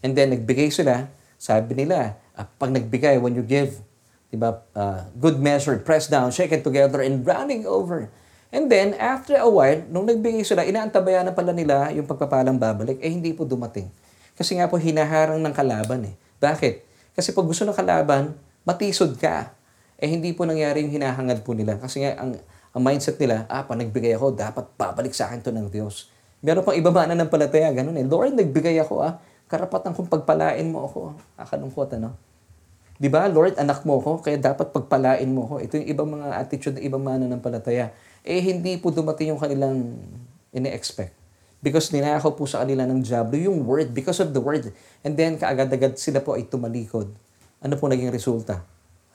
And 0.00 0.16
then 0.16 0.32
nagbigay 0.32 0.72
sila, 0.72 1.12
sabi 1.36 1.76
nila, 1.76 2.16
ah, 2.32 2.48
pag 2.48 2.72
nagbigay, 2.72 3.20
when 3.20 3.36
you 3.36 3.44
give, 3.44 3.84
diba, 4.32 4.64
uh, 4.72 5.06
good 5.20 5.38
measure, 5.38 5.76
press 5.76 6.08
down, 6.08 6.32
shaken 6.32 6.64
together, 6.64 7.04
and 7.04 7.22
running 7.22 7.68
over. 7.68 8.08
And 8.54 8.70
then, 8.70 8.94
after 8.96 9.34
a 9.34 9.50
while, 9.50 9.82
nung 9.90 10.06
nagbigay 10.06 10.46
sila, 10.46 10.62
inaantabayan 10.62 11.26
na 11.26 11.34
pala 11.34 11.50
nila 11.50 11.90
yung 11.92 12.06
pagpapalang 12.06 12.56
babalik, 12.56 13.02
eh 13.02 13.10
hindi 13.10 13.34
po 13.34 13.42
dumating. 13.42 13.90
Kasi 14.34 14.58
nga 14.58 14.66
po, 14.70 14.78
hinaharang 14.78 15.38
ng 15.42 15.54
kalaban 15.54 16.10
eh. 16.10 16.14
Bakit? 16.38 16.82
Kasi 17.14 17.30
pag 17.30 17.46
gusto 17.46 17.62
ng 17.62 17.74
kalaban, 17.74 18.34
matisod 18.66 19.14
ka. 19.18 19.54
Eh 19.98 20.10
hindi 20.10 20.34
po 20.34 20.42
nangyari 20.46 20.82
yung 20.82 20.90
hinahangad 20.90 21.46
po 21.46 21.54
nila. 21.54 21.78
Kasi 21.78 22.02
nga 22.02 22.18
ang, 22.18 22.34
ang 22.74 22.82
mindset 22.82 23.18
nila, 23.18 23.46
ah, 23.46 23.62
pa 23.62 23.78
nagbigay 23.78 24.14
ako, 24.18 24.34
dapat 24.34 24.66
babalik 24.74 25.14
sa 25.14 25.30
akin 25.30 25.42
to 25.42 25.54
ng 25.54 25.70
Diyos. 25.70 26.13
Meron 26.44 26.60
pang 26.60 26.76
iba 26.76 26.92
mana 26.92 27.16
ng 27.16 27.32
palataya, 27.32 27.72
ganun 27.72 27.96
eh. 27.96 28.04
Lord, 28.04 28.36
nagbigay 28.36 28.76
ako 28.84 29.00
ah, 29.00 29.16
karapatan 29.48 29.96
kong 29.96 30.12
pagpalain 30.12 30.68
mo 30.68 30.84
ako. 30.84 31.16
Ah, 31.40 31.48
kalungkot 31.48 31.96
ano? 31.96 32.12
Di 33.00 33.08
ba, 33.08 33.24
Lord, 33.32 33.56
anak 33.56 33.82
mo 33.88 33.96
ako, 33.96 34.20
kaya 34.20 34.36
dapat 34.36 34.68
pagpalain 34.68 35.26
mo 35.26 35.48
ako. 35.48 35.54
Ito 35.64 35.72
yung 35.80 35.88
ibang 35.88 36.08
mga 36.20 36.26
attitude 36.36 36.76
ng 36.78 36.84
ibang 36.84 37.00
mana 37.00 37.24
ng 37.26 37.40
palataya. 37.40 37.96
Eh, 38.22 38.44
hindi 38.44 38.76
po 38.76 38.92
dumating 38.92 39.32
yung 39.32 39.40
kanilang 39.40 39.98
ine-expect. 40.52 41.16
Because 41.64 41.88
ninakaw 41.96 42.36
po 42.36 42.44
sa 42.44 42.60
kanila 42.60 42.84
ng 42.84 43.00
Diablo 43.00 43.40
yung 43.40 43.64
word, 43.64 43.96
because 43.96 44.20
of 44.20 44.36
the 44.36 44.38
word. 44.38 44.68
And 45.00 45.16
then, 45.16 45.40
kaagad-agad 45.40 45.96
sila 45.96 46.20
po 46.20 46.36
ay 46.36 46.44
tumalikod. 46.44 47.08
Ano 47.64 47.74
po 47.80 47.88
naging 47.88 48.12
resulta? 48.12 48.60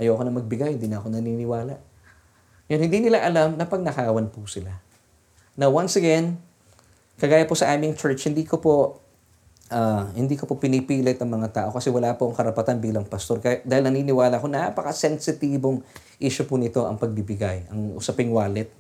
Ayoko 0.02 0.26
na 0.26 0.34
magbigay, 0.34 0.76
hindi 0.76 0.90
na 0.90 0.98
ako 0.98 1.14
naniniwala. 1.14 1.78
Yan, 2.74 2.82
hindi 2.82 3.06
nila 3.06 3.22
alam 3.22 3.54
na 3.54 3.70
pag 3.70 3.86
nakawan 3.86 4.34
po 4.34 4.50
sila. 4.50 4.82
Now, 5.54 5.70
once 5.70 5.94
again, 5.94 6.42
Kagaya 7.20 7.44
po 7.44 7.54
sa 7.54 7.76
aming 7.76 8.00
church, 8.00 8.32
hindi 8.32 8.48
ko 8.48 8.64
po 8.64 9.04
uh, 9.70 10.04
hindi 10.18 10.36
ko 10.36 10.50
po 10.50 10.58
pinipilit 10.58 11.20
ang 11.22 11.30
mga 11.30 11.50
tao 11.52 11.70
kasi 11.70 11.92
wala 11.94 12.18
po 12.18 12.30
akong 12.30 12.38
karapatan 12.40 12.78
bilang 12.82 13.06
pastor. 13.06 13.44
Kaya, 13.44 13.62
dahil 13.64 13.86
naniniwala 13.92 14.42
ko, 14.42 14.50
napaka-sensitibong 14.50 15.84
issue 16.24 16.46
po 16.46 16.58
nito 16.58 16.84
ang 16.84 16.98
pagbibigay, 16.98 17.70
ang 17.70 17.96
usaping 17.96 18.34
wallet. 18.34 18.72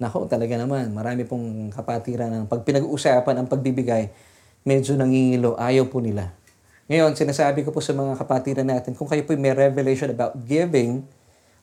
Nako, 0.00 0.26
talaga 0.26 0.58
naman, 0.58 0.90
marami 0.90 1.22
pong 1.22 1.70
kapatiran 1.70 2.26
ng 2.34 2.44
pag 2.50 2.66
pinag-uusapan 2.66 3.34
ang 3.38 3.46
pagbibigay, 3.46 4.10
medyo 4.66 4.98
nangingilo, 4.98 5.54
ayaw 5.54 5.86
po 5.86 6.02
nila. 6.02 6.34
Ngayon, 6.90 7.16
sinasabi 7.16 7.64
ko 7.64 7.72
po 7.72 7.80
sa 7.80 7.96
mga 7.96 8.18
kapatiran 8.18 8.66
natin, 8.66 8.92
kung 8.92 9.08
kayo 9.08 9.22
po 9.24 9.32
may 9.38 9.54
revelation 9.54 10.10
about 10.10 10.34
giving, 10.44 11.06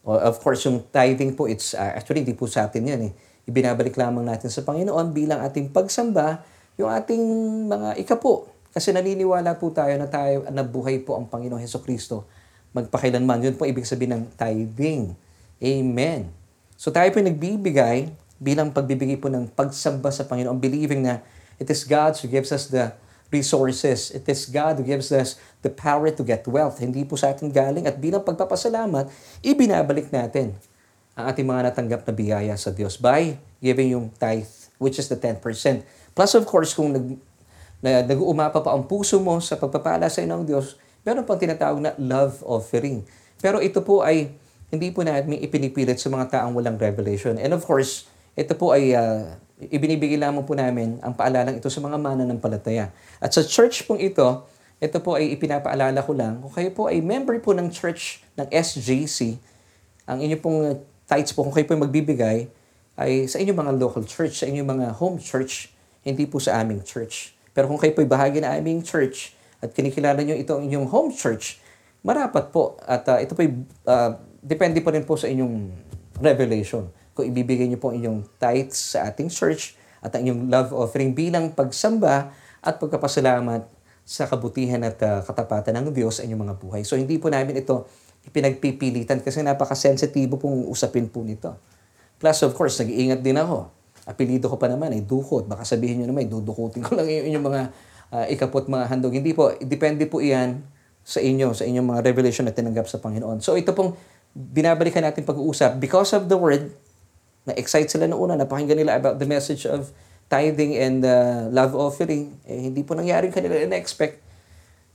or 0.01 0.17
of 0.17 0.39
course, 0.41 0.63
yung 0.65 0.81
tithing 0.89 1.37
po, 1.37 1.45
it's 1.45 1.77
uh, 1.77 1.93
actually 1.93 2.25
hindi 2.25 2.33
po 2.33 2.49
sa 2.49 2.65
atin 2.65 2.87
yan 2.87 3.01
eh. 3.09 3.13
Ibinabalik 3.49 3.97
lamang 3.97 4.25
natin 4.25 4.49
sa 4.53 4.61
Panginoon 4.61 5.13
bilang 5.13 5.41
ating 5.41 5.73
pagsamba, 5.73 6.43
yung 6.77 6.89
ating 6.89 7.23
mga 7.67 7.97
ikapo. 8.01 8.49
Kasi 8.71 8.95
naniniwala 8.95 9.59
po 9.59 9.73
tayo 9.75 9.91
na 9.99 10.07
tayo 10.07 10.47
na 10.47 10.63
buhay 10.63 11.03
po 11.03 11.19
ang 11.19 11.27
Panginoong 11.27 11.59
Heso 11.59 11.83
Kristo 11.83 12.23
magpakailanman. 12.71 13.43
Yun 13.43 13.55
po 13.59 13.67
ibig 13.67 13.83
sabihin 13.83 14.15
ng 14.19 14.23
tithing. 14.35 15.11
Amen. 15.59 16.31
So 16.79 16.89
tayo 16.89 17.11
po 17.11 17.19
nagbibigay 17.19 18.09
bilang 18.41 18.73
pagbibigay 18.73 19.21
po 19.21 19.29
ng 19.29 19.51
pagsamba 19.53 20.09
sa 20.09 20.25
Panginoon, 20.25 20.57
believing 20.57 21.05
na 21.05 21.21
it 21.61 21.69
is 21.69 21.85
God 21.85 22.17
who 22.17 22.25
gives 22.25 22.49
us 22.49 22.71
the 22.71 22.89
resources. 23.29 24.09
It 24.09 24.25
is 24.25 24.49
God 24.49 24.81
who 24.81 24.85
gives 24.87 25.13
us 25.13 25.37
the 25.61 25.69
power 25.69 26.09
to 26.09 26.23
get 26.25 26.41
wealth. 26.49 26.81
Hindi 26.81 27.05
po 27.05 27.19
sa 27.19 27.29
atin 27.31 27.53
galing 27.53 27.85
at 27.85 28.01
bilang 28.01 28.25
pagpapasalamat, 28.25 29.13
ibinabalik 29.45 30.09
natin 30.09 30.57
ang 31.15 31.25
ating 31.27 31.47
mga 31.47 31.71
natanggap 31.71 32.01
na 32.07 32.13
biyaya 32.15 32.55
sa 32.55 32.71
Diyos 32.71 32.95
by 32.95 33.35
giving 33.59 33.93
yung 33.93 34.07
tithe, 34.15 34.49
which 34.79 34.97
is 34.97 35.11
the 35.11 35.19
10%. 35.19 35.43
Plus 36.15 36.31
of 36.35 36.43
course, 36.47 36.71
kung 36.75 36.91
nag 36.95 37.19
na 37.81 38.05
nag-uumapa 38.05 38.61
pa 38.61 38.77
ang 38.77 38.85
puso 38.85 39.17
mo 39.17 39.41
sa 39.41 39.57
pagpapala 39.57 40.05
sa 40.05 40.21
inong 40.21 40.45
Diyos, 40.45 40.77
meron 41.01 41.25
pang 41.25 41.41
tinatawag 41.41 41.81
na 41.81 41.91
love 41.97 42.45
offering. 42.45 43.01
Pero 43.41 43.57
ito 43.57 43.81
po 43.81 44.05
ay 44.05 44.37
hindi 44.69 44.93
po 44.93 45.01
natin 45.01 45.33
ipinipilit 45.33 45.97
sa 45.97 46.13
mga 46.13 46.29
taong 46.29 46.53
walang 46.53 46.77
revelation. 46.77 47.41
And 47.41 47.57
of 47.57 47.65
course, 47.65 48.05
ito 48.37 48.53
po 48.53 48.71
ay 48.71 48.93
uh, 48.93 49.33
ibinibigay 49.57 50.15
lamang 50.15 50.45
po 50.45 50.53
namin 50.53 51.01
ang 51.01 51.17
paalalang 51.17 51.57
ito 51.57 51.67
sa 51.73 51.81
mga 51.81 51.97
mananampalataya. 51.97 52.93
At 53.17 53.33
sa 53.33 53.41
church 53.41 53.89
pong 53.89 53.99
ito, 53.99 54.45
ito 54.81 54.97
po 55.01 55.17
ay 55.17 55.33
ipinapaalala 55.33 55.99
ko 56.05 56.13
lang, 56.13 56.41
kung 56.41 56.53
kayo 56.53 56.69
po 56.73 56.89
ay 56.89 57.01
member 57.01 57.37
po 57.41 57.53
ng 57.53 57.69
church 57.69 58.21
ng 58.37 58.49
SJC, 58.49 59.37
ang 60.09 60.21
inyo 60.21 60.37
pong 60.41 60.81
tithes 61.11 61.35
po, 61.35 61.43
kung 61.43 61.51
kayo 61.51 61.67
po 61.67 61.75
ay 61.75 61.81
magbibigay, 61.83 62.37
ay 62.95 63.27
sa 63.27 63.43
inyong 63.43 63.59
mga 63.67 63.73
local 63.75 64.03
church, 64.07 64.39
sa 64.39 64.47
inyong 64.47 64.69
mga 64.79 64.87
home 64.95 65.19
church, 65.19 65.67
hindi 66.07 66.23
po 66.23 66.39
sa 66.39 66.63
aming 66.63 66.79
church. 66.87 67.35
Pero 67.51 67.67
kung 67.67 67.75
kayo 67.75 67.91
po'y 67.91 68.07
bahagi 68.07 68.39
ng 68.39 68.47
aming 68.47 68.79
church 68.79 69.35
at 69.59 69.75
kinikilala 69.75 70.23
nyo 70.23 70.33
ito 70.39 70.55
ang 70.55 70.63
inyong 70.63 70.87
home 70.87 71.11
church, 71.11 71.59
marapat 72.01 72.49
po. 72.49 72.79
At 72.87 73.03
uh, 73.11 73.19
ito 73.19 73.35
po'y 73.35 73.51
uh, 73.85 74.15
depende 74.39 74.79
pa 74.79 74.95
rin 74.95 75.03
po 75.03 75.19
sa 75.19 75.27
inyong 75.27 75.69
revelation. 76.23 76.87
Kung 77.11 77.27
ibibigay 77.27 77.67
nyo 77.67 77.77
po 77.77 77.91
inyong 77.91 78.39
tithes 78.39 78.95
sa 78.95 79.11
ating 79.11 79.27
church 79.27 79.75
at 79.99 80.15
ang 80.15 80.25
inyong 80.25 80.41
love 80.47 80.71
offering 80.71 81.11
bilang 81.11 81.51
pagsamba 81.51 82.31
at 82.63 82.79
pagkapasalamat 82.79 83.67
sa 84.01 84.25
kabutihan 84.25 84.81
at 84.81 84.97
uh, 85.05 85.21
katapatan 85.21 85.77
ng 85.77 85.93
Diyos 85.93 86.17
sa 86.17 86.25
inyong 86.25 86.41
mga 86.49 86.55
buhay. 86.57 86.81
So 86.81 86.97
hindi 86.97 87.21
po 87.21 87.29
namin 87.29 87.61
ito 87.61 87.85
ipinagpipilitan 88.27 89.23
kasi 89.25 89.41
napaka-sensitibo 89.41 90.37
pong 90.37 90.69
usapin 90.69 91.09
po 91.09 91.25
nito. 91.25 91.57
Plus 92.21 92.37
of 92.45 92.53
course, 92.53 92.77
nag-iingat 92.81 93.25
din 93.25 93.37
ako 93.37 93.81
apelido 94.05 94.49
ko 94.49 94.57
pa 94.57 94.65
naman 94.69 94.93
ay 94.93 95.01
dukot. 95.05 95.45
Baka 95.45 95.65
sabihin 95.65 96.01
nyo 96.01 96.07
naman, 96.09 96.25
dudukutin 96.29 96.81
ko 96.81 96.97
lang 96.97 97.07
yung 97.09 97.25
inyong 97.33 97.45
mga 97.45 97.61
uh, 98.13 98.25
ikapot 98.33 98.65
mga 98.65 98.85
handog. 98.89 99.13
Hindi 99.13 99.31
po, 99.33 99.53
depende 99.61 100.09
po 100.09 100.23
iyan 100.23 100.61
sa 101.01 101.21
inyo, 101.21 101.53
sa 101.53 101.65
inyong 101.65 101.85
mga 101.85 102.01
revelation 102.05 102.45
na 102.45 102.53
tinanggap 102.53 102.89
sa 102.89 102.97
Panginoon. 103.01 103.41
So 103.41 103.57
ito 103.57 103.73
pong 103.73 103.97
binabalikan 104.33 105.05
natin 105.05 105.25
pag-uusap. 105.25 105.77
Because 105.77 106.13
of 106.17 106.29
the 106.31 106.37
word, 106.37 106.73
na-excite 107.45 107.89
sila 107.89 108.05
noong 108.05 108.21
una, 108.31 108.33
napakinggan 108.37 108.77
nila 108.77 108.97
about 108.97 109.17
the 109.17 109.25
message 109.25 109.65
of 109.65 109.89
tithing 110.29 110.77
and 110.77 111.03
uh, 111.03 111.49
love 111.49 111.73
offering. 111.73 112.37
Eh, 112.45 112.69
hindi 112.69 112.85
po 112.85 112.95
nangyari 112.95 113.29
kanila 113.29 113.57
na-expect. 113.65 114.30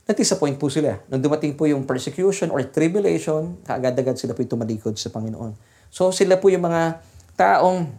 Na-disappoint 0.07 0.55
po 0.55 0.71
sila. 0.71 1.03
Nung 1.11 1.19
dumating 1.19 1.59
po 1.59 1.67
yung 1.67 1.83
persecution 1.83 2.47
or 2.47 2.63
tribulation, 2.71 3.59
kaagad-agad 3.67 4.15
sila 4.15 4.31
po 4.31 4.39
tumalikod 4.47 4.95
sa 4.95 5.11
Panginoon. 5.11 5.51
So 5.91 6.15
sila 6.15 6.39
po 6.39 6.47
yung 6.47 6.63
mga 6.63 7.03
taong 7.35 7.91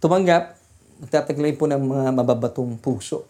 tumanggap, 0.00 0.56
nagtataglay 1.04 1.60
po 1.60 1.68
ng 1.68 1.76
mga 1.76 2.06
mababatong 2.16 2.80
puso. 2.80 3.28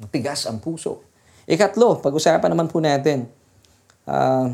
Matigas 0.00 0.48
ang 0.48 0.56
puso. 0.56 1.04
Ikatlo, 1.44 2.00
pag-usapan 2.00 2.48
naman 2.48 2.72
po 2.72 2.80
natin, 2.80 3.28
uh, 4.08 4.48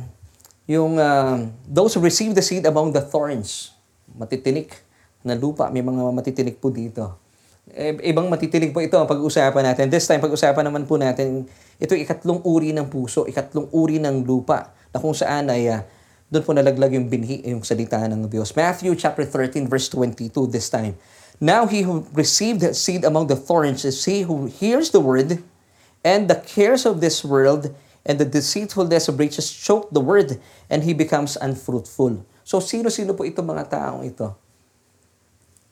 yung 0.66 0.98
uh, 0.98 1.38
those 1.70 1.94
who 1.94 2.02
receive 2.02 2.34
the 2.34 2.42
seed 2.42 2.66
among 2.66 2.90
the 2.90 3.00
thorns, 3.00 3.78
matitinik 4.10 4.74
na 5.22 5.38
lupa, 5.38 5.70
may 5.70 5.86
mga 5.86 6.02
matitinik 6.10 6.58
po 6.58 6.74
dito. 6.74 7.21
E, 7.72 8.12
ibang 8.12 8.28
matitinig 8.28 8.76
po 8.76 8.84
ito 8.84 9.00
ang 9.00 9.08
pag-uusapan 9.08 9.72
natin. 9.72 9.88
This 9.88 10.04
time, 10.04 10.20
pag-usapan 10.20 10.68
naman 10.68 10.84
po 10.84 11.00
natin, 11.00 11.48
ito 11.80 11.96
ikatlong 11.96 12.44
uri 12.44 12.76
ng 12.76 12.92
puso, 12.92 13.24
ikatlong 13.24 13.72
uri 13.72 13.96
ng 13.96 14.28
lupa, 14.28 14.76
na 14.92 15.00
kung 15.00 15.16
saan 15.16 15.48
ay 15.48 15.72
uh, 15.72 15.80
doon 16.32 16.44
po 16.44 16.52
nalaglag 16.52 16.92
yung 16.96 17.08
binhi, 17.12 17.44
yung 17.44 17.64
salita 17.64 18.00
ng 18.08 18.28
Diyos. 18.28 18.56
Matthew 18.56 18.92
chapter 18.96 19.24
13 19.24 19.68
verse 19.68 19.88
22 19.92 20.32
this 20.48 20.72
time. 20.72 20.96
Now 21.40 21.68
he 21.68 21.84
who 21.84 22.08
received 22.12 22.64
seed 22.72 23.04
among 23.04 23.28
the 23.28 23.36
thorns 23.36 23.84
is 23.84 24.00
he 24.04 24.24
who 24.24 24.48
hears 24.48 24.92
the 24.92 25.00
word, 25.00 25.44
and 26.00 26.32
the 26.32 26.40
cares 26.40 26.84
of 26.84 27.00
this 27.00 27.20
world 27.20 27.72
and 28.02 28.18
the 28.18 28.26
deceitfulness 28.26 29.06
of 29.06 29.20
riches 29.20 29.48
choke 29.52 29.92
the 29.92 30.02
word, 30.02 30.40
and 30.72 30.84
he 30.84 30.92
becomes 30.92 31.36
unfruitful. 31.36 32.24
So 32.44 32.60
sino-sino 32.60 33.12
po 33.12 33.28
itong 33.28 33.48
mga 33.48 33.64
taong 33.68 34.02
ito? 34.04 34.32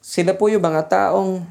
Sila 0.01 0.33
po 0.37 0.49
yung 0.49 0.65
mga 0.65 0.87
taong 0.89 1.45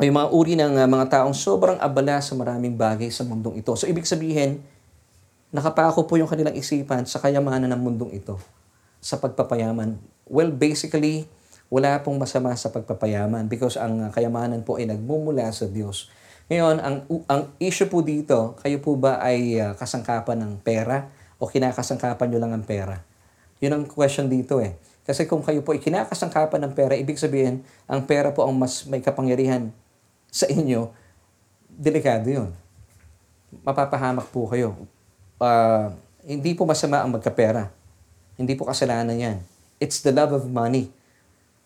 o 0.00 0.08
yung 0.08 0.16
mga 0.16 0.32
uri 0.32 0.56
ng 0.56 0.80
uh, 0.80 0.88
mga 0.88 1.06
taong 1.12 1.36
sobrang 1.36 1.76
abala 1.76 2.24
sa 2.24 2.32
maraming 2.32 2.72
bagay 2.72 3.12
sa 3.12 3.20
mundong 3.20 3.60
ito. 3.60 3.76
So 3.76 3.84
ibig 3.84 4.08
sabihin, 4.08 4.64
nakapako 5.52 6.08
po 6.08 6.16
yung 6.16 6.24
kanilang 6.24 6.56
isipan 6.56 7.04
sa 7.04 7.20
kayamanan 7.20 7.68
ng 7.68 7.76
mundong 7.84 8.16
ito, 8.16 8.40
sa 8.96 9.20
pagpapayaman. 9.20 10.00
Well, 10.24 10.56
basically, 10.56 11.28
wala 11.68 12.00
pong 12.00 12.16
masama 12.16 12.56
sa 12.56 12.72
pagpapayaman 12.72 13.44
because 13.52 13.76
ang 13.76 14.08
kayamanan 14.08 14.64
po 14.64 14.80
ay 14.80 14.88
nagmumula 14.88 15.52
sa 15.52 15.68
Diyos. 15.68 16.08
Ngayon, 16.48 16.80
ang, 16.80 16.96
ang 17.28 17.52
issue 17.60 17.92
po 17.92 18.00
dito, 18.00 18.56
kayo 18.64 18.80
po 18.80 18.96
ba 18.96 19.20
ay 19.20 19.60
uh, 19.60 19.76
kasangkapan 19.76 20.40
ng 20.40 20.52
pera 20.64 21.12
o 21.36 21.44
kinakasangkapan 21.44 22.26
nyo 22.32 22.40
lang 22.40 22.56
ang 22.56 22.64
pera? 22.64 23.04
Yun 23.60 23.76
ang 23.76 23.84
question 23.84 24.32
dito 24.32 24.64
eh. 24.64 24.80
Kasi 25.04 25.28
kung 25.28 25.44
kayo 25.44 25.60
po 25.60 25.76
ay 25.76 25.80
kinakasangkapan 25.84 26.64
ng 26.64 26.72
pera, 26.72 26.96
ibig 26.96 27.20
sabihin, 27.20 27.60
ang 27.84 28.08
pera 28.08 28.32
po 28.32 28.48
ang 28.48 28.56
mas 28.56 28.88
may 28.88 29.04
kapangyarihan 29.04 29.68
sa 30.30 30.46
inyo, 30.46 30.90
delikado 31.66 32.30
yun. 32.30 32.50
Mapapahamak 33.66 34.30
po 34.30 34.46
kayo. 34.46 34.78
Uh, 35.42 35.90
hindi 36.22 36.54
po 36.54 36.64
masama 36.64 37.02
ang 37.02 37.10
magkapera. 37.10 37.70
Hindi 38.38 38.54
po 38.54 38.64
kasalanan 38.64 39.18
yan. 39.18 39.38
It's 39.82 40.00
the 40.00 40.14
love 40.14 40.32
of 40.32 40.46
money 40.46 40.88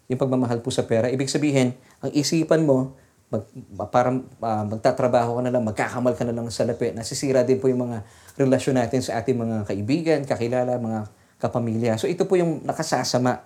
yung 0.08 0.20
pagmamahal 0.20 0.60
po 0.60 0.68
sa 0.68 0.84
pera. 0.84 1.08
Ibig 1.08 1.28
sabihin, 1.32 1.72
ang 2.04 2.10
isipan 2.12 2.64
mo, 2.64 2.92
mag, 3.32 3.44
parang 3.88 4.28
uh, 4.40 4.64
magtatrabaho 4.68 5.40
ka 5.40 5.42
na 5.48 5.50
lang, 5.52 5.64
magkakamal 5.64 6.12
ka 6.12 6.24
na 6.28 6.34
lang 6.36 6.46
sa 6.52 6.68
lapi. 6.68 6.92
Nasisira 6.92 7.40
din 7.40 7.56
po 7.56 7.72
yung 7.72 7.88
mga 7.88 8.04
relasyon 8.36 8.76
natin 8.76 9.00
sa 9.00 9.20
ating 9.20 9.36
mga 9.36 9.56
kaibigan, 9.64 10.20
kakilala, 10.28 10.76
mga 10.76 11.08
kapamilya. 11.40 11.96
So 11.96 12.04
ito 12.04 12.28
po 12.28 12.36
yung 12.36 12.62
nakasasama. 12.68 13.40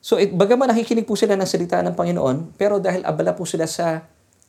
So 0.00 0.16
it, 0.16 0.32
bagaman 0.32 0.72
nakikinig 0.72 1.04
po 1.04 1.18
sila 1.18 1.36
ng 1.36 1.48
salita 1.48 1.82
ng 1.84 1.92
Panginoon, 1.92 2.56
pero 2.56 2.80
dahil 2.80 3.04
abala 3.04 3.36
po 3.36 3.44
sila 3.44 3.68
sa 3.68 4.06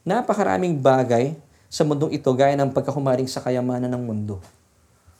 napakaraming 0.07 0.79
bagay 0.79 1.35
sa 1.67 1.83
mundong 1.83 2.15
ito, 2.15 2.31
gaya 2.31 2.55
ng 2.55 2.71
pagkakumaring 2.71 3.27
sa 3.27 3.43
kayamanan 3.43 3.91
ng 3.91 4.03
mundo. 4.07 4.39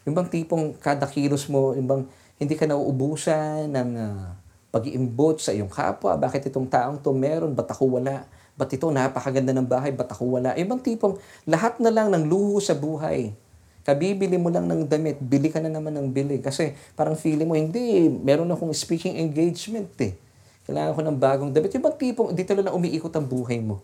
Yung 0.08 0.16
bang 0.16 0.32
tipong 0.32 0.80
kada 0.80 1.04
kilos 1.04 1.52
mo, 1.52 1.76
yung 1.76 1.84
bang 1.84 2.04
hindi 2.40 2.56
ka 2.56 2.64
nauubusan 2.64 3.68
ng 3.68 3.90
uh, 4.00 4.32
pag-iimbot 4.72 5.44
sa 5.44 5.52
iyong 5.52 5.68
kapwa. 5.68 6.16
Bakit 6.16 6.48
itong 6.48 6.72
taong 6.72 7.04
to 7.04 7.12
meron? 7.12 7.52
Ba't 7.52 7.68
ako 7.68 8.00
wala? 8.00 8.24
Ba't 8.56 8.72
ito 8.72 8.88
napakaganda 8.88 9.52
ng 9.52 9.68
bahay? 9.68 9.92
Ba't 9.92 10.08
ako 10.08 10.40
wala? 10.40 10.56
Ibang 10.56 10.80
tipong 10.80 11.20
lahat 11.44 11.84
na 11.84 11.92
lang 11.92 12.08
ng 12.08 12.24
luho 12.24 12.56
sa 12.64 12.72
buhay. 12.72 13.36
Kabibili 13.84 14.40
mo 14.40 14.48
lang 14.48 14.72
ng 14.72 14.88
damit, 14.88 15.20
bili 15.20 15.52
ka 15.52 15.60
na 15.60 15.68
naman 15.68 15.92
ng 16.00 16.08
bili. 16.16 16.40
Kasi 16.40 16.72
parang 16.96 17.20
feeling 17.20 17.44
mo, 17.44 17.60
hindi, 17.60 18.08
meron 18.08 18.48
akong 18.56 18.72
speaking 18.72 19.20
engagement 19.20 19.92
eh. 20.00 20.16
Kailangan 20.64 20.96
ko 20.96 21.02
ng 21.04 21.18
bagong 21.20 21.52
damit. 21.52 21.76
Ibang 21.76 21.96
tipong, 22.00 22.32
dito 22.32 22.56
lang 22.56 22.72
umiikot 22.72 23.12
ang 23.12 23.28
buhay 23.28 23.60
mo. 23.60 23.84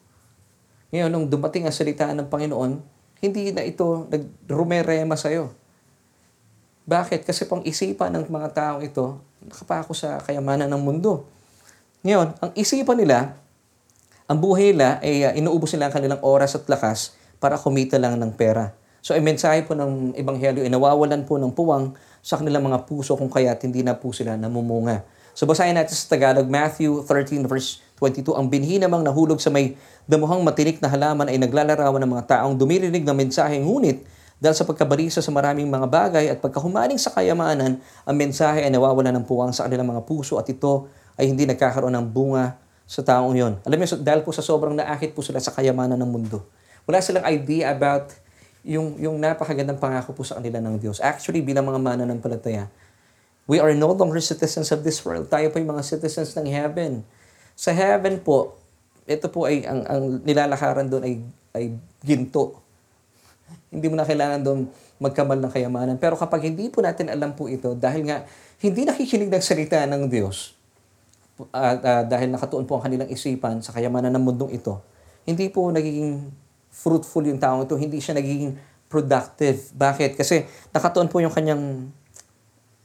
Ngayon, 0.93 1.09
nung 1.09 1.25
dumating 1.25 1.65
ang 1.65 1.73
salita 1.73 2.05
ng 2.13 2.29
Panginoon, 2.29 2.71
hindi 3.25 3.49
na 3.49 3.65
ito 3.65 4.05
nagrumerema 4.13 5.17
sa'yo. 5.17 5.49
Bakit? 6.85 7.25
Kasi 7.25 7.49
pang 7.49 7.65
isipan 7.65 8.13
ng 8.13 8.29
mga 8.29 8.49
taong 8.53 8.83
ito, 8.85 9.17
nakapako 9.41 9.97
sa 9.97 10.21
kayamanan 10.21 10.69
ng 10.69 10.81
mundo. 10.85 11.25
Ngayon, 12.05 12.37
ang 12.37 12.51
isipan 12.53 13.01
nila 13.01 13.41
ang 14.23 14.39
buhay 14.39 14.71
nila 14.71 15.03
ay 15.03 15.27
uh, 15.27 15.33
inuubos 15.35 15.75
nila 15.75 15.91
ang 15.91 15.95
kanilang 15.99 16.21
oras 16.23 16.55
at 16.55 16.63
lakas 16.71 17.19
para 17.43 17.59
kumita 17.59 17.99
lang 17.99 18.15
ng 18.15 18.31
pera. 18.33 18.71
So, 19.03 19.11
ang 19.11 19.21
mensahe 19.27 19.67
po 19.67 19.75
ng 19.75 20.15
Ebanghelyo 20.15 20.63
ay 20.63 20.71
nawawalan 20.71 21.27
po 21.27 21.35
ng 21.35 21.51
puwang 21.51 21.91
sa 22.23 22.39
kanilang 22.39 22.63
mga 22.63 22.87
puso 22.87 23.19
kung 23.19 23.27
kaya't 23.27 23.59
hindi 23.67 23.83
na 23.83 23.99
po 23.99 24.15
sila 24.15 24.39
namumunga. 24.39 25.03
So, 25.35 25.43
basahin 25.43 25.75
natin 25.75 25.91
sa 25.91 26.07
Tagalog, 26.07 26.47
Matthew 26.47 27.03
13 27.03 27.43
verse 27.51 27.83
22, 28.04 28.36
Ang 28.36 28.51
binhi 28.51 28.76
namang 28.84 29.08
nahulog 29.08 29.39
sa 29.39 29.47
may 29.47 29.80
damuhang 30.04 30.43
matinik 30.43 30.84
na 30.84 30.91
halaman 30.91 31.32
ay 31.32 31.39
naglalarawan 31.39 32.04
ng 32.04 32.12
mga 32.12 32.24
taong 32.36 32.60
dumirinig 32.60 33.08
ng 33.08 33.16
mensahe, 33.16 33.64
ngunit 33.64 34.04
dahil 34.43 34.60
sa 34.60 34.68
pagkabarisa 34.68 35.24
sa 35.24 35.32
maraming 35.32 35.72
mga 35.72 35.88
bagay 35.88 36.28
at 36.28 36.43
pagkahumaning 36.43 36.99
sa 36.99 37.16
kayamanan, 37.16 37.80
ang 38.04 38.16
mensahe 38.20 38.68
ay 38.68 38.72
nawawala 38.76 39.16
ng 39.16 39.24
puwang 39.24 39.56
sa 39.56 39.64
kanilang 39.64 39.88
mga 39.88 40.04
puso 40.04 40.36
at 40.36 40.43
ito 40.51 40.91
ay 41.16 41.32
hindi 41.32 41.47
nagkakaroon 41.47 41.95
ng 41.95 42.12
bunga 42.12 42.60
sa 42.84 42.99
taong 42.99 43.32
yon. 43.39 43.64
Alam 43.64 43.80
niyo, 43.80 43.95
dahil 44.04 44.20
po 44.20 44.36
sa 44.36 44.43
sobrang 44.43 44.76
naakit 44.76 45.16
po 45.16 45.24
sila 45.24 45.39
sa 45.39 45.56
kayamanan 45.56 45.95
ng 45.95 46.10
mundo. 46.12 46.43
Wala 46.84 46.99
silang 46.99 47.24
idea 47.24 47.72
about 47.72 48.12
yung, 48.68 48.99
yung 48.99 49.16
napakagandang 49.16 49.80
pangako 49.80 50.12
po 50.12 50.28
sa 50.28 50.36
kanila 50.36 50.60
ng 50.60 50.76
Diyos. 50.76 50.99
Actually, 50.99 51.39
bilang 51.39 51.64
mga 51.64 51.80
mananampalataya, 51.80 52.68
we 53.47 53.64
are 53.64 53.72
no 53.72 53.95
longer 53.95 54.20
citizens 54.20 54.76
of 54.76 54.84
this 54.84 54.99
world. 55.08 55.32
Tayo 55.32 55.47
po 55.56 55.60
yung 55.60 55.72
mga 55.72 55.88
citizens 55.88 56.36
ng 56.36 56.51
heaven. 56.51 57.08
Sa 57.54 57.72
heaven 57.72 58.22
po, 58.22 58.58
ito 59.06 59.28
po 59.30 59.45
ay, 59.45 59.68
ang, 59.68 59.82
ang 59.86 60.04
nilalakaran 60.24 60.88
doon 60.88 61.04
ay, 61.04 61.14
ay 61.54 61.66
ginto. 62.01 62.60
Hindi 63.70 63.88
mo 63.89 63.95
na 63.99 64.08
kailangan 64.08 64.41
doon 64.41 64.60
magkamal 65.01 65.38
ng 65.41 65.51
kayamanan. 65.51 65.95
Pero 65.99 66.16
kapag 66.16 66.47
hindi 66.47 66.72
po 66.72 66.80
natin 66.80 67.12
alam 67.12 67.36
po 67.36 67.51
ito, 67.51 67.76
dahil 67.76 68.08
nga 68.08 68.24
hindi 68.64 68.88
nakikinig 68.88 69.28
ng 69.28 69.43
salita 69.43 69.84
ng 69.84 70.08
Diyos, 70.08 70.56
at 71.49 71.82
uh, 71.82 72.04
dahil 72.06 72.30
nakatuon 72.30 72.64
po 72.70 72.78
ang 72.78 72.86
kanilang 72.86 73.10
isipan 73.10 73.60
sa 73.60 73.74
kayamanan 73.74 74.14
ng 74.14 74.24
mundong 74.24 74.54
ito, 74.54 74.80
hindi 75.26 75.49
po 75.49 75.68
nagiging 75.74 76.30
fruitful 76.70 77.26
yung 77.26 77.41
taong 77.41 77.66
ito, 77.66 77.76
hindi 77.76 77.99
siya 77.99 78.16
nagiging 78.16 78.56
productive. 78.88 79.74
Bakit? 79.74 80.14
Kasi 80.16 80.45
nakatuon 80.70 81.10
po 81.10 81.20
yung 81.20 81.34
kanyang 81.34 81.89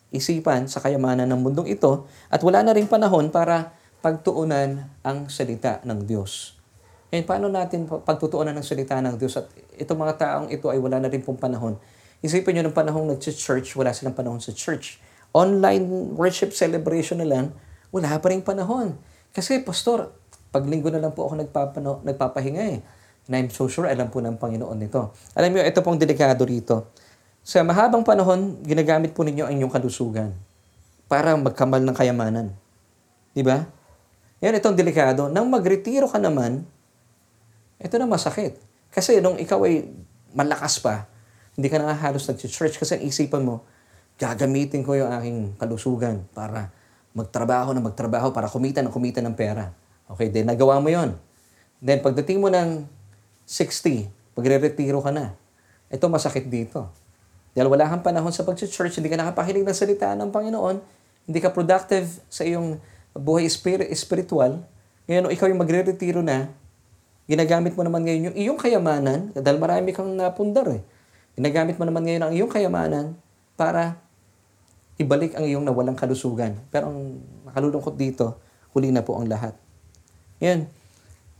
isipan 0.09 0.65
sa 0.65 0.81
kayamanan 0.81 1.29
ng 1.29 1.41
mundong 1.45 1.69
ito 1.69 2.09
at 2.33 2.41
wala 2.41 2.65
na 2.65 2.73
rin 2.73 2.89
panahon 2.89 3.29
para 3.29 3.77
pagtuunan 3.99 4.87
ang 5.03 5.27
salita 5.27 5.83
ng 5.83 6.07
Diyos. 6.07 6.55
Ngayon, 7.11 7.27
paano 7.27 7.47
natin 7.49 7.89
pagtutuunan 7.89 8.53
ng 8.53 8.67
salita 8.67 9.01
ng 9.01 9.17
Diyos 9.17 9.41
at 9.41 9.49
itong 9.81 9.99
mga 9.99 10.15
taong 10.21 10.49
ito 10.53 10.69
ay 10.69 10.77
wala 10.77 11.01
na 11.01 11.09
rin 11.09 11.25
pong 11.25 11.41
panahon. 11.41 11.81
Isipin 12.21 12.59
nyo 12.59 12.69
ng 12.69 12.77
panahong 12.77 13.07
nag-church, 13.09 13.75
wala 13.79 13.95
silang 13.97 14.15
panahon 14.15 14.39
sa 14.43 14.53
church. 14.53 15.01
Online 15.33 15.83
worship 16.15 16.53
celebration 16.53 17.23
na 17.23 17.27
lang, 17.27 17.55
wala 17.89 18.13
pa 18.21 18.29
rin 18.29 18.45
panahon. 18.45 18.99
Kasi, 19.33 19.65
Pastor, 19.65 20.13
pag 20.53 20.69
linggo 20.69 20.93
na 20.93 21.01
lang 21.01 21.17
po 21.17 21.25
ako 21.25 21.41
nagpapano, 21.41 22.05
nagpapahinga 22.05 22.65
eh. 22.75 22.79
And 23.29 23.33
I'm 23.37 23.49
so 23.53 23.69
sure 23.69 23.85
alam 23.85 24.09
po 24.09 24.21
ng 24.25 24.41
Panginoon 24.41 24.79
nito. 24.81 25.13
Alam 25.37 25.53
niyo, 25.53 25.63
ito 25.65 25.81
pong 25.85 26.01
delikado 26.01 26.45
rito. 26.49 26.93
Sa 27.45 27.65
mahabang 27.65 28.05
panahon, 28.05 28.61
ginagamit 28.65 29.17
po 29.17 29.25
ninyo 29.25 29.49
ang 29.49 29.53
inyong 29.57 29.73
kalusugan 29.73 30.33
para 31.09 31.33
magkamal 31.37 31.81
ng 31.81 31.97
kayamanan. 31.97 32.53
Di 33.33 33.41
ba? 33.41 33.78
Yan, 34.39 34.55
itong 34.55 34.79
delikado. 34.79 35.27
Nang 35.27 35.51
magretiro 35.51 36.07
ka 36.07 36.19
naman, 36.23 36.63
ito 37.79 37.95
na 37.99 38.07
masakit. 38.07 38.59
Kasi 38.95 39.19
nung 39.19 39.39
ikaw 39.39 39.63
ay 39.67 39.91
malakas 40.35 40.79
pa, 40.79 41.11
hindi 41.59 41.67
ka 41.67 41.83
na 41.83 41.95
halos 41.95 42.23
nag-church 42.31 42.79
kasi 42.79 43.03
isipan 43.03 43.43
mo, 43.43 43.67
gagamitin 44.19 44.87
ko 44.87 44.95
yung 44.95 45.11
aking 45.11 45.39
kalusugan 45.59 46.23
para 46.31 46.71
magtrabaho 47.15 47.75
na 47.75 47.83
magtrabaho 47.83 48.31
para 48.31 48.47
kumita 48.47 48.79
ng 48.83 48.95
kumita 48.95 49.19
ng 49.19 49.35
pera. 49.35 49.75
Okay, 50.07 50.31
then 50.31 50.47
nagawa 50.47 50.79
mo 50.79 50.87
yon. 50.87 51.19
Then 51.83 51.99
pagdating 51.99 52.39
mo 52.39 52.47
ng 52.51 52.87
60, 53.43 54.39
pagre-retiro 54.39 55.03
ka 55.03 55.11
na. 55.11 55.35
Ito 55.91 56.07
masakit 56.07 56.47
dito. 56.47 56.91
Dahil 57.59 57.67
wala 57.67 57.91
kang 57.91 58.07
panahon 58.07 58.31
sa 58.31 58.47
pag-church, 58.47 59.03
hindi 59.03 59.11
ka 59.11 59.19
nakapakinig 59.19 59.67
ng 59.67 59.75
salita 59.75 60.15
ng 60.15 60.31
Panginoon, 60.31 60.77
hindi 61.27 61.39
ka 61.43 61.51
productive 61.51 62.07
sa 62.31 62.47
iyong 62.47 62.79
buhay 63.17 63.49
spirit, 63.49 63.89
spiritual, 63.97 64.65
ngayon 65.09 65.33
ikaw 65.33 65.49
yung 65.49 65.61
magre-retiro 65.61 66.21
na, 66.21 66.53
ginagamit 67.29 67.77
mo 67.77 67.85
naman 67.85 68.05
ngayon 68.05 68.33
yung 68.33 68.37
iyong 68.37 68.59
kayamanan, 68.61 69.33
dahil 69.33 69.59
marami 69.61 69.93
kang 69.93 70.13
napundar 70.13 70.69
eh. 70.69 70.83
Ginagamit 71.39 71.79
mo 71.79 71.87
naman 71.87 72.03
ngayon 72.03 72.23
ang 72.25 72.33
iyong 72.35 72.51
kayamanan 72.51 73.15
para 73.55 74.01
ibalik 74.99 75.39
ang 75.39 75.47
iyong 75.47 75.63
nawalang 75.63 75.95
kalusugan. 75.95 76.59
Pero 76.75 76.91
ang 76.91 77.23
nakalulungkot 77.47 77.95
dito, 77.95 78.35
huli 78.75 78.91
na 78.91 79.07
po 79.07 79.15
ang 79.15 79.31
lahat. 79.31 79.55
Yan. 80.43 80.67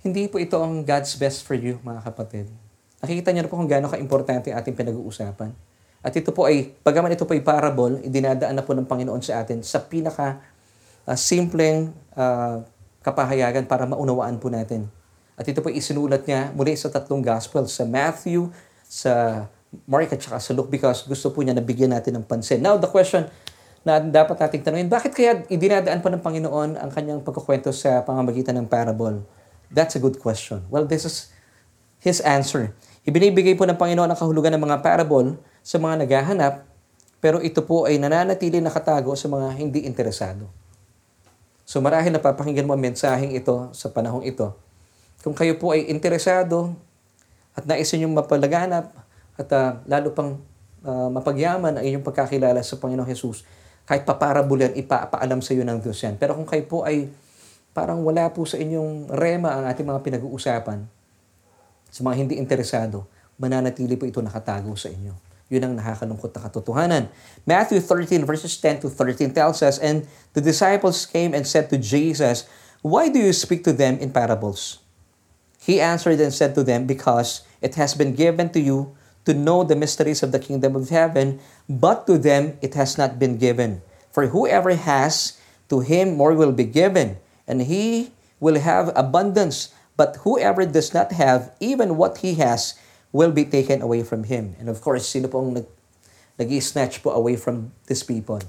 Hindi 0.07 0.31
po 0.31 0.39
ito 0.39 0.55
ang 0.63 0.87
God's 0.87 1.19
best 1.19 1.43
for 1.43 1.59
you, 1.59 1.83
mga 1.83 2.07
kapatid. 2.07 2.47
Nakikita 3.03 3.35
niyo 3.35 3.47
na 3.47 3.51
po 3.51 3.59
kung 3.59 3.67
gaano 3.67 3.91
ka-importante 3.91 4.55
ating 4.55 4.75
pinag-uusapan. 4.79 5.51
At 5.99 6.15
ito 6.15 6.31
po 6.31 6.47
ay, 6.47 6.71
pagaman 6.87 7.11
ito 7.11 7.27
po 7.27 7.35
ay 7.35 7.43
parable, 7.43 7.99
idinadaan 8.07 8.55
na 8.55 8.63
po 8.63 8.79
ng 8.79 8.87
Panginoon 8.87 9.19
sa 9.19 9.43
atin 9.43 9.67
sa 9.67 9.83
pinaka 9.83 10.39
uh, 11.09 11.17
simpleng 11.17 11.97
uh, 12.13 12.61
kapahayagan 13.01 13.65
para 13.65 13.89
maunawaan 13.89 14.37
po 14.37 14.53
natin. 14.53 14.85
At 15.41 15.49
ito 15.49 15.65
po 15.65 15.73
isinulat 15.73 16.29
niya 16.29 16.53
muli 16.53 16.77
sa 16.77 16.93
tatlong 16.93 17.25
gospel, 17.25 17.65
sa 17.65 17.89
Matthew, 17.89 18.53
sa 18.85 19.47
Mark 19.89 20.13
at 20.13 20.21
saka 20.21 20.41
sa 20.41 20.53
Luke 20.53 20.69
because 20.69 21.09
gusto 21.09 21.33
po 21.33 21.41
niya 21.41 21.57
na 21.57 21.65
bigyan 21.65 21.95
natin 21.97 22.21
ng 22.21 22.25
pansin. 22.29 22.61
Now, 22.61 22.77
the 22.77 22.89
question 22.91 23.29
na 23.87 24.03
dapat 24.03 24.37
nating 24.37 24.67
tanungin, 24.67 24.91
bakit 24.91 25.15
kaya 25.15 25.47
idinadaan 25.49 26.03
pa 26.03 26.11
ng 26.13 26.21
Panginoon 26.21 26.77
ang 26.77 26.91
kanyang 26.91 27.23
pagkukwento 27.23 27.71
sa 27.73 28.03
pamamagitan 28.05 28.59
ng 28.61 28.67
parable? 28.67 29.23
That's 29.71 29.95
a 29.97 30.03
good 30.03 30.19
question. 30.19 30.67
Well, 30.69 30.85
this 30.85 31.07
is 31.09 31.33
His 32.03 32.23
answer. 32.23 32.75
Ibinibigay 33.07 33.55
po 33.57 33.65
ng 33.65 33.79
Panginoon 33.79 34.11
ang 34.11 34.19
kahulugan 34.19 34.53
ng 34.55 34.63
mga 34.63 34.83
parable 34.83 35.39
sa 35.63 35.79
mga 35.79 36.05
naghahanap, 36.05 36.55
pero 37.19 37.39
ito 37.43 37.63
po 37.63 37.87
ay 37.87 37.99
nananatili 37.99 38.59
nakatago 38.59 39.15
sa 39.15 39.27
mga 39.31 39.57
hindi 39.57 39.83
interesado. 39.87 40.51
So 41.69 41.85
marahil 41.85 42.17
napapakinggan 42.17 42.65
mo 42.65 42.73
ang 42.73 42.81
mensaheng 42.81 43.37
ito 43.37 43.69
sa 43.77 43.93
panahong 43.93 44.25
ito. 44.25 44.57
Kung 45.21 45.37
kayo 45.37 45.61
po 45.61 45.77
ay 45.77 45.93
interesado 45.93 46.73
at 47.53 47.69
nais 47.69 47.93
ninyong 47.93 48.25
mapalaganap, 48.25 48.89
at 49.37 49.49
uh, 49.53 49.77
lalo 49.85 50.17
pang 50.17 50.41
uh, 50.89 51.13
mapagyaman 51.13 51.77
ang 51.77 51.85
inyong 51.85 52.01
pagkakilala 52.09 52.65
sa 52.65 52.81
Panginoong 52.81 53.05
Jesus, 53.05 53.45
kahit 53.85 54.09
paparabulan, 54.09 54.73
ipapaalam 54.81 55.45
sa 55.45 55.53
iyo 55.53 55.69
ng 55.69 55.85
Diyos 55.85 56.01
yan. 56.01 56.17
Pero 56.17 56.33
kung 56.41 56.49
kayo 56.49 56.65
po 56.65 56.89
ay 56.89 57.13
parang 57.77 58.01
wala 58.01 58.33
po 58.33 58.49
sa 58.49 58.57
inyong 58.57 59.13
rema 59.13 59.53
ang 59.53 59.69
ating 59.69 59.85
mga 59.85 60.01
pinag-uusapan, 60.01 60.89
sa 61.93 62.01
mga 62.01 62.17
hindi 62.17 62.35
interesado, 62.41 63.05
mananatili 63.37 64.01
po 64.01 64.09
ito 64.09 64.25
nakatago 64.25 64.73
sa 64.73 64.89
inyo. 64.89 65.28
Yun 65.49 65.65
ang 65.65 65.75
nakakalungkot 65.81 66.33
na 66.37 66.41
katotohanan. 66.45 67.05
Matthew 67.49 67.81
13 67.81 68.29
verses 68.29 68.53
10 68.61 68.85
to 68.85 68.89
13 68.93 69.33
tells 69.33 69.65
us, 69.65 69.81
And 69.81 70.05
the 70.37 70.45
disciples 70.45 71.09
came 71.09 71.33
and 71.33 71.49
said 71.49 71.73
to 71.73 71.81
Jesus, 71.81 72.45
Why 72.85 73.09
do 73.09 73.17
you 73.17 73.33
speak 73.33 73.65
to 73.65 73.73
them 73.73 73.97
in 73.97 74.13
parables? 74.13 74.85
He 75.57 75.81
answered 75.81 76.21
and 76.21 76.33
said 76.33 76.55
to 76.57 76.63
them, 76.65 76.85
Because 76.85 77.49
it 77.65 77.75
has 77.81 77.97
been 77.97 78.13
given 78.13 78.53
to 78.53 78.61
you 78.61 78.93
to 79.25 79.33
know 79.33 79.65
the 79.65 79.77
mysteries 79.77 80.23
of 80.23 80.33
the 80.33 80.41
kingdom 80.41 80.77
of 80.77 80.89
heaven, 80.89 81.41
but 81.69 82.07
to 82.09 82.17
them 82.17 82.57
it 82.61 82.73
has 82.73 82.97
not 82.97 83.19
been 83.19 83.37
given. 83.37 83.81
For 84.13 84.29
whoever 84.29 84.73
has, 84.73 85.37
to 85.69 85.81
him 85.81 86.17
more 86.17 86.33
will 86.33 86.53
be 86.53 86.65
given, 86.65 87.21
and 87.45 87.63
he 87.63 88.13
will 88.41 88.61
have 88.61 88.93
abundance. 88.97 89.73
But 89.97 90.25
whoever 90.25 90.65
does 90.65 90.95
not 90.95 91.13
have, 91.13 91.53
even 91.61 91.97
what 91.97 92.25
he 92.25 92.41
has, 92.41 92.73
will 93.13 93.33
be 93.33 93.45
taken 93.49 93.81
away 93.81 94.05
from 94.05 94.29
him. 94.29 94.57
And 94.61 94.69
of 94.69 94.81
course, 94.85 95.09
sino 95.09 95.29
pong 95.29 95.57
nag, 95.57 95.67
nag-snatch 96.37 97.01
po 97.01 97.13
away 97.13 97.41
from 97.41 97.73
these 97.89 98.05
people? 98.05 98.41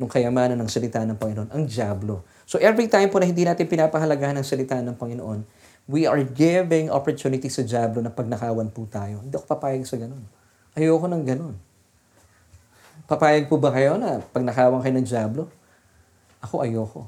Nung 0.00 0.08
kayamanan 0.08 0.58
ng 0.58 0.70
salita 0.72 1.04
ng 1.04 1.16
Panginoon, 1.20 1.52
ang 1.52 1.64
Diablo. 1.68 2.24
So 2.48 2.58
every 2.58 2.88
time 2.88 3.12
po 3.12 3.20
na 3.20 3.28
hindi 3.28 3.44
natin 3.46 3.68
pinapahalagahan 3.68 4.40
ng 4.40 4.46
salita 4.46 4.80
ng 4.80 4.96
Panginoon, 4.96 5.44
we 5.86 6.08
are 6.08 6.22
giving 6.24 6.88
opportunity 6.88 7.46
sa 7.52 7.62
Diablo 7.62 8.00
na 8.00 8.10
pagnakawan 8.10 8.72
po 8.72 8.88
tayo. 8.88 9.22
Hindi 9.22 9.34
ako 9.36 9.46
papayag 9.46 9.84
sa 9.86 10.00
ganun. 10.00 10.24
Ayoko 10.72 11.06
ng 11.06 11.22
ganun. 11.22 11.54
Papayag 13.04 13.50
po 13.50 13.60
ba 13.60 13.74
kayo 13.74 14.00
na 14.00 14.24
pagnakawan 14.32 14.80
kayo 14.80 14.94
ng 14.96 15.06
Diablo? 15.06 15.42
Ako 16.40 16.64
ayoko. 16.64 17.06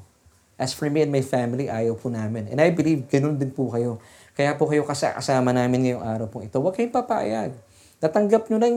As 0.54 0.70
for 0.70 0.86
me 0.86 1.02
and 1.02 1.10
my 1.10 1.22
family, 1.24 1.66
ayaw 1.66 1.98
po 1.98 2.06
namin. 2.12 2.46
And 2.46 2.62
I 2.62 2.70
believe 2.70 3.10
ganun 3.10 3.40
din 3.40 3.50
po 3.50 3.72
kayo. 3.74 3.98
Kaya 4.34 4.58
po 4.58 4.66
kayo 4.66 4.82
kasama 4.86 5.54
namin 5.54 5.86
ngayong 5.86 6.04
araw 6.04 6.26
po 6.26 6.42
ito. 6.42 6.58
Huwag 6.58 6.74
kayong 6.74 6.94
papayag. 6.94 7.54
Natanggap 8.02 8.50
nyo 8.50 8.58
lang 8.58 8.74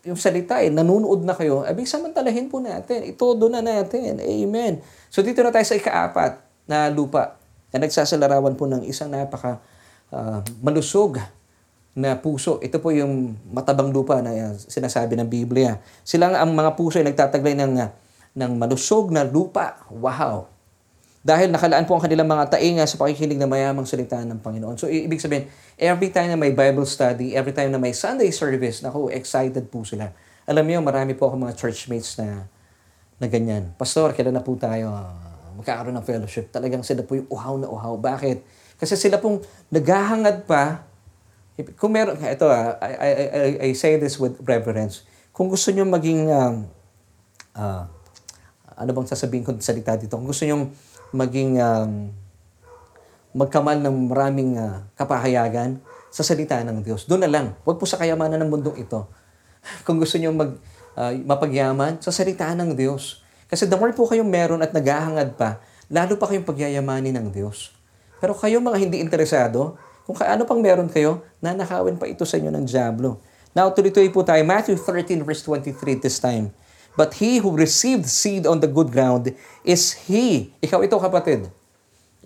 yung 0.00 0.16
salita 0.16 0.64
eh, 0.64 0.72
nanunood 0.72 1.20
na 1.28 1.36
kayo, 1.36 1.60
abig 1.60 1.84
samantalahin 1.84 2.48
po 2.48 2.56
natin. 2.64 3.04
Itodo 3.04 3.52
na 3.52 3.60
natin. 3.60 4.16
Amen. 4.16 4.80
So 5.12 5.20
dito 5.20 5.44
na 5.44 5.52
tayo 5.52 5.68
sa 5.68 5.76
ikaapat 5.76 6.40
na 6.64 6.88
lupa 6.88 7.36
na 7.68 7.84
nagsasalarawan 7.84 8.56
po 8.56 8.64
ng 8.64 8.88
isang 8.88 9.12
napaka 9.12 9.60
uh, 10.08 10.40
malusog 10.64 11.20
na 11.92 12.16
puso. 12.16 12.56
Ito 12.64 12.80
po 12.80 12.94
yung 12.96 13.36
matabang 13.52 13.92
lupa 13.92 14.24
na 14.24 14.32
uh, 14.32 14.54
sinasabi 14.56 15.20
ng 15.20 15.28
Biblia. 15.28 15.76
Silang 16.00 16.32
ang 16.32 16.56
mga 16.56 16.80
puso 16.80 16.96
ay 16.96 17.04
nagtataglay 17.04 17.52
ng, 17.58 17.72
uh, 17.76 17.90
ng 18.40 18.52
malusog 18.56 19.12
na 19.12 19.28
lupa. 19.28 19.84
Wow! 19.92 20.48
Dahil 21.20 21.52
nakalaan 21.52 21.84
po 21.84 22.00
ang 22.00 22.02
kanilang 22.08 22.24
mga 22.24 22.56
tainga 22.56 22.88
sa 22.88 22.96
pakikinig 22.96 23.36
ng 23.36 23.44
mayamang 23.44 23.84
salita 23.84 24.16
ng 24.24 24.40
Panginoon. 24.40 24.80
So, 24.80 24.88
ibig 24.88 25.20
sabihin, 25.20 25.52
every 25.76 26.08
time 26.08 26.32
na 26.32 26.38
may 26.40 26.56
Bible 26.56 26.88
study, 26.88 27.36
every 27.36 27.52
time 27.52 27.68
na 27.68 27.76
may 27.76 27.92
Sunday 27.92 28.32
service, 28.32 28.80
naku, 28.80 29.12
excited 29.12 29.68
po 29.68 29.84
sila. 29.84 30.08
Alam 30.48 30.64
niyo, 30.64 30.80
marami 30.80 31.12
po 31.12 31.28
ako 31.28 31.36
mga 31.44 31.54
churchmates 31.60 32.16
na, 32.16 32.48
na 33.20 33.28
ganyan. 33.28 33.68
Pastor, 33.76 34.16
kailan 34.16 34.32
na 34.32 34.40
po 34.40 34.56
tayo 34.56 34.96
ah, 34.96 35.12
magkakaroon 35.60 35.92
ng 36.00 36.06
fellowship? 36.08 36.48
Talagang 36.48 36.80
sila 36.80 37.04
po 37.04 37.12
yung 37.12 37.28
uhaw 37.28 37.54
na 37.60 37.68
uhaw. 37.68 38.00
Bakit? 38.00 38.40
Kasi 38.80 38.96
sila 38.96 39.20
pong 39.20 39.44
naghahangad 39.68 40.48
pa. 40.48 40.88
Kung 41.76 41.92
meron, 41.92 42.16
ito 42.16 42.48
ah, 42.48 42.80
I, 42.80 42.92
I, 42.96 43.10
I, 43.12 43.50
I 43.68 43.70
say 43.76 44.00
this 44.00 44.16
with 44.16 44.40
reverence. 44.40 45.04
Kung 45.36 45.52
gusto 45.52 45.68
niyo 45.68 45.84
maging, 45.84 46.32
um, 46.32 46.64
ah, 47.52 47.92
ano 48.80 48.90
bang 48.96 49.04
sasabihin 49.04 49.44
ko 49.44 49.52
sa 49.60 49.76
salita 49.76 50.00
dito? 50.00 50.16
Kung 50.16 50.32
gusto 50.32 50.48
niyo 50.48 50.72
maging 51.10 51.58
um, 51.58 52.10
magkamal 53.30 53.78
ng 53.78 54.10
maraming 54.10 54.58
ah, 54.58 54.86
kapahayagan 54.98 55.78
sa 56.10 56.26
salita 56.26 56.58
ng 56.66 56.82
Diyos. 56.82 57.06
Doon 57.06 57.26
na 57.26 57.30
lang. 57.30 57.46
Huwag 57.62 57.78
po 57.78 57.86
sa 57.86 57.94
kayamanan 57.98 58.42
ng 58.42 58.50
mundong 58.50 58.82
ito. 58.82 59.06
Kung 59.86 60.02
gusto 60.02 60.18
niyo 60.18 60.34
mag, 60.34 60.58
ah, 60.98 61.14
mapagyaman, 61.14 62.02
sa 62.02 62.10
salita 62.10 62.50
ng 62.54 62.74
Diyos. 62.74 63.22
Kasi 63.46 63.66
the 63.66 63.78
more 63.78 63.94
po 63.94 64.06
kayong 64.06 64.26
meron 64.26 64.62
at 64.62 64.74
naghahangad 64.74 65.34
pa, 65.38 65.62
lalo 65.90 66.18
pa 66.18 66.30
kayong 66.30 66.46
pagyayamanin 66.46 67.14
ng 67.18 67.28
Diyos. 67.30 67.74
Pero 68.18 68.34
kayo 68.34 68.58
mga 68.58 68.78
hindi 68.78 68.98
interesado, 69.02 69.78
kung 70.06 70.18
ano 70.18 70.42
pang 70.42 70.58
meron 70.58 70.90
kayo, 70.90 71.22
nanakawin 71.38 71.98
pa 71.98 72.10
ito 72.10 72.26
sa 72.26 72.38
inyo 72.38 72.50
ng 72.50 72.66
Diablo. 72.66 73.22
Now, 73.50 73.70
tuloy-tuloy 73.74 74.14
po 74.14 74.22
tayo. 74.22 74.42
Matthew 74.46 74.78
13 74.78 75.26
verse 75.26 75.42
23 75.42 75.98
this 75.98 76.22
time. 76.22 76.54
But 76.98 77.22
he 77.22 77.38
who 77.38 77.54
received 77.54 78.10
seed 78.10 78.46
on 78.46 78.60
the 78.60 78.70
good 78.70 78.90
ground 78.90 79.34
is 79.62 79.94
he. 80.10 80.54
Ikaw 80.62 80.82
ito, 80.84 80.98
kapatid. 80.98 81.50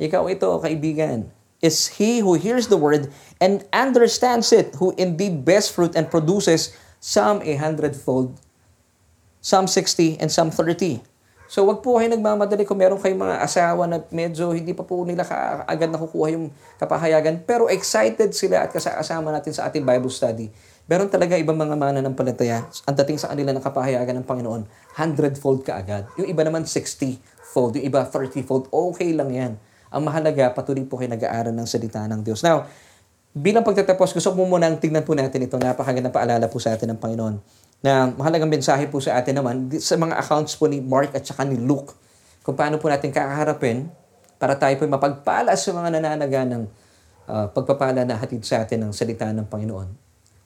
Ikaw 0.00 0.26
ito, 0.32 0.48
kaibigan. 0.60 1.28
Is 1.64 1.96
he 1.96 2.20
who 2.20 2.36
hears 2.36 2.68
the 2.68 2.76
word 2.76 3.08
and 3.40 3.64
understands 3.72 4.52
it, 4.52 4.76
who 4.76 4.92
indeed 5.00 5.48
bears 5.48 5.72
fruit 5.72 5.96
and 5.96 6.12
produces 6.12 6.76
some 7.04 7.44
a 7.44 7.60
hundredfold, 7.60 8.40
some 9.44 9.68
60, 9.68 10.16
and 10.16 10.32
some 10.32 10.48
30. 10.48 11.04
So 11.44 11.68
wag 11.68 11.84
po 11.84 12.00
kayo 12.00 12.08
nagmamadali 12.08 12.64
kung 12.64 12.80
meron 12.80 12.96
kayong 12.96 13.20
mga 13.20 13.36
asawa 13.44 13.84
na 13.84 14.00
medyo 14.08 14.56
hindi 14.56 14.72
pa 14.72 14.80
po 14.80 15.04
nila 15.04 15.20
kaagad 15.20 15.92
nakukuha 15.92 16.32
yung 16.32 16.48
kapahayagan, 16.80 17.44
pero 17.44 17.68
excited 17.68 18.32
sila 18.32 18.64
at 18.64 18.72
kasama 18.72 19.28
natin 19.28 19.52
sa 19.52 19.68
ating 19.68 19.84
Bible 19.84 20.08
study. 20.08 20.48
Meron 20.84 21.08
talaga 21.08 21.40
ibang 21.40 21.56
mga 21.56 21.80
mananampalataya, 21.80 22.68
ang 22.84 22.92
dating 23.00 23.16
sa 23.16 23.32
kanila 23.32 23.56
ng 23.56 23.64
kapahayagan 23.64 24.20
ng 24.20 24.26
Panginoon, 24.28 24.68
hundredfold 25.00 25.64
ka 25.64 25.80
agad. 25.80 26.04
Yung 26.20 26.28
iba 26.28 26.44
naman 26.44 26.68
60-fold, 26.68 27.80
yung 27.80 27.88
iba 27.88 28.04
30-fold, 28.04 28.68
okay 28.68 29.16
lang 29.16 29.32
yan. 29.32 29.52
Ang 29.88 30.02
mahalaga, 30.04 30.52
patuloy 30.52 30.84
po 30.84 31.00
kayo 31.00 31.08
nag-aaral 31.08 31.56
ng 31.56 31.64
salita 31.64 32.04
ng 32.04 32.20
Diyos. 32.20 32.44
Now, 32.44 32.68
bilang 33.32 33.64
pagtatapos, 33.64 34.12
gusto 34.12 34.36
ko 34.36 34.44
muna 34.44 34.68
tingnan 34.76 35.08
po 35.08 35.16
natin 35.16 35.48
ito, 35.48 35.56
napakagandang 35.56 36.12
paalala 36.12 36.52
po 36.52 36.60
sa 36.60 36.76
atin 36.76 36.92
ng 36.92 37.00
Panginoon 37.00 37.40
na 37.80 38.12
mahalagang 38.12 38.52
mensahe 38.52 38.84
po 38.84 39.00
sa 39.00 39.16
atin 39.16 39.40
naman 39.40 39.72
sa 39.80 39.96
mga 39.96 40.20
accounts 40.20 40.52
po 40.60 40.68
ni 40.68 40.84
Mark 40.84 41.16
at 41.16 41.24
saka 41.24 41.48
ni 41.48 41.56
Luke 41.64 41.96
kung 42.44 42.60
paano 42.60 42.76
po 42.76 42.92
natin 42.92 43.08
kakaharapin 43.08 43.88
para 44.36 44.52
tayo 44.60 44.76
po 44.76 44.84
mapagpala 44.84 45.56
sa 45.56 45.72
mga 45.72 45.96
nananaga 45.96 46.44
ng 46.44 46.62
uh, 47.24 47.48
pagpapala 47.56 48.04
na 48.04 48.20
hatid 48.20 48.44
sa 48.44 48.60
atin 48.60 48.84
ng 48.84 48.92
salita 48.92 49.24
ng 49.32 49.48
Panginoon. 49.48 50.03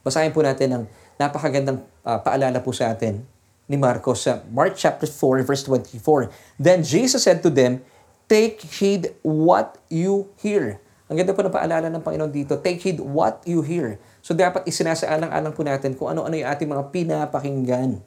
Basahin 0.08 0.32
po 0.32 0.40
natin 0.40 0.68
ang 0.72 0.84
napakagandang 1.20 1.84
uh, 2.00 2.16
paalala 2.24 2.64
po 2.64 2.72
sa 2.72 2.88
atin 2.88 3.20
ni 3.68 3.76
Marcos 3.76 4.24
sa 4.24 4.40
Mark 4.48 4.72
chapter 4.72 5.04
4 5.04 5.44
verse 5.44 5.60
24. 5.68 6.32
Then 6.56 6.80
Jesus 6.80 7.28
said 7.28 7.44
to 7.44 7.52
them, 7.52 7.84
Take 8.24 8.64
heed 8.80 9.12
what 9.20 9.76
you 9.92 10.32
hear. 10.40 10.80
Ang 11.12 11.20
ganda 11.20 11.36
po 11.36 11.44
ng 11.44 11.52
paalala 11.52 11.92
ng 11.92 12.00
Panginoon 12.00 12.32
dito, 12.32 12.56
take 12.60 12.80
heed 12.80 13.00
what 13.00 13.44
you 13.44 13.60
hear. 13.60 14.00
So 14.24 14.36
dapat 14.36 14.64
isinasaalang-alang 14.68 15.52
po 15.52 15.64
natin 15.64 15.96
kung 15.96 16.12
ano-ano 16.12 16.36
yung 16.36 16.48
ating 16.48 16.68
mga 16.68 16.84
pinapakinggan. 16.92 18.00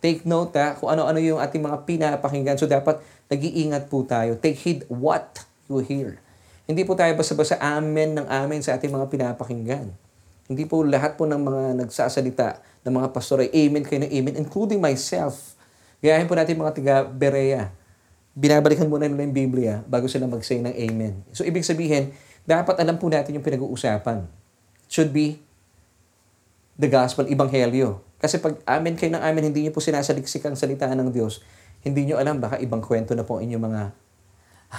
Take 0.00 0.24
note 0.24 0.56
ha, 0.56 0.76
kung 0.76 0.88
ano-ano 0.88 1.20
yung 1.20 1.40
ating 1.40 1.60
mga 1.60 1.84
pinapakinggan. 1.84 2.56
So 2.56 2.64
dapat 2.64 3.00
nag-iingat 3.28 3.92
po 3.92 4.04
tayo. 4.04 4.36
Take 4.40 4.56
heed 4.60 4.80
what 4.88 5.44
you 5.68 5.84
hear. 5.84 6.20
Hindi 6.68 6.84
po 6.84 6.96
tayo 6.96 7.12
basta-basta 7.12 7.60
amen 7.60 8.20
ng 8.20 8.26
amen 8.28 8.60
sa 8.64 8.76
ating 8.76 8.92
mga 8.92 9.08
pinapakinggan. 9.08 10.09
Hindi 10.50 10.66
po 10.66 10.82
lahat 10.82 11.14
po 11.14 11.30
ng 11.30 11.38
mga 11.38 11.62
nagsasalita 11.86 12.58
ng 12.82 12.90
mga 12.90 13.08
pastor 13.14 13.46
ay 13.46 13.54
amen 13.54 13.86
kayo 13.86 14.02
ng 14.02 14.10
amen, 14.10 14.34
including 14.34 14.82
myself. 14.82 15.54
Gayahin 16.02 16.26
po 16.26 16.34
natin 16.34 16.58
mga 16.58 16.74
tiga 16.74 16.94
Berea. 17.06 17.70
Binabalikan 18.34 18.90
muna 18.90 19.06
nila 19.06 19.30
yung 19.30 19.36
Biblia 19.36 19.86
bago 19.86 20.10
sila 20.10 20.26
mag-say 20.26 20.58
ng 20.58 20.74
amen. 20.74 21.22
So 21.30 21.46
ibig 21.46 21.62
sabihin, 21.62 22.10
dapat 22.42 22.82
alam 22.82 22.98
po 22.98 23.06
natin 23.06 23.38
yung 23.38 23.46
pinag-uusapan 23.46 24.26
should 24.90 25.14
be 25.14 25.38
the 26.74 26.90
gospel, 26.90 27.30
ibanghelyo. 27.30 28.02
Kasi 28.18 28.42
pag 28.42 28.58
amin 28.66 28.98
kayo 28.98 29.14
ng 29.14 29.22
amin, 29.22 29.54
hindi 29.54 29.62
niyo 29.62 29.72
po 29.76 29.78
sinasaliksik 29.78 30.42
ang 30.50 30.58
salita 30.58 30.90
ng 30.90 31.14
Diyos, 31.14 31.46
hindi 31.86 32.10
niyo 32.10 32.18
alam, 32.18 32.42
baka 32.42 32.58
ibang 32.58 32.82
kwento 32.82 33.14
na 33.14 33.22
po 33.22 33.38
inyong 33.38 33.64
mga 33.70 33.82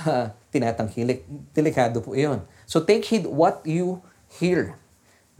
uh, 0.04 0.26
tinatangkilik. 0.54 1.24
Delikado 1.56 2.04
po 2.04 2.12
iyon. 2.12 2.44
So 2.68 2.84
take 2.84 3.08
heed 3.08 3.24
what 3.24 3.64
you 3.64 4.04
hear. 4.36 4.81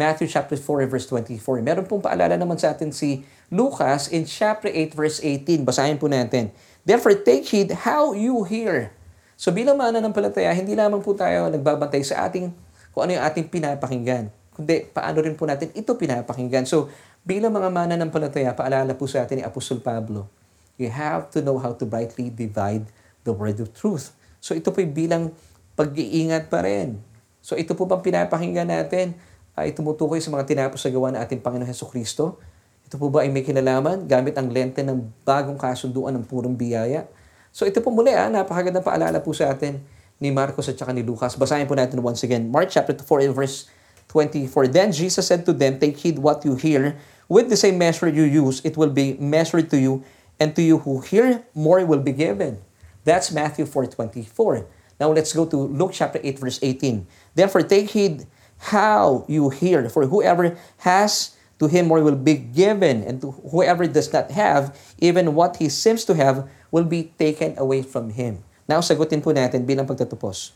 Matthew 0.02 0.26
chapter 0.34 0.58
4 0.58 0.90
verse 0.90 1.06
24. 1.06 1.62
Meron 1.62 1.86
pong 1.86 2.02
paalala 2.02 2.34
naman 2.34 2.58
sa 2.58 2.74
atin 2.74 2.90
si 2.90 3.22
Lucas 3.54 4.10
in 4.10 4.26
chapter 4.26 4.74
8 4.74 4.98
verse 4.98 5.22
18. 5.22 5.62
Basahin 5.62 6.02
po 6.02 6.10
natin. 6.10 6.50
Therefore 6.82 7.14
take 7.14 7.46
heed 7.46 7.86
how 7.86 8.18
you 8.18 8.42
hear. 8.50 8.90
So 9.38 9.54
bilang 9.54 9.78
mananampalataya, 9.78 10.50
hindi 10.58 10.74
lamang 10.74 11.06
po 11.06 11.14
tayo 11.14 11.54
nagbabantay 11.54 12.02
sa 12.02 12.26
ating 12.26 12.50
kung 12.90 13.06
ano 13.06 13.22
yung 13.22 13.26
ating 13.30 13.46
pinapakinggan 13.54 14.42
kundi 14.62 14.86
paano 14.92 15.24
rin 15.24 15.34
po 15.34 15.48
natin 15.48 15.72
ito 15.72 15.96
pinapakinggan. 15.96 16.68
So, 16.68 16.92
bilang 17.24 17.56
mga 17.56 17.74
mananampalataya, 17.74 18.54
paalala 18.54 18.94
po 18.94 19.08
sa 19.08 19.24
atin 19.24 19.42
ni 19.42 19.44
Apostol 19.48 19.80
Pablo, 19.80 20.28
you 20.76 20.92
have 20.92 21.32
to 21.32 21.40
know 21.40 21.58
how 21.58 21.74
to 21.74 21.88
rightly 21.88 22.30
divide 22.30 22.86
the 23.24 23.34
word 23.34 23.58
of 23.58 23.72
truth. 23.74 24.12
So, 24.38 24.54
ito 24.54 24.70
po 24.70 24.84
bilang 24.84 25.32
pag-iingat 25.80 26.52
pa 26.52 26.62
rin. 26.62 27.00
So, 27.42 27.58
ito 27.58 27.74
po 27.74 27.90
bang 27.90 28.04
pinapakinggan 28.04 28.70
natin 28.70 29.18
ay 29.64 29.78
tumutukoy 29.78 30.20
sa 30.20 30.34
mga 30.34 30.44
tinapos 30.48 30.82
sa 30.82 30.90
gawa 30.90 31.14
ng 31.14 31.20
ating 31.22 31.40
Panginoon 31.42 31.70
Heso 31.70 31.88
Kristo? 31.88 32.42
Ito 32.88 33.00
po 33.00 33.08
ba 33.08 33.24
ay 33.24 33.32
may 33.32 33.46
kinalaman 33.46 34.10
gamit 34.10 34.36
ang 34.36 34.52
lente 34.52 34.84
ng 34.84 35.24
bagong 35.24 35.56
kasunduan 35.56 36.12
ng 36.18 36.26
purong 36.28 36.58
biyaya? 36.58 37.08
So 37.52 37.64
ito 37.64 37.80
po 37.80 37.92
muli, 37.92 38.12
ah, 38.12 38.28
napakagandang 38.28 38.84
paalala 38.84 39.20
po 39.24 39.32
sa 39.32 39.52
atin 39.52 39.80
ni 40.22 40.30
Marcos 40.30 40.70
at 40.70 40.78
saka 40.78 40.92
ni 40.94 41.04
Lucas. 41.04 41.36
Basahin 41.36 41.66
po 41.66 41.76
natin 41.76 42.00
once 42.04 42.22
again. 42.22 42.48
Mark 42.48 42.70
chapter 42.70 42.94
4 42.94 43.32
verse 43.32 43.68
24. 44.12 44.68
Then 44.68 44.92
Jesus 44.92 45.24
said 45.24 45.48
to 45.48 45.56
them, 45.56 45.80
Take 45.80 45.98
heed 45.98 46.20
what 46.20 46.44
you 46.44 46.60
hear. 46.60 47.00
With 47.32 47.48
the 47.48 47.56
same 47.56 47.80
measure 47.80 48.12
you 48.12 48.28
use, 48.28 48.60
it 48.68 48.76
will 48.76 48.92
be 48.92 49.16
measured 49.16 49.72
to 49.72 49.80
you, 49.80 50.04
and 50.36 50.52
to 50.52 50.62
you 50.62 50.84
who 50.84 51.00
hear, 51.00 51.48
more 51.56 51.80
will 51.88 52.04
be 52.04 52.12
given. 52.12 52.60
That's 53.08 53.32
Matthew 53.32 53.64
4.24. 53.64 54.68
Now 55.00 55.10
let's 55.16 55.32
go 55.32 55.48
to 55.48 55.58
Luke 55.58 55.96
chapter 55.96 56.20
8, 56.22 56.38
verse 56.38 56.60
18. 56.62 57.08
Therefore 57.34 57.64
take 57.64 57.90
heed 57.90 58.28
how 58.70 59.26
you 59.26 59.50
hear, 59.50 59.90
for 59.90 60.06
whoever 60.06 60.54
has, 60.86 61.34
to 61.58 61.66
him 61.66 61.90
more 61.90 62.02
will 62.02 62.18
be 62.18 62.38
given, 62.38 63.02
and 63.02 63.18
to 63.22 63.34
whoever 63.50 63.90
does 63.90 64.14
not 64.14 64.30
have, 64.30 64.74
even 65.02 65.34
what 65.34 65.58
he 65.58 65.70
seems 65.70 66.06
to 66.06 66.14
have, 66.14 66.46
will 66.70 66.86
be 66.86 67.10
taken 67.18 67.58
away 67.58 67.82
from 67.82 68.14
him. 68.14 68.46
Now, 68.70 68.86
sagutin 68.86 69.22
po 69.22 69.34
natin 69.34 69.66
bilang 69.66 69.90
pagtatapos. 69.90 70.54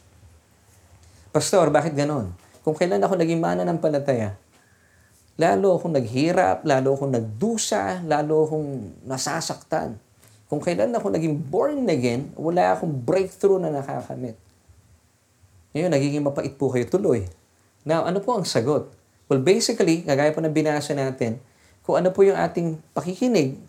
Pastor, 1.34 1.74
bakit 1.74 1.98
ganon? 1.98 2.32
Kung 2.62 2.78
kailan 2.78 3.02
ako 3.02 3.18
naging 3.18 3.42
mana 3.42 3.66
ng 3.66 3.78
palataya, 3.82 4.38
lalo 5.36 5.76
akong 5.76 5.94
naghirap, 5.94 6.64
lalo 6.64 6.96
akong 6.96 7.12
nagdusa, 7.12 8.02
lalo 8.08 8.48
akong 8.48 8.70
nasasaktan. 9.04 10.00
Kung 10.46 10.62
kailan 10.62 10.94
ako 10.94 11.10
naging 11.12 11.36
born 11.38 11.90
again, 11.90 12.32
wala 12.38 12.78
akong 12.78 12.94
breakthrough 12.94 13.60
na 13.60 13.74
nakakamit. 13.74 14.38
Ngayon, 15.76 15.92
nagiging 15.92 16.24
mapait 16.24 16.56
po 16.56 16.72
kayo 16.72 16.88
tuloy. 16.88 17.28
Now, 17.86 18.10
ano 18.10 18.18
po 18.18 18.34
ang 18.34 18.50
sagot? 18.50 18.90
Well, 19.30 19.46
basically, 19.46 20.02
kagaya 20.02 20.34
po 20.34 20.42
na 20.42 20.50
binasa 20.50 20.98
natin, 20.98 21.38
kung 21.86 22.02
ano 22.02 22.10
po 22.10 22.26
yung 22.26 22.34
ating 22.34 22.82
pakikinig, 22.98 23.62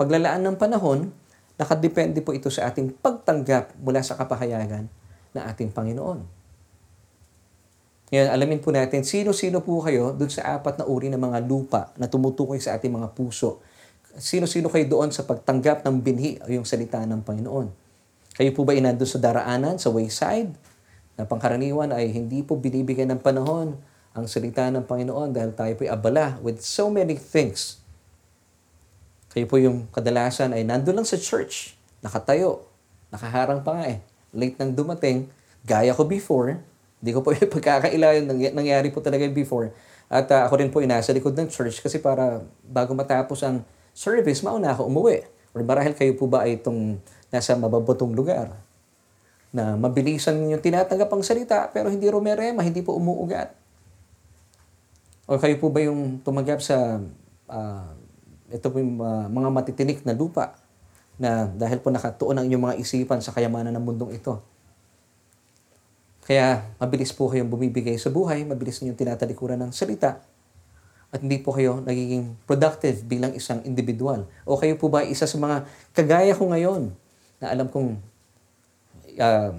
paglalaan 0.00 0.40
ng 0.40 0.56
panahon, 0.56 1.12
nakadepende 1.60 2.24
po 2.24 2.32
ito 2.32 2.48
sa 2.48 2.72
ating 2.72 2.96
pagtanggap 3.04 3.76
mula 3.76 4.00
sa 4.00 4.16
kapahayagan 4.16 4.88
ng 5.36 5.42
ating 5.52 5.68
Panginoon. 5.68 6.40
Ngayon, 8.10 8.28
alamin 8.32 8.58
po 8.64 8.72
natin, 8.72 9.04
sino-sino 9.04 9.60
po 9.60 9.84
kayo 9.84 10.16
doon 10.16 10.32
sa 10.32 10.56
apat 10.56 10.80
na 10.80 10.88
uri 10.88 11.12
ng 11.12 11.20
mga 11.20 11.44
lupa 11.44 11.92
na 12.00 12.08
tumutukoy 12.08 12.56
sa 12.56 12.80
ating 12.80 12.90
mga 12.90 13.12
puso. 13.12 13.60
Sino-sino 14.16 14.72
kayo 14.72 14.88
doon 14.88 15.12
sa 15.12 15.28
pagtanggap 15.28 15.84
ng 15.84 16.00
binhi 16.00 16.40
o 16.42 16.48
yung 16.48 16.64
salita 16.64 16.98
ng 17.04 17.20
Panginoon. 17.20 17.68
Kayo 18.34 18.50
po 18.56 18.64
ba 18.64 18.72
inandun 18.72 19.06
sa 19.06 19.20
daraanan, 19.20 19.76
sa 19.76 19.92
wayside, 19.92 20.50
na 21.20 21.28
pangkaraniwan 21.28 21.92
ay 21.92 22.08
hindi 22.08 22.40
po 22.40 22.56
binibigyan 22.56 23.12
ng 23.12 23.20
panahon 23.20 23.76
ang 24.16 24.24
salita 24.24 24.64
ng 24.72 24.88
Panginoon 24.88 25.36
dahil 25.36 25.52
tayo 25.52 25.72
po 25.76 25.84
ay 25.84 25.92
abala 25.92 26.40
with 26.40 26.64
so 26.64 26.88
many 26.88 27.12
things. 27.12 27.76
Kayo 29.28 29.44
po 29.44 29.60
yung 29.60 29.84
kadalasan 29.92 30.56
ay 30.56 30.64
nandun 30.64 30.96
lang 30.96 31.04
sa 31.04 31.20
church, 31.20 31.76
nakatayo, 32.00 32.64
nakaharang 33.12 33.60
pa 33.60 33.76
nga 33.76 33.84
eh. 33.92 33.98
late 34.32 34.56
nang 34.56 34.72
dumating, 34.72 35.28
gaya 35.62 35.92
ko 35.92 36.08
before, 36.08 36.56
hindi 37.04 37.10
ko 37.12 37.20
po 37.20 37.30
yung 37.36 37.52
pagkakaila 37.52 38.16
yung 38.16 38.26
nangy- 38.32 38.54
nangyari 38.56 38.88
po 38.88 39.04
talaga 39.04 39.28
yung 39.28 39.36
before. 39.36 39.76
At 40.08 40.26
uh, 40.32 40.48
ako 40.48 40.54
rin 40.58 40.72
po 40.72 40.80
inasa 40.80 41.12
likod 41.12 41.36
ng 41.36 41.52
church 41.52 41.84
kasi 41.84 42.00
para 42.00 42.42
bago 42.64 42.96
matapos 42.96 43.44
ang 43.44 43.60
service, 43.92 44.40
mauna 44.40 44.72
ako 44.72 44.88
umuwi. 44.88 45.22
Or 45.52 45.60
marahil 45.62 45.94
kayo 45.94 46.16
po 46.16 46.26
ba 46.26 46.48
ay 46.48 46.58
itong 46.58 46.98
nasa 47.30 47.54
mababotong 47.54 48.10
lugar 48.16 48.50
na 49.50 49.74
mabilisan 49.74 50.38
yung 50.46 50.62
tinatanggap 50.62 51.10
ang 51.10 51.22
salita 51.26 51.66
pero 51.74 51.90
hindi 51.90 52.06
rumerema, 52.06 52.62
hindi 52.62 52.82
po 52.82 52.94
umuugat. 52.94 53.50
O 55.30 55.38
kayo 55.38 55.58
po 55.58 55.70
ba 55.70 55.82
yung 55.82 56.22
tumanggap 56.22 56.58
sa 56.62 56.98
uh, 57.50 57.90
ito 58.50 58.66
po 58.66 58.82
yung 58.82 58.98
uh, 58.98 59.26
mga 59.30 59.48
matitinik 59.50 59.98
na 60.02 60.14
lupa 60.14 60.58
na 61.20 61.46
dahil 61.46 61.78
po 61.78 61.92
nakatuon 61.92 62.34
ang 62.34 62.44
inyong 62.50 62.64
mga 62.70 62.76
isipan 62.82 63.20
sa 63.22 63.30
kayamanan 63.30 63.74
ng 63.76 63.84
mundong 63.84 64.16
ito. 64.16 64.42
Kaya 66.26 66.62
mabilis 66.78 67.10
po 67.10 67.30
kayong 67.30 67.50
bumibigay 67.50 67.98
sa 67.98 68.10
buhay, 68.10 68.42
mabilis 68.46 68.82
niyo 68.82 68.94
tinatalikuran 68.94 69.58
ng 69.66 69.74
salita, 69.74 70.22
at 71.10 71.18
hindi 71.26 71.42
po 71.42 71.50
kayo 71.50 71.82
nagiging 71.82 72.38
productive 72.46 73.02
bilang 73.02 73.34
isang 73.34 73.58
individual. 73.66 74.30
O 74.46 74.54
kayo 74.54 74.78
po 74.78 74.86
ba 74.86 75.02
isa 75.02 75.26
sa 75.26 75.36
mga 75.42 75.66
kagaya 75.90 76.32
ko 76.38 76.46
ngayon 76.54 76.94
na 77.42 77.50
alam 77.50 77.66
kong 77.66 77.98
uh, 79.20 79.52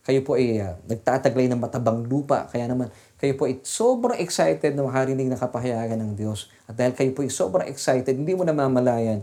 kayo 0.00 0.24
po 0.24 0.40
ay 0.40 0.58
uh, 0.62 0.80
nagtataglay 0.88 1.46
ng 1.52 1.60
matabang 1.60 2.06
lupa. 2.08 2.48
Kaya 2.48 2.70
naman 2.70 2.88
kayo 3.20 3.36
po 3.36 3.44
ay 3.44 3.60
sobrang 3.60 4.16
excited 4.16 4.72
na 4.72 4.86
makarinig 4.86 5.28
ng 5.28 5.36
kapahayagan 5.36 6.00
ng 6.00 6.12
Diyos. 6.16 6.48
At 6.64 6.80
dahil 6.80 6.96
kayo 6.96 7.10
po 7.12 7.20
ay 7.20 7.30
sobrang 7.30 7.68
excited, 7.68 8.16
hindi 8.16 8.32
mo 8.32 8.48
namamalayan, 8.48 9.20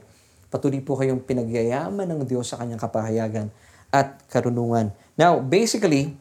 patuloy 0.54 0.80
po 0.86 0.96
kayong 0.96 1.26
pinagyayaman 1.26 2.06
ng 2.06 2.22
Diyos 2.30 2.54
sa 2.54 2.62
kanyang 2.62 2.78
kapahayagan 2.78 3.50
at 3.90 4.22
karunungan. 4.30 4.94
Now, 5.18 5.42
basically, 5.42 6.14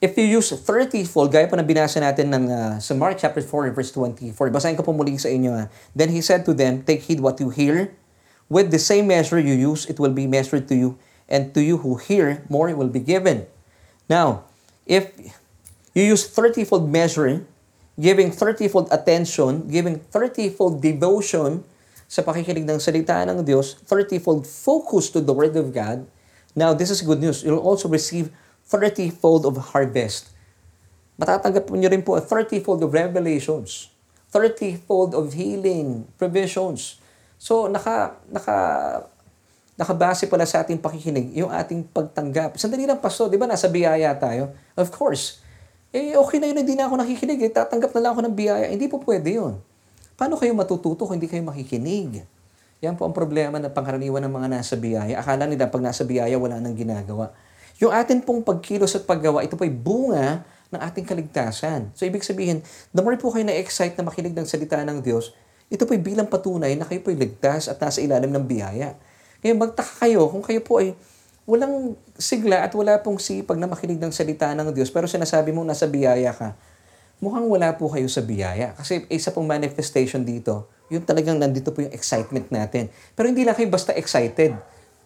If 0.00 0.16
you 0.16 0.40
use 0.40 0.48
30-fold, 0.48 1.28
gaya 1.28 1.44
pa 1.44 1.60
na 1.60 1.64
binasa 1.64 2.00
natin 2.00 2.32
ng, 2.32 2.48
uh, 2.48 2.74
sa 2.80 2.96
Mark 2.96 3.20
chapter 3.20 3.44
4, 3.44 3.68
verse 3.76 3.92
24, 3.92 4.32
basahin 4.48 4.72
ko 4.72 4.80
po 4.80 4.96
muli 4.96 5.20
sa 5.20 5.28
inyo. 5.28 5.52
Uh, 5.52 5.68
Then 5.92 6.08
he 6.08 6.24
said 6.24 6.48
to 6.48 6.56
them, 6.56 6.80
Take 6.80 7.04
heed 7.04 7.20
what 7.20 7.36
you 7.36 7.52
hear. 7.52 7.92
With 8.48 8.72
the 8.72 8.80
same 8.80 9.12
measure 9.12 9.36
you 9.36 9.52
use, 9.52 9.84
it 9.92 10.00
will 10.00 10.16
be 10.16 10.24
measured 10.24 10.72
to 10.72 10.74
you. 10.74 10.96
And 11.30 11.54
to 11.54 11.62
you 11.62 11.78
who 11.78 11.96
hear, 11.96 12.42
more 12.50 12.74
will 12.74 12.90
be 12.90 12.98
given. 12.98 13.46
Now, 14.10 14.50
if 14.82 15.14
you 15.94 16.02
use 16.02 16.26
30-fold 16.26 16.90
measure, 16.90 17.46
giving 17.94 18.34
30-fold 18.34 18.90
attention, 18.90 19.70
giving 19.70 20.02
30-fold 20.10 20.82
devotion 20.82 21.62
sa 22.10 22.26
pakikinig 22.26 22.66
ng 22.66 22.82
salita 22.82 23.22
ng 23.22 23.46
Diyos, 23.46 23.78
30-fold 23.86 24.42
focus 24.42 25.14
to 25.14 25.22
the 25.22 25.30
Word 25.30 25.54
of 25.54 25.70
God, 25.70 26.02
now 26.58 26.74
this 26.74 26.90
is 26.90 27.06
good 27.06 27.22
news. 27.22 27.46
You'll 27.46 27.62
also 27.62 27.86
receive 27.86 28.34
30-fold 28.66 29.46
of 29.46 29.70
harvest. 29.70 30.34
Matatanggap 31.14 31.70
niyo 31.70 31.94
rin 31.94 32.02
po 32.02 32.18
a 32.18 32.22
30-fold 32.24 32.82
of 32.82 32.90
revelations, 32.90 33.94
30-fold 34.34 35.14
of 35.14 35.38
healing, 35.38 36.10
provisions. 36.18 36.98
So, 37.38 37.70
naka, 37.70 38.18
naka, 38.26 38.56
nakabase 39.80 40.28
pala 40.28 40.44
sa 40.44 40.60
ating 40.60 40.76
pakikinig 40.76 41.32
yung 41.32 41.48
ating 41.48 41.88
pagtanggap. 41.88 42.60
Sandali 42.60 42.84
lang, 42.84 43.00
Pasto, 43.00 43.32
di 43.32 43.40
ba 43.40 43.48
nasa 43.48 43.72
biyaya 43.72 44.12
tayo? 44.20 44.52
Of 44.76 44.92
course. 44.92 45.40
Eh, 45.88 46.12
okay 46.20 46.36
na 46.36 46.52
yun, 46.52 46.60
hindi 46.60 46.76
na 46.76 46.84
ako 46.84 47.00
nakikinig. 47.00 47.40
Eh, 47.40 47.50
tatanggap 47.50 47.96
na 47.96 48.00
lang 48.04 48.10
ako 48.12 48.20
ng 48.28 48.34
biyaya. 48.36 48.68
Hindi 48.68 48.92
po 48.92 49.00
pwede 49.00 49.40
yun. 49.40 49.56
Paano 50.20 50.36
kayo 50.36 50.52
matututo 50.52 51.08
kung 51.08 51.16
hindi 51.16 51.32
kayo 51.32 51.40
makikinig? 51.48 52.28
Yan 52.84 53.00
po 53.00 53.08
ang 53.08 53.16
problema 53.16 53.56
ng 53.56 53.72
pangkaraniwan 53.72 54.20
ng 54.28 54.32
mga 54.36 54.48
nasa 54.52 54.76
biyaya. 54.76 55.16
Akala 55.16 55.48
nila 55.48 55.72
pag 55.72 55.80
nasa 55.80 56.04
biyaya, 56.04 56.36
wala 56.36 56.60
nang 56.60 56.76
ginagawa. 56.76 57.32
Yung 57.80 57.88
atin 57.88 58.20
pong 58.20 58.44
pagkilos 58.44 58.92
at 59.00 59.08
paggawa, 59.08 59.40
ito 59.40 59.56
po 59.56 59.64
ay 59.64 59.72
bunga 59.72 60.44
ng 60.68 60.80
ating 60.80 61.08
kaligtasan. 61.08 61.88
So, 61.96 62.04
ibig 62.04 62.20
sabihin, 62.20 62.60
the 62.92 63.00
more 63.00 63.16
po 63.16 63.32
kayo 63.32 63.48
na-excite 63.48 63.96
na 63.96 64.04
makinig 64.04 64.36
ng 64.36 64.44
salita 64.44 64.76
ng 64.76 65.00
Diyos, 65.00 65.32
ito 65.72 65.88
po 65.88 65.96
ay 65.96 66.04
bilang 66.04 66.28
patunay 66.28 66.76
na 66.76 66.84
kayo 66.84 67.00
po 67.00 67.08
ay 67.08 67.16
ligtas 67.16 67.72
at 67.72 67.80
nasa 67.80 68.04
ilalim 68.04 68.28
ng 68.28 68.44
biyaya. 68.44 68.94
Kaya 69.40 69.56
magtaka 69.56 70.06
kayo 70.06 70.28
kung 70.28 70.44
kayo 70.44 70.60
po 70.60 70.80
ay 70.80 70.92
walang 71.48 71.98
sigla 72.14 72.62
at 72.62 72.72
wala 72.76 73.00
pong 73.00 73.18
sipag 73.18 73.58
na 73.58 73.66
makinig 73.66 73.98
ng 73.98 74.12
salita 74.14 74.52
ng 74.54 74.70
Diyos, 74.70 74.92
pero 74.92 75.10
sinasabi 75.10 75.50
mo 75.50 75.66
nasa 75.66 75.88
biyaya 75.88 76.30
ka, 76.30 76.54
mukhang 77.18 77.48
wala 77.48 77.74
po 77.74 77.90
kayo 77.90 78.06
sa 78.06 78.22
biyaya. 78.22 78.76
Kasi 78.78 79.08
isa 79.10 79.34
pong 79.34 79.50
manifestation 79.50 80.22
dito, 80.22 80.70
yung 80.92 81.02
talagang 81.02 81.40
nandito 81.40 81.74
po 81.74 81.82
yung 81.82 81.92
excitement 81.92 82.46
natin. 82.54 82.92
Pero 83.18 83.26
hindi 83.26 83.42
lang 83.42 83.58
kayo 83.58 83.66
basta 83.66 83.90
excited 83.96 84.54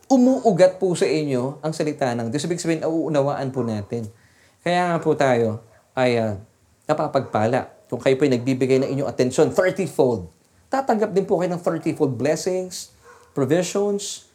umuugat 0.08 0.76
po 0.76 0.92
sa 0.92 1.08
inyo 1.08 1.60
ang 1.64 1.72
salita 1.72 2.12
ng 2.12 2.28
Diyos. 2.28 2.44
Ibig 2.44 2.60
sabihin, 2.60 2.82
nauunawaan 2.84 3.48
po 3.50 3.64
natin. 3.64 4.08
Kaya 4.60 4.92
nga 4.92 4.98
po 5.00 5.16
tayo 5.16 5.64
ay 5.96 6.20
uh, 6.20 6.36
napapagpala. 6.84 7.72
Kung 7.88 8.00
kayo 8.00 8.16
po 8.16 8.24
ay 8.28 8.32
nagbibigay 8.36 8.80
ng 8.84 8.90
inyong 8.96 9.08
atensyon, 9.08 9.52
30-fold. 9.52 10.28
Tatanggap 10.68 11.12
din 11.12 11.24
po 11.24 11.40
kayo 11.40 11.52
ng 11.52 11.62
30-fold 11.62 12.16
blessings, 12.16 12.93
provisions, 13.34 14.30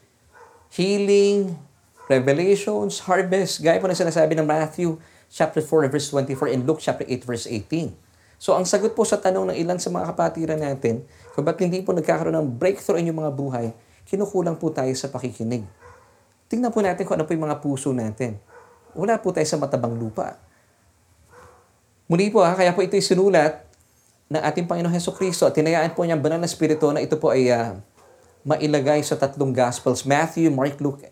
healing, 0.75 1.55
revelations, 2.11 3.01
harvest. 3.07 3.63
Gaya 3.63 3.79
po 3.79 3.87
na 3.87 3.95
sinasabi 3.95 4.35
ng 4.35 4.45
Matthew 4.45 4.99
chapter 5.31 5.63
4 5.63 5.87
verse 5.87 6.11
24 6.11 6.53
and 6.53 6.67
Luke 6.67 6.83
chapter 6.83 7.07
8 7.07 7.23
verse 7.23 7.45
18. 7.47 7.95
So 8.39 8.55
ang 8.55 8.67
sagot 8.67 8.95
po 8.95 9.03
sa 9.03 9.19
tanong 9.19 9.51
ng 9.51 9.57
ilan 9.57 9.79
sa 9.79 9.91
mga 9.91 10.15
kapatiran 10.15 10.59
natin, 10.59 11.03
kung 11.35 11.43
ba't 11.43 11.59
hindi 11.59 11.83
po 11.83 11.95
nagkakaroon 11.95 12.35
ng 12.35 12.47
breakthrough 12.55 12.99
in 12.99 13.09
inyong 13.09 13.19
mga 13.27 13.33
buhay, 13.35 13.67
kinukulang 14.07 14.55
po 14.55 14.71
tayo 14.71 14.91
sa 14.95 15.11
pakikinig. 15.11 15.63
Tingnan 16.47 16.71
po 16.71 16.79
natin 16.81 17.03
kung 17.03 17.19
ano 17.19 17.27
po 17.27 17.35
yung 17.35 17.45
mga 17.45 17.59
puso 17.61 17.91
natin. 17.91 18.39
Wala 18.95 19.19
po 19.21 19.29
tayo 19.29 19.45
sa 19.45 19.59
matabang 19.59 19.93
lupa. 19.93 20.39
Muli 22.09 22.33
po 22.33 22.41
ha, 22.41 22.57
kaya 22.57 22.73
po 22.73 22.81
ito 22.81 22.97
sinulat 22.97 23.69
ng 24.33 24.41
ating 24.41 24.65
Panginoon 24.65 24.93
Heso 24.93 25.13
Kristo 25.13 25.45
at 25.45 25.53
tinayaan 25.53 25.93
po 25.93 26.01
niya 26.01 26.17
ang 26.17 26.23
banal 26.25 26.41
na 26.41 26.49
spirito 26.49 26.89
na 26.89 27.05
ito 27.05 27.21
po 27.21 27.29
ay 27.29 27.53
uh, 27.53 27.77
mailagay 28.47 29.03
sa 29.03 29.19
tatlong 29.19 29.51
Gospels, 29.51 30.07
Matthew, 30.07 30.51
Mark, 30.53 30.79
Luke. 30.79 31.03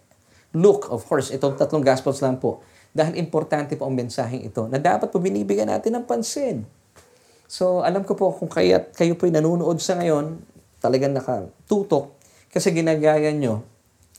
Luke, 0.55 0.88
of 0.88 1.03
course, 1.03 1.30
itong 1.32 1.59
tatlong 1.59 1.84
Gospels 1.84 2.23
lang 2.23 2.39
po. 2.39 2.63
Dahil 2.95 3.19
importante 3.19 3.75
po 3.75 3.86
ang 3.86 3.93
mensaheng 3.93 4.47
ito 4.47 4.65
na 4.71 4.80
dapat 4.80 5.11
po 5.11 5.19
binibigyan 5.19 5.69
natin 5.69 5.99
ng 5.99 6.05
pansin. 6.07 6.63
So, 7.47 7.84
alam 7.84 8.03
ko 8.03 8.15
po 8.15 8.32
kung 8.36 8.51
kaya, 8.51 8.84
kayo 8.91 9.15
po 9.15 9.28
ay 9.28 9.38
nanonood 9.38 9.80
sa 9.80 9.95
ngayon, 9.99 10.39
talagang 10.84 11.15
nakatutok 11.15 12.15
kasi 12.51 12.75
ginagaya 12.75 13.32
nyo 13.32 13.63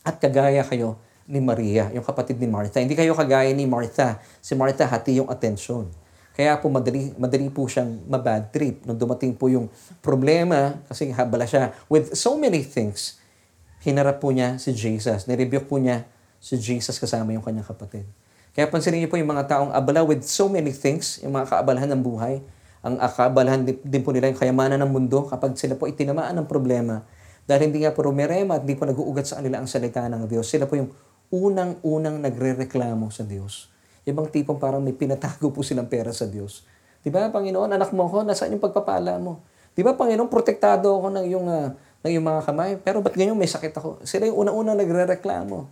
at 0.05 0.17
kagaya 0.17 0.65
kayo 0.65 0.97
ni 1.29 1.45
Maria, 1.45 1.93
yung 1.93 2.05
kapatid 2.05 2.41
ni 2.41 2.49
Martha. 2.49 2.81
Hindi 2.81 2.97
kayo 2.97 3.13
kagaya 3.13 3.53
ni 3.53 3.69
Martha. 3.69 4.17
Si 4.41 4.57
Martha 4.57 4.89
hati 4.89 5.21
yung 5.21 5.29
atensyon. 5.29 5.93
Kaya 6.39 6.55
po 6.62 6.70
madali, 6.70 7.11
madali 7.18 7.51
po 7.51 7.66
siyang 7.66 8.07
mabad 8.07 8.55
trip. 8.55 8.86
Nung 8.86 8.95
dumating 8.95 9.34
po 9.34 9.51
yung 9.51 9.66
problema, 9.99 10.78
kasi 10.86 11.11
habala 11.11 11.43
siya 11.51 11.74
with 11.91 12.14
so 12.14 12.39
many 12.39 12.62
things, 12.62 13.18
hinarap 13.82 14.22
po 14.22 14.30
niya 14.30 14.55
si 14.62 14.70
Jesus. 14.70 15.26
Nirebuke 15.26 15.66
po 15.66 15.82
niya 15.82 16.07
si 16.39 16.55
Jesus 16.55 17.03
kasama 17.03 17.34
yung 17.34 17.43
kanyang 17.43 17.66
kapatid. 17.66 18.07
Kaya 18.55 18.70
pansinin 18.70 19.03
niyo 19.03 19.11
po 19.11 19.18
yung 19.18 19.34
mga 19.34 19.51
taong 19.51 19.74
abala 19.74 20.07
with 20.07 20.22
so 20.22 20.47
many 20.47 20.70
things, 20.70 21.18
yung 21.26 21.34
mga 21.34 21.59
kaabalahan 21.59 21.91
ng 21.99 22.03
buhay, 22.07 22.39
ang 22.86 22.95
kaabalahan 23.03 23.66
din 23.66 24.03
po 24.07 24.14
nila 24.14 24.30
yung 24.30 24.39
kayamanan 24.39 24.78
ng 24.78 24.91
mundo 24.95 25.26
kapag 25.26 25.59
sila 25.59 25.74
po 25.74 25.91
itinamaan 25.91 26.39
ng 26.39 26.47
problema, 26.47 27.03
dahil 27.51 27.66
hindi 27.66 27.82
nga 27.82 27.91
po 27.91 28.07
rumirema 28.07 28.59
at 28.59 28.62
hindi 28.62 28.78
po 28.78 28.86
nag-uugat 28.86 29.26
sa 29.26 29.43
kanila 29.43 29.59
ang 29.59 29.66
salita 29.66 30.07
ng 30.07 30.30
Diyos. 30.30 30.47
Sila 30.47 30.70
po 30.70 30.78
yung 30.78 30.95
unang-unang 31.34 32.22
nagre-reklamo 32.22 33.11
sa 33.11 33.26
Diyos. 33.26 33.74
Ibang 34.09 34.33
tipong 34.33 34.57
parang 34.57 34.81
may 34.81 34.97
pinatago 34.97 35.53
po 35.53 35.61
silang 35.61 35.85
pera 35.85 36.09
sa 36.17 36.25
Diyos. 36.25 36.65
Di 37.05 37.13
ba, 37.13 37.29
Panginoon, 37.29 37.77
anak 37.77 37.93
mo 37.93 38.09
ko, 38.09 38.25
nasaan 38.25 38.57
yung 38.57 38.65
pagpapala 38.65 39.21
mo? 39.21 39.45
Di 39.77 39.85
ba, 39.85 39.93
Panginoon, 39.93 40.33
protektado 40.33 40.97
ako 40.97 41.13
ng 41.13 41.25
iyong, 41.29 41.47
uh, 41.47 41.69
ng 42.03 42.11
iyong 42.11 42.27
mga 42.27 42.41
kamay. 42.49 42.71
Pero 42.81 43.05
ba't 43.05 43.15
ngayon 43.15 43.37
may 43.37 43.47
sakit 43.47 43.77
ako? 43.77 44.01
Sila 44.09 44.25
yung 44.25 44.49
unang-unang 44.49 44.81
nagre-reklamo. 44.81 45.69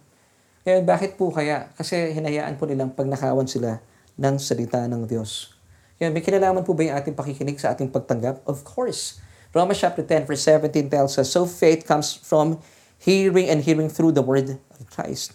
Kaya 0.62 0.84
bakit 0.84 1.16
po 1.16 1.32
kaya? 1.32 1.72
Kasi 1.78 2.12
hinayaan 2.12 2.60
po 2.60 2.68
nilang 2.68 2.92
pagnakawan 2.92 3.48
sila 3.48 3.80
ng 4.18 4.36
salita 4.36 4.84
ng 4.84 5.08
Diyos. 5.08 5.56
Kaya 5.96 6.12
may 6.12 6.20
kinalaman 6.20 6.60
po 6.60 6.76
ba 6.76 6.84
yung 6.84 6.96
ating 6.98 7.16
pakikinig 7.16 7.56
sa 7.56 7.72
ating 7.72 7.88
pagtanggap? 7.88 8.44
Of 8.44 8.68
course. 8.68 9.22
Romans 9.56 9.80
chapter 9.80 10.04
10 10.04 10.28
verse 10.28 10.44
17 10.44 10.92
tells 10.92 11.16
us, 11.16 11.32
So 11.32 11.48
faith 11.48 11.88
comes 11.88 12.20
from 12.20 12.60
hearing 13.00 13.48
and 13.48 13.64
hearing 13.64 13.88
through 13.88 14.12
the 14.12 14.20
word 14.20 14.60
of 14.60 14.84
Christ. 14.92 15.32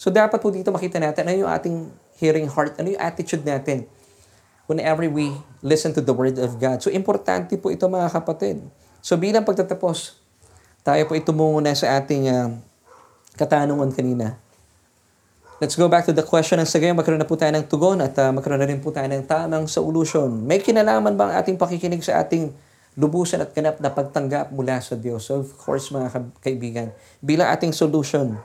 So 0.00 0.08
dapat 0.08 0.40
po 0.40 0.48
dito 0.48 0.72
makita 0.72 0.96
natin 0.96 1.28
ano 1.28 1.44
yung 1.44 1.52
ating 1.52 1.76
hearing 2.20 2.46
heart, 2.46 2.76
ano 2.76 2.92
yung 2.92 3.00
attitude 3.00 3.42
natin 3.42 3.88
whenever 4.70 5.02
we 5.10 5.34
listen 5.66 5.90
to 5.90 6.04
the 6.04 6.14
word 6.14 6.38
of 6.38 6.60
God. 6.60 6.78
So 6.78 6.92
importante 6.92 7.58
po 7.58 7.74
ito 7.74 7.88
mga 7.90 8.12
kapatid. 8.12 8.62
So 9.02 9.18
bilang 9.18 9.42
pagtatapos, 9.42 10.20
tayo 10.86 11.02
po 11.08 11.18
ito 11.18 11.34
muna 11.34 11.74
sa 11.74 11.98
ating 11.98 12.30
uh, 12.30 12.54
katanungan 13.34 13.90
kanina. 13.90 14.38
Let's 15.60 15.76
go 15.76 15.92
back 15.92 16.08
to 16.08 16.16
the 16.16 16.24
question 16.24 16.56
ng 16.56 16.64
sa 16.64 16.80
magkaroon 16.80 17.20
na 17.20 17.28
po 17.28 17.36
tayo 17.36 17.52
ng 17.52 17.68
tugon 17.68 18.00
at 18.00 18.16
uh, 18.16 18.32
magkaroon 18.32 18.62
na 18.62 18.68
rin 18.68 18.80
po 18.80 18.94
tayo 18.94 19.04
ng 19.12 19.28
tamang 19.28 19.68
solution. 19.68 20.32
May 20.40 20.62
kinalaman 20.62 21.20
ba 21.20 21.28
ang 21.28 21.34
ating 21.36 21.60
pakikinig 21.60 22.00
sa 22.00 22.24
ating 22.24 22.48
lubusan 22.96 23.44
at 23.44 23.52
ganap 23.52 23.76
na 23.76 23.92
pagtanggap 23.92 24.54
mula 24.56 24.80
sa 24.80 24.96
Diyos. 24.96 25.28
So 25.28 25.44
of 25.44 25.52
course 25.60 25.92
mga 25.92 26.16
kaibigan, 26.40 26.96
bilang 27.20 27.52
ating 27.52 27.76
solution, 27.76 28.40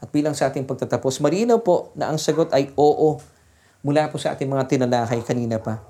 At 0.00 0.12
bilang 0.12 0.36
sa 0.36 0.52
ating 0.52 0.68
pagtatapos, 0.68 1.18
marinaw 1.24 1.60
po 1.64 1.92
na 1.96 2.12
ang 2.12 2.20
sagot 2.20 2.52
ay 2.52 2.72
oo 2.76 3.16
mula 3.80 4.10
po 4.12 4.20
sa 4.20 4.36
ating 4.36 4.50
mga 4.50 4.64
tinalakay 4.68 5.22
kanina 5.24 5.56
pa. 5.56 5.80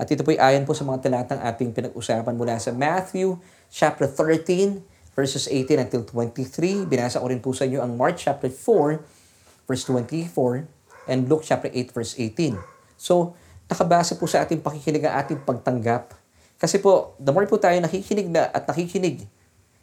At 0.00 0.08
ito 0.08 0.24
po 0.24 0.32
ay 0.32 0.40
ayon 0.40 0.64
po 0.64 0.72
sa 0.72 0.86
mga 0.88 1.04
talatang 1.04 1.40
ating 1.44 1.76
pinag-usapan 1.76 2.32
mula 2.32 2.56
sa 2.56 2.72
Matthew 2.72 3.36
chapter 3.68 4.08
13 4.08 4.80
verses 5.12 5.44
18 5.44 5.84
until 5.84 6.02
23. 6.08 6.88
Binasa 6.88 7.20
ko 7.20 7.28
rin 7.28 7.42
po 7.44 7.52
sa 7.52 7.68
inyo 7.68 7.84
ang 7.84 7.92
Mark 8.00 8.16
chapter 8.16 8.48
4 8.48 9.68
verse 9.68 9.84
24 9.84 10.64
and 11.10 11.28
Luke 11.28 11.44
chapter 11.44 11.68
8 11.68 11.92
verse 11.92 12.16
18. 12.16 12.56
So, 12.96 13.36
nakabase 13.68 14.16
po 14.16 14.24
sa 14.24 14.40
ating 14.40 14.64
pakikinig 14.64 15.04
ang 15.04 15.20
ating 15.20 15.44
pagtanggap. 15.44 16.16
Kasi 16.56 16.80
po, 16.80 17.16
the 17.20 17.32
more 17.32 17.44
po 17.44 17.60
tayo 17.60 17.76
nakikinig 17.80 18.28
na 18.28 18.48
at 18.48 18.64
nakikinig, 18.68 19.28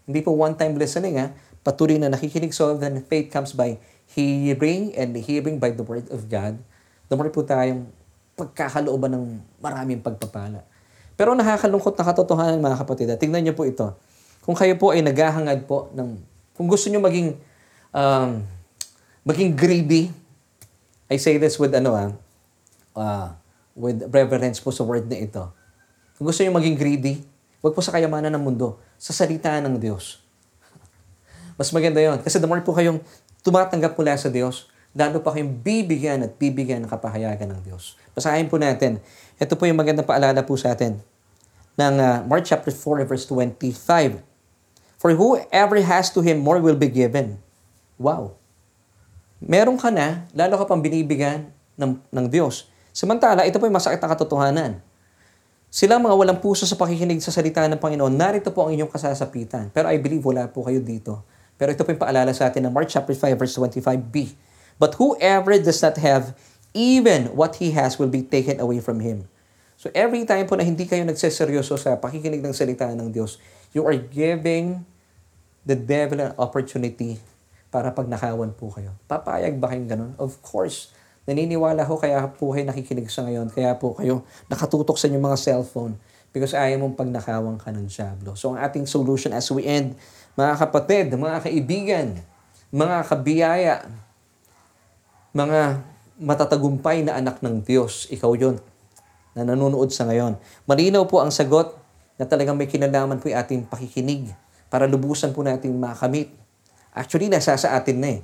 hindi 0.07 0.19
po 0.25 0.33
one-time 0.33 0.77
listening 0.77 1.21
ha, 1.21 1.29
patuloy 1.67 1.99
na 1.99 2.07
nakikinig 2.07 2.55
so 2.55 2.71
then 2.79 3.03
faith 3.03 3.27
comes 3.27 3.51
by 3.51 3.75
hearing 4.07 4.95
and 4.95 5.11
hearing 5.19 5.59
by 5.59 5.75
the 5.75 5.83
word 5.83 6.07
of 6.07 6.31
God. 6.31 6.55
More 7.11 7.27
po 7.27 7.43
tayong 7.43 7.91
pagkakalooban 8.39 9.11
ng 9.11 9.25
maraming 9.59 9.99
pagpapala. 9.99 10.63
Pero 11.19 11.35
nakakalungkot 11.35 11.99
na 11.99 12.07
katotohanan 12.07 12.63
mga 12.63 12.79
kapatid. 12.79 13.11
Tingnan 13.19 13.43
niyo 13.43 13.53
po 13.57 13.67
ito. 13.67 13.91
Kung 14.47 14.55
kayo 14.55 14.79
po 14.79 14.95
ay 14.95 15.03
naghahangad 15.03 15.67
po 15.67 15.91
ng, 15.91 16.15
kung 16.55 16.71
gusto 16.71 16.87
niyo 16.87 17.03
maging, 17.03 17.35
um, 17.91 18.47
maging 19.27 19.51
greedy, 19.51 20.07
I 21.11 21.19
say 21.19 21.35
this 21.35 21.59
with 21.59 21.75
ano 21.75 21.91
ah, 21.97 22.09
uh, 22.95 23.27
with 23.75 24.07
reverence 24.13 24.63
po 24.63 24.71
sa 24.71 24.87
word 24.87 25.09
na 25.11 25.19
ito. 25.19 25.43
Kung 26.15 26.31
gusto 26.31 26.45
niyo 26.45 26.53
maging 26.55 26.77
greedy, 26.79 27.13
huwag 27.59 27.75
po 27.75 27.81
sa 27.83 27.91
kayamanan 27.91 28.31
ng 28.31 28.43
mundo, 28.43 28.79
sa 28.95 29.11
salita 29.11 29.57
ng 29.59 29.75
Diyos. 29.81 30.26
Mas 31.57 31.73
maganda 31.73 31.97
yon 31.97 32.21
Kasi 32.21 32.37
the 32.37 32.45
more 32.45 32.61
po 32.61 32.77
kayong 32.77 33.01
tumatanggap 33.41 33.97
mula 33.97 34.13
sa 34.15 34.29
Diyos, 34.29 34.69
lalo 34.93 35.19
pa 35.25 35.33
kayong 35.33 35.61
bibigyan 35.65 36.21
at 36.21 36.37
bibigyan 36.37 36.85
ng 36.85 36.89
kapahayagan 36.89 37.49
ng 37.57 37.61
Diyos. 37.65 37.97
Basahin 38.13 38.47
po 38.47 38.61
natin. 38.61 39.01
Ito 39.41 39.57
po 39.57 39.65
yung 39.65 39.77
magandang 39.77 40.05
paalala 40.05 40.45
po 40.45 40.53
sa 40.53 40.77
atin 40.77 41.01
ng 41.77 41.95
uh, 42.01 42.25
Mark 42.25 42.45
chapter 42.45 42.73
4 42.73 43.05
verse 43.05 43.25
25. 43.29 44.21
For 44.97 45.13
whoever 45.13 45.77
has 45.77 46.09
to 46.09 46.25
him 46.25 46.41
more 46.41 46.57
will 46.57 46.77
be 46.77 46.89
given. 46.89 47.37
Wow. 48.01 48.37
Meron 49.37 49.77
ka 49.77 49.93
na, 49.93 50.25
lalo 50.33 50.57
ka 50.57 50.65
pang 50.65 50.81
binibigyan 50.81 51.53
ng, 51.77 52.01
ng 52.09 52.25
Diyos. 52.25 52.65
Samantala, 52.89 53.45
ito 53.45 53.61
po 53.61 53.69
yung 53.69 53.77
masakit 53.77 54.01
na 54.01 54.09
katotohanan. 54.09 54.81
Sila 55.69 56.01
mga 56.01 56.17
walang 56.17 56.39
puso 56.41 56.65
sa 56.65 56.73
pakikinig 56.73 57.21
sa 57.21 57.29
salita 57.29 57.61
ng 57.69 57.77
Panginoon, 57.77 58.09
narito 58.09 58.49
po 58.49 58.65
ang 58.65 58.73
inyong 58.73 58.89
kasasapitan. 58.89 59.69
Pero 59.69 59.85
I 59.93 60.01
believe 60.01 60.25
wala 60.25 60.49
po 60.49 60.65
kayo 60.65 60.81
dito. 60.81 61.21
Pero 61.57 61.73
ito 61.73 61.81
po 61.81 61.89
yung 61.89 62.01
paalala 62.01 62.31
sa 62.31 62.47
atin 62.47 62.69
ng 62.69 62.73
Mark 62.73 62.87
chapter 62.87 63.17
5 63.17 63.33
verse 63.33 63.53
25b. 63.57 64.37
But 64.77 64.95
whoever 65.01 65.57
does 65.57 65.81
not 65.81 65.97
have 65.97 66.37
even 66.77 67.33
what 67.33 67.57
he 67.57 67.73
has 67.73 67.97
will 67.97 68.13
be 68.13 68.21
taken 68.21 68.61
away 68.61 68.77
from 68.77 69.01
him. 69.01 69.25
So 69.77 69.89
every 69.93 70.25
time 70.25 70.45
po 70.45 70.57
na 70.57 70.65
hindi 70.65 70.85
kayo 70.85 71.05
nagseseryoso 71.05 71.77
sa 71.77 71.97
pakikinig 71.97 72.41
ng 72.41 72.53
salita 72.53 72.89
ng 72.93 73.09
Diyos, 73.09 73.41
you 73.73 73.85
are 73.85 73.97
giving 73.97 74.85
the 75.65 75.77
devil 75.77 76.21
an 76.21 76.33
opportunity 76.37 77.21
para 77.73 77.93
pagnakawan 77.93 78.53
po 78.53 78.73
kayo. 78.73 78.93
Papayag 79.05 79.57
ba 79.57 79.69
kayong 79.73 79.89
ganun? 79.89 80.11
Of 80.17 80.39
course. 80.41 80.93
Naniniwala 81.27 81.83
ko 81.83 81.99
kaya 81.99 82.23
po 82.31 82.55
kayo 82.55 82.65
nakikinig 82.65 83.11
sa 83.11 83.27
ngayon. 83.27 83.51
Kaya 83.51 83.75
po 83.75 83.93
kayo 83.93 84.23
nakatutok 84.47 84.95
sa 84.95 85.11
inyong 85.11 85.25
mga 85.27 85.37
cellphone 85.37 85.93
because 86.31 86.55
ayaw 86.55 86.81
mong 86.81 86.95
pagnakawan 86.95 87.57
ka 87.59 87.69
ng 87.73 87.85
Diablo. 87.85 88.33
So 88.33 88.55
ang 88.55 88.63
ating 88.63 88.87
solution 88.87 89.35
as 89.35 89.49
we 89.51 89.67
end, 89.67 89.99
mga 90.37 90.53
kapatid, 90.53 91.05
mga 91.17 91.49
kaibigan, 91.49 92.07
mga 92.69 92.97
kabiyaya, 93.09 93.75
mga 95.33 95.81
matatagumpay 96.21 97.01
na 97.01 97.17
anak 97.17 97.41
ng 97.41 97.65
Diyos, 97.65 98.05
ikaw 98.13 98.37
yon 98.37 98.61
na 99.33 99.41
nanonood 99.41 99.89
sa 99.89 100.05
ngayon. 100.05 100.37
Malinaw 100.69 101.09
po 101.09 101.25
ang 101.25 101.33
sagot 101.33 101.73
na 102.21 102.29
talagang 102.29 102.53
may 102.53 102.69
kinalaman 102.69 103.17
po 103.17 103.33
yung 103.33 103.37
ating 103.41 103.61
pakikinig 103.65 104.29
para 104.69 104.85
lubusan 104.85 105.33
po 105.33 105.41
natin 105.41 105.73
makamit. 105.77 106.29
Actually, 106.93 107.33
nasa 107.33 107.57
sa 107.57 107.73
atin 107.73 107.97
na 107.97 108.09
eh. 108.17 108.21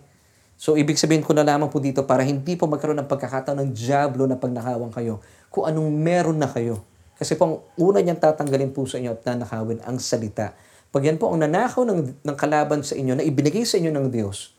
So, 0.54 0.78
ibig 0.78 1.02
sabihin 1.02 1.26
ko 1.26 1.34
na 1.34 1.42
lamang 1.42 1.74
po 1.74 1.82
dito 1.82 2.06
para 2.06 2.22
hindi 2.22 2.54
po 2.54 2.70
magkaroon 2.70 3.02
ng 3.02 3.10
pagkakataon 3.10 3.58
ng 3.58 3.70
Diablo 3.74 4.30
na 4.30 4.38
pagnakawang 4.38 4.94
kayo 4.94 5.18
kung 5.50 5.66
anong 5.66 5.90
meron 5.90 6.38
na 6.38 6.50
kayo. 6.50 6.86
Kasi 7.18 7.38
po 7.38 7.42
ang 7.46 7.56
una 7.78 8.06
niyang 8.06 8.22
tatanggalin 8.22 8.70
po 8.70 8.86
sa 8.86 9.02
inyo 9.02 9.18
at 9.18 9.22
nanakawin 9.26 9.82
ang 9.86 9.98
salita. 9.98 10.54
Pag 10.94 11.10
yan 11.10 11.18
po 11.18 11.34
ang 11.34 11.42
nanakaw 11.42 11.90
ng, 11.90 12.22
ng 12.22 12.38
kalaban 12.38 12.86
sa 12.86 12.94
inyo 12.94 13.18
na 13.18 13.26
ibinigay 13.26 13.66
sa 13.66 13.82
inyo 13.82 13.90
ng 13.90 14.14
Diyos, 14.14 14.54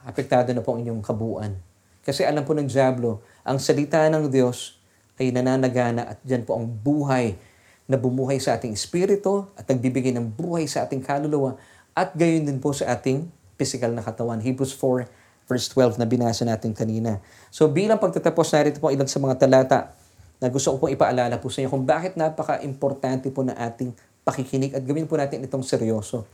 apektado 0.00 0.48
na 0.56 0.64
po 0.64 0.72
ang 0.72 0.80
inyong 0.80 1.04
kabuuan. 1.04 1.60
Kasi 2.00 2.24
alam 2.24 2.48
po 2.48 2.56
ng 2.56 2.64
Diablo, 2.64 3.20
ang 3.44 3.60
salita 3.60 4.00
ng 4.08 4.32
Diyos 4.32 4.80
ay 5.20 5.28
nananagana 5.28 6.16
at 6.16 6.18
dyan 6.24 6.48
po 6.48 6.56
ang 6.56 6.64
buhay 6.64 7.36
na 7.84 8.00
bumuhay 8.00 8.40
sa 8.40 8.56
ating 8.56 8.72
espiritu 8.72 9.44
at 9.60 9.68
nagbibigay 9.68 10.16
ng 10.16 10.32
buhay 10.32 10.64
sa 10.64 10.88
ating 10.88 11.04
kaluluwa 11.04 11.60
at 11.92 12.16
gayon 12.16 12.48
din 12.48 12.56
po 12.64 12.72
sa 12.72 12.88
ating 12.88 13.28
physical 13.60 13.92
na 13.92 14.00
katawan. 14.00 14.40
Hebrews 14.40 14.72
4 14.72 15.04
verse 15.44 15.68
12 15.76 16.00
na 16.00 16.08
binasa 16.08 16.48
natin 16.48 16.72
kanina. 16.72 17.20
So 17.52 17.68
bilang 17.68 18.00
pagtatapos 18.00 18.56
narito 18.56 18.80
po 18.80 18.88
ilan 18.88 19.04
sa 19.04 19.20
mga 19.20 19.36
talata 19.36 19.92
na 20.38 20.50
gusto 20.50 20.74
ko 20.74 20.86
pong 20.86 20.94
ipaalala 20.94 21.38
po 21.42 21.50
sa 21.50 21.62
inyo 21.62 21.70
kung 21.70 21.86
bakit 21.86 22.14
napaka-importante 22.14 23.30
po 23.34 23.42
na 23.42 23.58
ating 23.58 23.90
pakikinig 24.22 24.74
at 24.74 24.82
gawin 24.86 25.06
po 25.06 25.18
natin 25.18 25.42
itong 25.42 25.66
seryoso. 25.66 26.26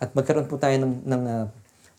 At 0.00 0.12
magkaroon 0.12 0.48
po 0.48 0.56
tayo 0.56 0.76
ng, 0.80 1.04
ng 1.04 1.22
uh, 1.24 1.46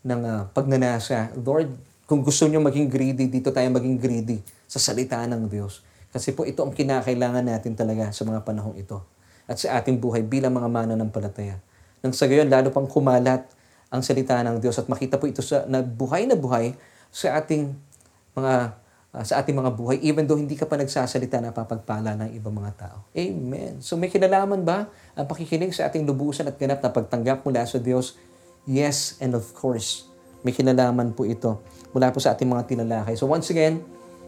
ng 0.07 0.21
uh, 0.23 0.41
pagnanasa. 0.55 1.33
Lord, 1.35 1.73
kung 2.07 2.23
gusto 2.23 2.47
niyo 2.47 2.63
maging 2.63 2.88
greedy, 2.88 3.27
dito 3.27 3.51
tayo 3.51 3.67
maging 3.67 3.99
greedy 3.99 4.39
sa 4.63 4.79
salita 4.79 5.19
ng 5.27 5.51
Diyos. 5.51 5.83
Kasi 6.13 6.31
po 6.31 6.47
ito 6.47 6.63
ang 6.63 6.71
kinakailangan 6.71 7.43
natin 7.43 7.75
talaga 7.75 8.15
sa 8.15 8.23
mga 8.23 8.47
panahong 8.47 8.79
ito 8.79 9.03
at 9.47 9.59
sa 9.59 9.79
ating 9.79 9.99
buhay 9.99 10.23
bilang 10.23 10.55
mga 10.55 10.71
mananampalataya. 10.71 11.59
Nang 11.99 12.15
sa 12.15 12.27
gayon, 12.31 12.47
lalo 12.47 12.71
pang 12.71 12.88
kumalat 12.88 13.43
ang 13.91 14.03
salita 14.03 14.39
ng 14.39 14.63
Diyos 14.63 14.79
at 14.79 14.88
makita 14.88 15.19
po 15.19 15.27
ito 15.27 15.43
sa 15.43 15.67
na 15.67 15.83
buhay 15.83 16.27
na 16.27 16.35
buhay 16.35 16.75
sa 17.11 17.39
ating 17.39 17.71
mga 18.35 18.75
uh, 19.18 19.26
sa 19.26 19.41
ating 19.41 19.57
mga 19.57 19.74
buhay 19.74 19.97
even 20.05 20.30
though 20.30 20.38
hindi 20.38 20.53
ka 20.53 20.70
pa 20.70 20.78
nagsasalita 20.78 21.41
na 21.41 21.49
papagpala 21.49 22.13
ng 22.13 22.38
ibang 22.38 22.53
mga 22.53 22.72
tao. 22.78 22.97
Amen. 23.18 23.82
So 23.82 23.97
may 23.97 24.13
kinalaman 24.13 24.61
ba 24.61 24.86
ang 25.18 25.26
pakikinig 25.26 25.74
sa 25.74 25.89
ating 25.89 26.05
lubusan 26.05 26.45
at 26.45 26.61
ganap 26.61 26.86
na 26.86 26.93
pagtanggap 26.93 27.41
mula 27.41 27.65
sa 27.65 27.82
Diyos 27.82 28.15
Yes, 28.68 29.15
and 29.24 29.32
of 29.32 29.47
course, 29.55 30.11
may 30.43 30.51
kinalaman 30.51 31.15
po 31.15 31.24
ito 31.24 31.63
mula 31.95 32.11
po 32.11 32.20
sa 32.20 32.36
ating 32.36 32.51
mga 32.51 32.68
tinalakay. 32.68 33.15
So 33.15 33.24
once 33.24 33.47
again, 33.47 33.80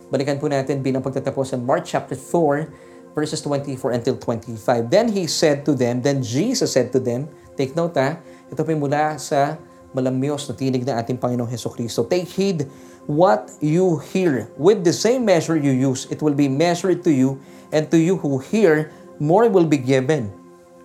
balikan 0.08 0.40
po 0.40 0.48
natin 0.48 0.80
bilang 0.80 1.04
pagtatapos 1.04 1.52
sa 1.52 1.60
Mark 1.60 1.84
chapter 1.84 2.16
4, 2.16 3.12
verses 3.12 3.44
24 3.44 4.00
until 4.00 4.16
25. 4.16 4.88
Then 4.88 5.12
he 5.12 5.28
said 5.28 5.68
to 5.68 5.76
them, 5.76 6.00
then 6.00 6.24
Jesus 6.24 6.72
said 6.72 6.96
to 6.96 7.04
them, 7.04 7.28
take 7.60 7.76
note 7.76 8.00
ha, 8.00 8.16
ito 8.48 8.64
po 8.64 8.72
mula 8.72 9.20
sa 9.20 9.60
malamyos 9.92 10.48
na 10.48 10.56
tinig 10.56 10.88
ng 10.88 10.96
ating 10.96 11.20
Panginoong 11.20 11.52
Heso 11.52 11.68
Kristo. 11.68 12.08
Take 12.08 12.32
heed 12.32 12.64
what 13.10 13.50
you 13.58 13.98
hear. 14.14 14.54
With 14.54 14.86
the 14.86 14.94
same 14.94 15.26
measure 15.26 15.58
you 15.58 15.74
use, 15.74 16.06
it 16.14 16.22
will 16.22 16.38
be 16.38 16.46
measured 16.46 17.02
to 17.10 17.12
you, 17.12 17.42
and 17.74 17.90
to 17.90 17.98
you 17.98 18.22
who 18.22 18.38
hear, 18.38 18.94
more 19.18 19.50
will 19.50 19.66
be 19.66 19.82
given. 19.82 20.30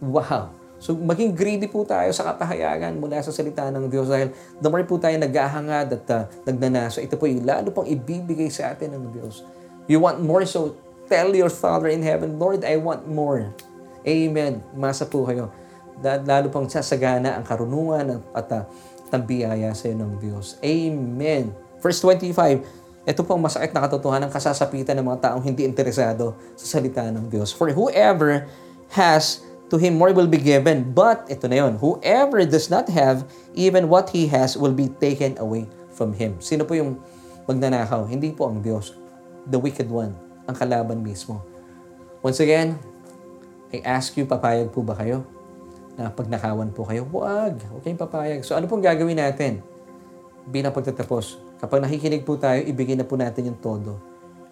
Wow! 0.01 0.57
So 0.81 0.97
maging 0.97 1.37
greedy 1.37 1.69
po 1.69 1.85
tayo 1.85 2.09
sa 2.17 2.33
kapahayagan 2.33 2.97
mula 2.97 3.21
sa 3.21 3.33
salita 3.33 3.69
ng 3.69 3.89
Diyos 3.89 4.09
dahil 4.09 4.33
more 4.61 4.85
po 4.85 5.01
tayo 5.01 5.17
naghahangad 5.17 5.97
at 5.97 6.07
uh, 6.13 6.25
nagnanasa, 6.45 7.01
ito 7.05 7.17
po 7.17 7.29
yung 7.29 7.45
lalo 7.45 7.73
pang 7.73 7.89
ibibigay 7.89 8.49
sa 8.49 8.73
atin 8.73 8.97
ng 8.97 9.05
Diyos. 9.13 9.45
You 9.89 10.01
want 10.01 10.21
more, 10.21 10.45
so 10.49 10.77
tell 11.09 11.29
your 11.33 11.53
Father 11.53 11.89
in 11.93 12.05
heaven, 12.05 12.41
Lord, 12.41 12.65
I 12.65 12.81
want 12.81 13.05
more. 13.09 13.53
Amen. 14.05 14.61
Masa 14.77 15.09
po 15.09 15.25
kayo. 15.25 15.53
Lalo 16.05 16.53
pang 16.53 16.69
sasagana 16.69 17.37
ang 17.37 17.45
karunungan 17.49 18.21
at 18.37 18.49
uh, 18.53 18.65
tambiyaya 19.09 19.73
sa 19.73 19.89
iyo 19.89 19.97
ng 20.05 20.21
Diyos. 20.21 20.61
Amen. 20.61 21.64
Verse 21.85 22.01
25, 22.01 22.65
ito 23.05 23.21
pong 23.21 23.45
masakit 23.45 23.77
na 23.77 23.85
katotohanan 23.85 24.33
kasasapitan 24.33 24.97
ng 24.97 25.05
mga 25.05 25.29
taong 25.29 25.45
hindi 25.45 25.69
interesado 25.69 26.33
sa 26.57 26.81
salita 26.81 27.05
ng 27.05 27.29
Diyos. 27.29 27.53
For 27.53 27.69
whoever 27.69 28.49
has 28.97 29.45
to 29.69 29.77
him 29.77 30.01
more 30.01 30.17
will 30.17 30.29
be 30.31 30.41
given. 30.41 30.97
But, 30.97 31.29
ito 31.29 31.45
na 31.45 31.61
yon, 31.61 31.77
whoever 31.77 32.41
does 32.49 32.73
not 32.73 32.89
have, 32.89 33.29
even 33.53 33.93
what 33.93 34.09
he 34.09 34.25
has 34.33 34.57
will 34.57 34.73
be 34.73 34.89
taken 34.89 35.37
away 35.37 35.69
from 35.93 36.17
him. 36.17 36.41
Sino 36.41 36.65
po 36.65 36.73
yung 36.73 36.97
magnanakaw? 37.45 38.09
Hindi 38.09 38.33
po 38.33 38.49
ang 38.49 38.65
Diyos. 38.65 38.97
The 39.45 39.61
wicked 39.61 39.93
one. 39.93 40.17
Ang 40.49 40.57
kalaban 40.57 41.05
mismo. 41.05 41.45
Once 42.25 42.41
again, 42.41 42.81
I 43.69 43.85
ask 43.85 44.17
you, 44.17 44.25
papayag 44.25 44.73
po 44.73 44.81
ba 44.81 44.97
kayo? 44.97 45.29
Na 46.01 46.09
pagnakawan 46.09 46.73
po 46.73 46.89
kayo? 46.89 47.05
Huwag. 47.05 47.61
Huwag 47.61 47.83
kayong 47.85 48.01
papayag. 48.01 48.41
So, 48.49 48.57
ano 48.57 48.65
pong 48.65 48.81
gagawin 48.81 49.21
natin? 49.21 49.61
Bilang 50.49 50.73
pagtatapos, 50.73 51.44
kapag 51.65 51.81
nakikinig 51.81 52.29
po 52.29 52.37
tayo, 52.37 52.61
ibigay 52.61 52.93
na 52.93 53.09
po 53.09 53.17
natin 53.17 53.49
yung 53.49 53.57
todo. 53.57 53.97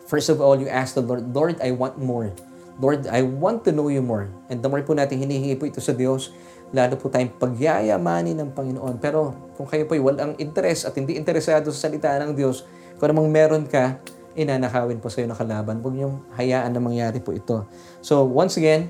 First 0.08 0.32
of 0.32 0.40
all, 0.40 0.56
you 0.56 0.72
ask 0.72 0.96
the 0.96 1.04
Lord, 1.04 1.28
Lord, 1.36 1.60
I 1.60 1.68
want 1.76 2.00
more. 2.00 2.32
Lord, 2.80 3.04
I 3.12 3.20
want 3.20 3.68
to 3.68 3.70
know 3.70 3.92
you 3.92 4.00
more. 4.00 4.32
And 4.48 4.64
the 4.64 4.68
more 4.72 4.80
po 4.80 4.96
natin 4.96 5.20
hinihingi 5.20 5.60
po 5.60 5.68
ito 5.68 5.84
sa 5.84 5.92
Diyos, 5.92 6.32
lalo 6.72 6.96
po 6.96 7.12
tayong 7.12 7.36
pagyayamanin 7.36 8.40
ng 8.40 8.50
Panginoon. 8.56 8.96
Pero 8.96 9.36
kung 9.60 9.68
kayo 9.68 9.84
po 9.84 9.92
ay 9.92 10.00
walang 10.00 10.32
interest 10.40 10.88
at 10.88 10.96
hindi 10.96 11.20
interesado 11.20 11.68
sa 11.68 11.88
salita 11.88 12.16
ng 12.16 12.32
Diyos, 12.32 12.64
kung 12.96 13.12
namang 13.12 13.28
meron 13.28 13.64
ka, 13.68 14.00
inanakawin 14.32 14.96
po 14.96 15.12
sa 15.12 15.20
iyo 15.20 15.28
ng 15.28 15.36
kalaban. 15.36 15.84
Huwag 15.84 15.92
niyong 15.92 16.16
hayaan 16.32 16.72
na 16.72 16.80
mangyari 16.80 17.20
po 17.20 17.36
ito. 17.36 17.68
So 18.00 18.24
once 18.24 18.56
again, 18.56 18.88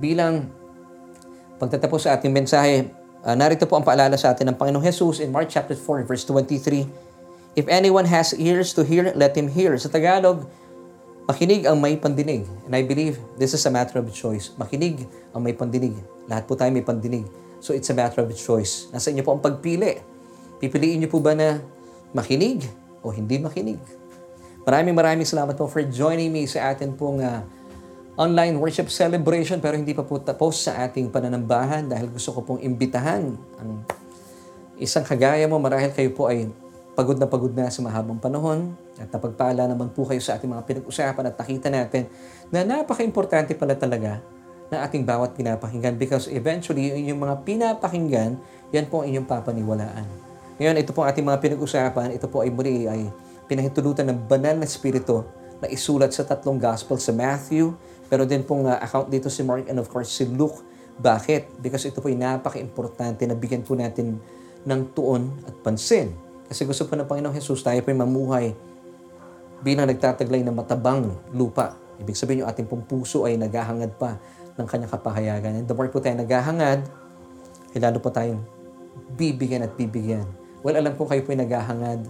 bilang 0.00 0.48
pagtatapos 1.60 2.08
sa 2.08 2.16
ating 2.16 2.32
mensahe, 2.32 2.88
uh, 3.20 3.36
narito 3.36 3.68
po 3.68 3.76
ang 3.76 3.84
paalala 3.84 4.16
sa 4.16 4.32
atin 4.32 4.48
ng 4.52 4.56
Panginoong 4.56 4.84
Jesus 4.84 5.20
in 5.20 5.28
Mark 5.28 5.52
chapter 5.52 5.76
4 5.76 6.08
verse 6.08 6.24
23. 6.24 7.07
If 7.58 7.66
anyone 7.66 8.06
has 8.06 8.30
ears 8.38 8.70
to 8.78 8.86
hear, 8.86 9.10
let 9.18 9.34
him 9.34 9.50
hear. 9.50 9.74
Sa 9.82 9.90
Tagalog, 9.90 10.46
Makinig 11.28 11.68
ang 11.68 11.76
may 11.76 11.92
pandinig. 12.00 12.48
And 12.64 12.72
I 12.72 12.80
believe 12.88 13.20
this 13.36 13.52
is 13.52 13.60
a 13.68 13.68
matter 13.68 14.00
of 14.00 14.08
choice. 14.08 14.48
Makinig 14.56 15.04
ang 15.36 15.44
may 15.44 15.52
pandinig. 15.52 15.92
Lahat 16.24 16.48
po 16.48 16.56
tayo 16.56 16.72
may 16.72 16.80
pandinig. 16.80 17.28
So 17.60 17.76
it's 17.76 17.92
a 17.92 17.96
matter 17.96 18.24
of 18.24 18.32
choice. 18.32 18.88
Nasa 18.88 19.12
inyo 19.12 19.20
po 19.20 19.36
ang 19.36 19.44
pagpili. 19.44 20.00
Pipiliin 20.56 21.04
niyo 21.04 21.12
po 21.12 21.20
ba 21.20 21.36
na 21.36 21.60
makinig 22.16 22.64
o 23.04 23.12
hindi 23.12 23.36
makinig? 23.36 23.76
Maraming 24.64 24.96
maraming 24.96 25.28
salamat 25.28 25.52
po 25.52 25.68
for 25.68 25.84
joining 25.84 26.32
me 26.32 26.48
sa 26.48 26.72
atin 26.72 26.96
pong 26.96 27.20
uh, 27.20 27.44
online 28.16 28.56
worship 28.56 28.88
celebration 28.88 29.60
pero 29.60 29.76
hindi 29.76 29.92
pa 29.92 30.08
po 30.08 30.16
tapos 30.24 30.64
sa 30.64 30.80
ating 30.80 31.12
pananambahan 31.12 31.92
dahil 31.92 32.08
gusto 32.08 32.32
ko 32.32 32.40
pong 32.40 32.60
imbitahan 32.64 33.36
ang 33.60 33.84
isang 34.80 35.04
kagaya 35.04 35.44
mo 35.44 35.60
marahil 35.60 35.92
kayo 35.92 36.08
po 36.16 36.32
ay 36.32 36.48
pagod 36.98 37.14
na 37.14 37.30
pagod 37.30 37.54
na 37.54 37.70
sa 37.70 37.78
mahabang 37.78 38.18
panahon 38.18 38.74
at 38.98 39.06
napagpala 39.06 39.70
naman 39.70 39.86
po 39.94 40.02
kayo 40.02 40.18
sa 40.18 40.34
ating 40.34 40.50
mga 40.50 40.66
pinag-usapan 40.66 41.30
at 41.30 41.38
nakita 41.38 41.70
natin 41.70 42.10
na 42.50 42.66
napaka-importante 42.66 43.54
pala 43.54 43.78
talaga 43.78 44.18
ng 44.66 44.78
ating 44.82 45.06
bawat 45.06 45.38
pinapakinggan 45.38 45.94
because 45.94 46.26
eventually 46.26 46.90
yung 46.90 46.98
inyong 47.06 47.20
mga 47.22 47.36
pinapakinggan, 47.46 48.34
yan 48.74 48.90
po 48.90 49.06
ang 49.06 49.14
inyong 49.14 49.30
papaniwalaan. 49.30 50.10
Ngayon, 50.58 50.74
ito 50.74 50.90
po 50.90 51.06
ating 51.06 51.22
mga 51.22 51.38
pinag-usapan, 51.38 52.18
ito 52.18 52.26
po 52.26 52.42
ay 52.42 52.50
muli 52.50 52.90
ay 52.90 53.06
pinahintulutan 53.46 54.10
ng 54.10 54.26
banal 54.26 54.58
na 54.58 54.66
spirito 54.66 55.22
na 55.62 55.70
isulat 55.70 56.10
sa 56.10 56.26
tatlong 56.26 56.58
gospel 56.58 56.98
sa 56.98 57.14
Matthew, 57.14 57.78
pero 58.10 58.26
din 58.26 58.42
pong 58.42 58.66
uh, 58.66 58.74
account 58.82 59.06
dito 59.06 59.30
si 59.30 59.46
Mark 59.46 59.70
and 59.70 59.78
of 59.78 59.86
course 59.86 60.10
si 60.10 60.26
Luke. 60.26 60.66
Bakit? 60.98 61.62
Because 61.62 61.86
ito 61.86 62.02
po 62.02 62.10
ay 62.10 62.18
napaka-importante 62.18 63.22
na 63.22 63.38
bigyan 63.38 63.62
po 63.62 63.78
natin 63.78 64.18
ng 64.66 64.80
tuon 64.98 65.30
at 65.46 65.54
pansin. 65.62 66.26
Kasi 66.48 66.64
gusto 66.64 66.88
po 66.88 66.96
ng 66.96 67.04
Panginoong 67.04 67.36
Jesus, 67.36 67.60
tayo 67.60 67.76
po 67.84 67.92
mamuhay 67.92 68.56
bilang 69.60 69.84
nagtataglay 69.84 70.40
ng 70.40 70.54
matabang 70.56 71.12
lupa. 71.36 71.76
Ibig 72.00 72.16
sabihin 72.16 72.42
yung 72.42 72.50
ating 72.50 72.64
pong 72.64 72.88
puso 72.88 73.28
ay 73.28 73.36
naghahangad 73.36 73.92
pa 74.00 74.16
ng 74.56 74.66
kanyang 74.66 74.90
kapahayagan. 74.90 75.60
And 75.60 75.66
the 75.68 75.76
more 75.76 75.92
po 75.92 76.00
tayo 76.00 76.16
naghahangad, 76.16 76.88
eh 77.76 77.80
lalo 77.82 78.00
po 78.00 78.08
tayong 78.08 78.40
bibigyan 79.18 79.66
at 79.66 79.76
bibigyan. 79.76 80.24
Well, 80.64 80.78
alam 80.78 80.96
ko 80.96 81.04
kayo 81.04 81.20
po 81.22 81.36
ay 81.36 81.38
naghahangad 81.44 82.00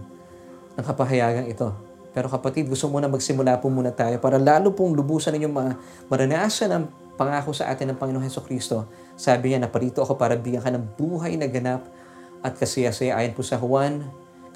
ng 0.79 0.85
kapahayagan 0.87 1.51
ito. 1.51 1.75
Pero 2.15 2.31
kapatid, 2.31 2.71
gusto 2.71 2.89
muna 2.89 3.11
magsimula 3.11 3.61
po 3.61 3.69
muna 3.69 3.93
tayo 3.93 4.17
para 4.23 4.41
lalo 4.41 4.73
pong 4.73 4.97
lubusan 4.97 5.35
ninyong 5.37 5.55
ma- 5.55 5.77
maranasan 6.09 6.71
ang 6.73 6.85
pangako 7.19 7.51
sa 7.51 7.69
atin 7.69 7.93
ng 7.93 7.99
Panginoong 7.99 8.25
Heso 8.25 8.41
Kristo. 8.47 8.87
Sabi 9.19 9.53
niya, 9.53 9.59
naparito 9.61 10.01
ako 10.01 10.15
para 10.15 10.39
bigyan 10.39 10.63
ka 10.63 10.71
ng 10.71 10.85
buhay 10.95 11.35
na 11.35 11.51
ganap 11.51 11.85
at 12.41 12.55
kasiyasaya 12.55 13.19
ayon 13.19 13.35
po 13.35 13.43
sa 13.43 13.59
Juan 13.59 14.07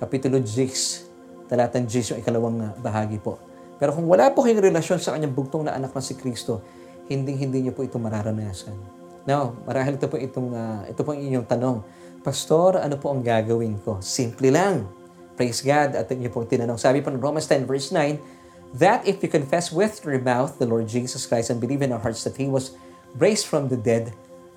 Kapitulo 0.03 0.43
6, 0.43 1.47
talatang 1.47 1.87
10 1.87 2.11
yung 2.11 2.19
ikalawang 2.19 2.59
ah, 2.59 2.75
bahagi 2.83 3.23
po. 3.23 3.39
Pero 3.79 3.95
kung 3.95 4.11
wala 4.11 4.35
po 4.35 4.43
kayong 4.43 4.59
relasyon 4.59 4.99
sa 4.99 5.15
kanyang 5.15 5.31
bugtong 5.31 5.71
na 5.71 5.79
anak 5.79 5.95
na 5.95 6.03
si 6.03 6.19
Kristo, 6.19 6.59
hindi-hindi 7.07 7.63
niyo 7.63 7.71
po 7.71 7.87
ito 7.87 8.03
mararanasan. 8.03 8.75
Now, 9.23 9.55
marahil 9.63 9.95
ito 9.95 10.11
po 10.11 10.19
itong, 10.19 10.51
uh, 10.59 10.83
ito 10.91 11.07
po 11.07 11.15
inyong 11.15 11.47
tanong. 11.47 11.87
Pastor, 12.27 12.83
ano 12.83 12.99
po 12.99 13.15
ang 13.15 13.23
gagawin 13.23 13.79
ko? 13.79 14.03
Simple 14.03 14.51
lang. 14.51 14.91
Praise 15.39 15.63
God. 15.63 15.95
At 15.95 16.11
inyo 16.11 16.35
pong 16.35 16.51
tinanong. 16.51 16.83
Sabi 16.83 16.99
po 16.99 17.15
ng 17.15 17.23
Romans 17.23 17.47
10 17.47 17.63
verse 17.71 17.95
9, 17.95 18.83
that 18.83 19.07
if 19.07 19.23
you 19.23 19.31
confess 19.31 19.71
with 19.71 20.03
your 20.03 20.19
mouth 20.19 20.59
the 20.59 20.67
Lord 20.67 20.91
Jesus 20.91 21.31
Christ 21.31 21.55
and 21.55 21.63
believe 21.63 21.79
in 21.79 21.95
our 21.95 22.03
hearts 22.03 22.27
that 22.27 22.35
He 22.35 22.51
was 22.51 22.75
raised 23.15 23.47
from 23.47 23.71
the 23.71 23.79
dead, 23.79 24.11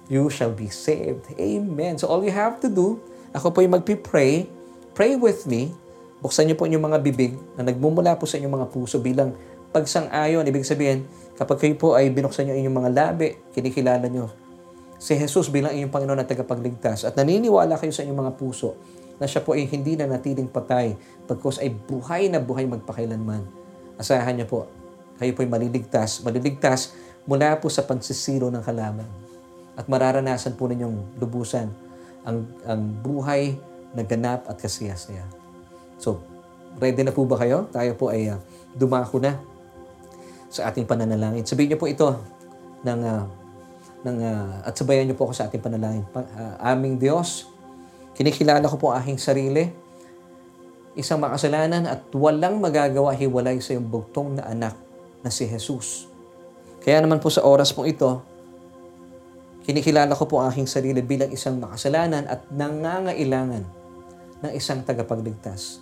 you 0.09 0.25
shall 0.33 0.53
be 0.53 0.73
saved. 0.73 1.29
Amen. 1.37 2.01
So 2.01 2.09
all 2.09 2.25
you 2.25 2.33
have 2.33 2.57
to 2.65 2.69
do, 2.69 2.97
ako 3.29 3.53
po 3.53 3.61
yung 3.61 3.77
magpipray, 3.77 4.54
Pray 4.95 5.19
with 5.19 5.43
me. 5.45 5.75
Buksan 6.23 6.47
niyo 6.47 6.55
po 6.55 6.63
inyong 6.65 6.87
mga 6.87 6.99
bibig 7.03 7.35
na 7.59 7.67
nagmumula 7.67 8.15
po 8.15 8.23
sa 8.23 8.39
inyong 8.39 8.63
mga 8.63 8.67
puso 8.71 9.03
bilang 9.03 9.35
pagsang-ayon. 9.75 10.47
Ibig 10.47 10.63
sabihin, 10.63 11.03
kapag 11.35 11.59
kayo 11.59 11.75
po 11.75 11.99
ay 11.99 12.07
binuksan 12.15 12.47
niyo 12.47 12.55
inyong 12.55 12.77
mga 12.79 12.91
labi, 12.95 13.35
kinikilala 13.51 14.07
niyo 14.07 14.31
si 14.95 15.13
Jesus 15.19 15.51
bilang 15.51 15.75
inyong 15.75 15.91
Panginoon 15.91 16.23
at 16.23 16.29
tagapagligtas 16.31 17.03
at 17.03 17.13
naniniwala 17.19 17.75
kayo 17.75 17.91
sa 17.91 18.01
inyong 18.07 18.25
mga 18.25 18.33
puso 18.39 18.79
na 19.19 19.27
siya 19.27 19.43
po 19.43 19.55
ay 19.55 19.67
hindi 19.67 19.95
na 19.99 20.07
natiling 20.07 20.47
patay 20.47 20.95
pagkos 21.27 21.59
ay 21.59 21.71
buhay 21.71 22.31
na 22.31 22.39
buhay 22.39 22.67
magpakailanman. 22.67 23.43
Asahan 23.99 24.35
niyo 24.35 24.47
po, 24.47 24.59
kayo 25.19 25.31
po 25.35 25.43
ay 25.43 25.49
maliligtas, 25.51 26.23
maliligtas 26.23 26.95
mula 27.23 27.59
po 27.59 27.71
sa 27.71 27.83
pansisiro 27.83 28.51
ng 28.51 28.63
kalaban. 28.63 29.07
At 29.75 29.87
mararanasan 29.91 30.55
po 30.55 30.67
ninyong 30.71 31.19
lubusan 31.19 31.67
ang, 32.23 32.47
ang 32.63 32.81
buhay 33.03 33.59
na 33.95 34.03
ganap 34.03 34.45
at 34.51 34.59
kasiyasaya. 34.59 35.23
So, 35.97 36.19
ready 36.77 37.01
na 37.01 37.15
po 37.15 37.23
ba 37.23 37.39
kayo? 37.39 37.71
Tayo 37.71 37.95
po 37.95 38.11
ay 38.11 38.29
uh, 38.29 38.39
dumako 38.75 39.23
na 39.23 39.39
sa 40.51 40.67
ating 40.69 40.87
pananalangin. 40.87 41.47
Sabihin 41.47 41.75
niyo 41.75 41.79
po 41.79 41.87
ito 41.87 42.15
ng, 42.83 43.01
uh, 43.01 43.23
ng, 44.03 44.17
uh, 44.19 44.67
at 44.67 44.75
sabayan 44.75 45.07
niyo 45.07 45.15
po 45.15 45.31
ako 45.31 45.33
sa 45.35 45.47
ating 45.47 45.63
panalangin. 45.63 46.03
Pa, 46.11 46.23
uh, 46.23 46.55
aming 46.75 46.99
Diyos, 46.99 47.47
kinikilala 48.15 48.67
ko 48.67 48.75
po 48.75 48.91
aking 48.91 49.19
sarili, 49.19 49.71
isang 50.95 51.19
makasalanan 51.19 51.87
at 51.87 52.07
walang 52.15 52.59
magagawa 52.63 53.11
hiwalay 53.15 53.59
sa 53.59 53.75
iyong 53.75 53.87
bugtong 53.87 54.39
na 54.39 54.47
anak 54.47 54.75
na 55.23 55.31
si 55.31 55.43
Jesus. 55.47 56.07
Kaya 56.79 57.03
naman 57.03 57.19
po 57.19 57.27
sa 57.27 57.43
oras 57.43 57.75
pong 57.75 57.91
ito, 57.91 58.23
kinikilala 59.67 60.13
ko 60.13 60.29
po 60.29 60.39
aking 60.45 60.69
sarili 60.69 61.01
bilang 61.01 61.33
isang 61.33 61.57
makasalanan 61.57 62.29
at 62.29 62.47
nangangailangan 62.53 63.84
ng 64.43 64.51
isang 64.51 64.83
tagapagligtas. 64.83 65.79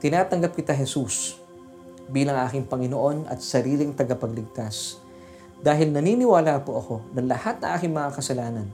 Tinatanggap 0.00 0.52
kita, 0.56 0.72
Jesus, 0.76 1.38
bilang 2.10 2.40
aking 2.44 2.66
Panginoon 2.66 3.28
at 3.28 3.40
sariling 3.40 3.94
tagapagligtas. 3.94 4.98
Dahil 5.62 5.94
naniniwala 5.94 6.58
po 6.66 6.78
ako 6.80 6.94
na 7.14 7.22
lahat 7.22 7.62
ng 7.62 7.70
aking 7.78 7.92
mga 7.94 8.10
kasalanan 8.18 8.68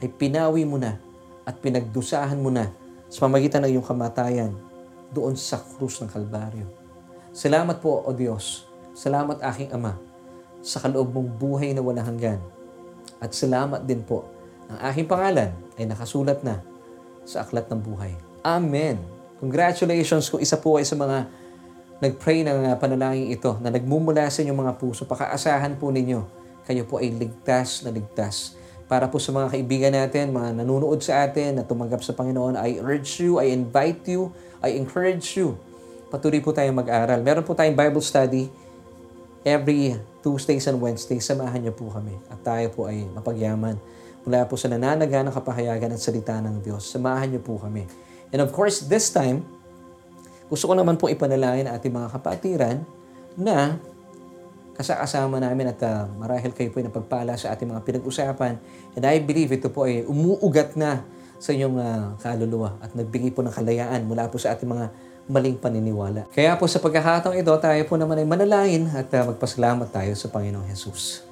ay 0.00 0.08
pinawi 0.12 0.68
mo 0.68 0.76
na 0.76 1.00
at 1.48 1.56
pinagdusahan 1.58 2.36
mo 2.36 2.52
na 2.52 2.68
sa 3.08 3.24
pamagitan 3.24 3.64
ng 3.64 3.72
iyong 3.74 3.86
kamatayan 3.88 4.52
doon 5.10 5.34
sa 5.34 5.58
krus 5.58 5.98
ng 6.04 6.12
Kalbaryo. 6.12 6.68
Salamat 7.32 7.80
po, 7.80 8.04
O 8.04 8.12
Diyos. 8.12 8.68
Salamat 8.92 9.40
aking 9.40 9.72
Ama 9.72 9.96
sa 10.60 10.76
kaloob 10.78 11.16
mong 11.16 11.30
buhay 11.40 11.72
na 11.72 11.80
walang 11.80 12.04
hanggan. 12.04 12.40
At 13.16 13.32
salamat 13.32 13.88
din 13.88 14.04
po 14.04 14.28
ang 14.70 14.78
aking 14.92 15.08
pangalan 15.10 15.50
ay 15.80 15.84
nakasulat 15.88 16.44
na 16.46 16.62
sa 17.30 17.46
aklat 17.46 17.70
ng 17.70 17.78
buhay. 17.78 18.18
Amen. 18.42 18.98
Congratulations 19.38 20.26
kung 20.26 20.42
isa 20.42 20.58
po 20.58 20.82
ay 20.82 20.84
sa 20.84 20.98
mga 20.98 21.30
nag-pray 22.02 22.42
ng 22.42 22.72
uh, 22.72 22.74
panalangin 22.74 23.30
ito 23.30 23.54
na 23.62 23.70
nagmumula 23.70 24.26
sa 24.26 24.42
inyong 24.42 24.60
mga 24.66 24.72
puso. 24.82 25.06
Pakaasahan 25.06 25.78
po 25.78 25.94
ninyo, 25.94 26.26
kayo 26.66 26.82
po 26.88 26.98
ay 26.98 27.14
ligtas 27.14 27.86
na 27.86 27.94
ligtas. 27.94 28.58
Para 28.90 29.06
po 29.06 29.22
sa 29.22 29.30
mga 29.30 29.54
kaibigan 29.54 29.92
natin, 29.94 30.34
mga 30.34 30.60
nanonood 30.60 30.98
sa 30.98 31.22
atin 31.22 31.60
na 31.60 31.62
tumanggap 31.62 32.02
sa 32.02 32.10
Panginoon, 32.10 32.58
I 32.58 32.82
urge 32.82 33.22
you, 33.22 33.38
I 33.38 33.54
invite 33.54 34.02
you, 34.10 34.34
I 34.58 34.74
encourage 34.74 35.38
you. 35.38 35.54
Patuloy 36.10 36.42
po 36.42 36.50
tayong 36.50 36.74
mag-aral. 36.74 37.22
Meron 37.22 37.46
po 37.46 37.54
tayong 37.54 37.78
Bible 37.78 38.02
study 38.02 38.50
every 39.46 39.94
Tuesdays 40.26 40.66
and 40.66 40.82
Wednesdays. 40.82 41.22
Samahan 41.22 41.62
niyo 41.62 41.72
po 41.72 41.86
kami 41.86 42.18
at 42.28 42.42
tayo 42.42 42.66
po 42.74 42.90
ay 42.90 43.06
mapagyaman 43.14 43.78
mula 44.24 44.44
po 44.44 44.56
sa 44.56 44.68
nananaga 44.68 45.24
ng 45.24 45.32
kapahayagan 45.32 45.96
at 45.96 46.00
salita 46.00 46.36
ng 46.40 46.60
Diyos. 46.60 46.84
Samahan 46.88 47.32
niyo 47.32 47.40
po 47.40 47.56
kami. 47.56 47.88
And 48.30 48.44
of 48.44 48.52
course, 48.52 48.84
this 48.86 49.10
time, 49.10 49.42
gusto 50.50 50.66
ko 50.66 50.74
naman 50.76 50.98
po 50.98 51.06
ipanalangin 51.08 51.70
ang 51.70 51.74
ating 51.78 51.94
mga 51.94 52.08
kapatiran 52.10 52.76
na 53.38 53.78
kasakasama 54.80 55.38
namin 55.38 55.76
at 55.76 55.80
uh, 55.84 56.08
marahil 56.16 56.56
kayo 56.56 56.72
po 56.72 56.80
ay 56.80 56.88
napagpala 56.88 57.36
sa 57.36 57.52
ating 57.52 57.68
mga 57.68 57.84
pinag-usapan. 57.84 58.56
And 58.96 59.04
I 59.04 59.20
believe 59.20 59.52
ito 59.52 59.68
po 59.68 59.84
ay 59.84 60.08
umuugat 60.08 60.72
na 60.74 61.04
sa 61.40 61.52
inyong 61.52 61.76
uh, 61.76 62.04
kaluluwa 62.20 62.80
at 62.80 62.92
nagbigay 62.96 63.32
po 63.32 63.44
ng 63.44 63.52
kalayaan 63.52 64.04
mula 64.08 64.28
po 64.28 64.36
sa 64.36 64.56
ating 64.56 64.68
mga 64.68 64.86
maling 65.30 65.56
paniniwala. 65.56 66.26
Kaya 66.34 66.58
po 66.58 66.66
sa 66.66 66.82
pagkakataong 66.82 67.38
ito, 67.38 67.52
tayo 67.62 67.80
po 67.86 67.94
naman 67.94 68.18
ay 68.18 68.26
manalangin 68.26 68.90
at 68.90 69.08
uh, 69.14 69.30
magpasalamat 69.30 69.88
tayo 69.88 70.12
sa 70.16 70.26
Panginoong 70.28 70.66
Jesus. 70.68 71.29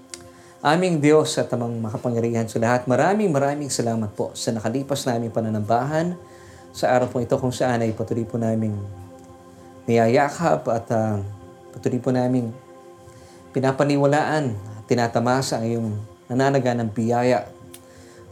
Aming 0.59 0.99
Diyos 0.99 1.39
at 1.39 1.55
amang 1.55 1.71
makapangyarihan 1.79 2.51
sa 2.51 2.59
lahat, 2.59 2.91
maraming 2.91 3.31
maraming 3.31 3.71
salamat 3.71 4.11
po 4.11 4.35
sa 4.35 4.51
nakalipas 4.51 5.07
naming 5.07 5.31
pananambahan 5.31 6.19
sa 6.75 6.91
araw 6.99 7.07
po 7.15 7.23
ito 7.23 7.39
kung 7.39 7.55
saan 7.55 7.79
ay 7.79 7.95
patuloy 7.95 8.27
po 8.27 8.43
naming 8.43 8.75
niyayakap 9.87 10.67
at 10.67 10.91
uh, 10.91 11.23
patuloy 11.71 12.03
po 12.03 12.11
naming 12.11 12.51
pinapaniwalaan, 13.55 14.59
tinatamasa 14.91 15.63
ang 15.63 15.65
iyong 15.71 15.89
nananaga 16.27 16.75
ng 16.75 16.91
biyaya 16.91 17.47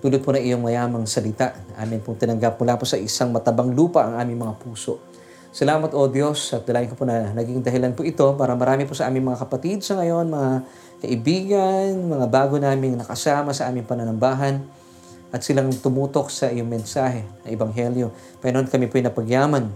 tulad 0.03 0.19
po 0.19 0.35
ng 0.35 0.43
iyong 0.43 0.67
mayamang 0.67 1.07
salita. 1.07 1.55
Amin 1.79 2.03
pong 2.03 2.19
tinanggap 2.19 2.59
mula 2.59 2.75
po 2.75 2.83
sa 2.83 2.99
isang 2.99 3.31
matabang 3.31 3.71
lupa 3.71 4.03
ang 4.03 4.19
aming 4.19 4.43
mga 4.43 4.59
puso. 4.67 4.99
Salamat 5.55 5.95
o 5.95 6.11
Diyos 6.11 6.53
at 6.59 6.67
dalayan 6.67 6.91
ko 6.91 6.99
po 6.99 7.07
na 7.07 7.31
naging 7.33 7.63
dahilan 7.63 7.95
po 7.95 8.03
ito 8.03 8.35
para 8.35 8.53
marami 8.59 8.83
po 8.83 8.99
sa 8.99 9.07
aming 9.07 9.31
mga 9.31 9.47
kapatid 9.47 9.81
sa 9.87 9.95
ngayon, 9.97 10.27
mga 10.27 10.51
kaibigan, 11.01 11.93
mga 12.09 12.27
bago 12.29 12.57
naming 12.57 12.97
nakasama 12.97 13.53
sa 13.53 13.69
aming 13.69 13.85
pananambahan 13.85 14.65
at 15.35 15.41
silang 15.45 15.69
tumutok 15.69 16.33
sa 16.33 16.49
iyong 16.49 16.69
mensahe 16.69 17.27
na 17.45 17.53
Ebanghelyo. 17.53 18.15
Panginoon, 18.41 18.71
kami 18.71 18.89
po 18.89 18.97
napagyaman. 19.03 19.69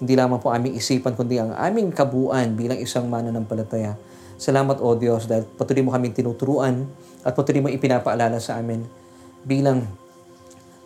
Hindi 0.00 0.12
lamang 0.16 0.40
po 0.40 0.52
aming 0.52 0.76
isipan, 0.76 1.12
kundi 1.16 1.40
ang 1.40 1.52
aming 1.56 1.92
kabuuan 1.92 2.56
bilang 2.56 2.80
isang 2.80 3.08
mananampalataya. 3.08 3.96
Salamat 4.40 4.80
o 4.80 4.96
Diyos 4.96 5.28
dahil 5.28 5.44
patuloy 5.44 5.84
mo 5.84 5.92
kaming 5.92 6.16
tinuturuan 6.16 6.88
at 7.20 7.36
patuloy 7.36 7.60
mo 7.60 7.68
ipinapaalala 7.68 8.40
sa 8.40 8.56
amin 8.56 8.80
bilang 9.44 9.84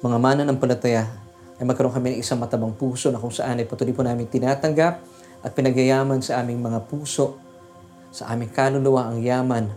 mga 0.02 0.16
mananampalataya 0.18 1.06
ay 1.58 1.64
magkaroon 1.64 1.94
kami 1.94 2.18
ng 2.18 2.18
isang 2.18 2.42
matabang 2.42 2.74
puso 2.74 3.14
na 3.14 3.22
kung 3.22 3.30
saan 3.30 3.62
ay 3.62 3.66
patuloy 3.70 3.94
po 3.94 4.02
namin 4.02 4.26
tinatanggap 4.26 4.98
at 5.46 5.50
pinagyayaman 5.54 6.18
sa 6.18 6.42
aming 6.42 6.58
mga 6.58 6.82
puso, 6.90 7.38
sa 8.14 8.30
aming 8.30 8.54
kaluluwa 8.54 9.10
ang 9.10 9.18
yaman 9.18 9.74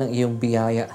ng 0.00 0.08
iyong 0.08 0.40
biyaya. 0.40 0.88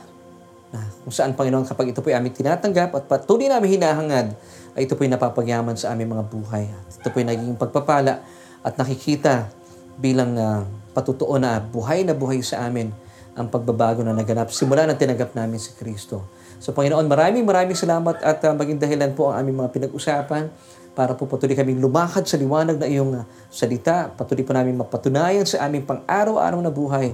Na 0.74 0.90
kung 1.06 1.14
saan, 1.14 1.38
Panginoon, 1.38 1.70
kapag 1.70 1.94
ito 1.94 2.02
po 2.02 2.10
ay 2.10 2.18
aming 2.18 2.34
tinatanggap 2.34 2.98
at 2.98 3.04
patuloy 3.06 3.46
namin 3.46 3.78
hinahangad, 3.78 4.34
ay 4.74 4.90
ito 4.90 4.98
po 4.98 5.06
ay 5.06 5.14
napapagyaman 5.14 5.78
sa 5.78 5.94
aming 5.94 6.18
mga 6.18 6.26
buhay. 6.34 6.66
At 6.66 6.98
ito 6.98 7.08
po 7.14 7.22
ay 7.22 7.30
naging 7.30 7.62
pagpapala 7.62 8.26
at 8.66 8.74
nakikita 8.74 9.54
bilang 10.02 10.34
uh, 10.34 10.66
patutuo 10.98 11.38
na 11.38 11.62
buhay 11.62 12.02
na 12.02 12.18
buhay 12.18 12.42
sa 12.42 12.66
amin 12.66 12.90
ang 13.38 13.54
pagbabago 13.54 14.02
na 14.02 14.14
naganap 14.14 14.50
simula 14.50 14.90
na 14.90 14.98
tinanggap 14.98 15.38
namin 15.38 15.62
si 15.62 15.78
Kristo. 15.78 16.26
So 16.58 16.74
Panginoon, 16.74 17.06
maraming 17.06 17.46
maraming 17.46 17.78
salamat 17.78 18.18
at 18.26 18.42
uh, 18.46 18.54
maging 18.58 18.82
dahilan 18.82 19.14
po 19.14 19.30
ang 19.30 19.46
aming 19.46 19.62
mga 19.62 19.70
pinag-usapan 19.78 20.50
para 20.94 21.18
po 21.18 21.26
patuloy 21.26 21.58
kaming 21.58 21.82
lumakad 21.82 22.26
sa 22.30 22.38
liwanag 22.38 22.78
na 22.78 22.86
iyong 22.86 23.12
uh, 23.18 23.26
salita. 23.50 24.14
Patuloy 24.14 24.46
po 24.46 24.54
namin 24.54 24.78
mapatunayan 24.78 25.46
sa 25.46 25.66
aming 25.66 25.86
pang-araw-araw 25.86 26.62
na 26.62 26.70
buhay 26.70 27.14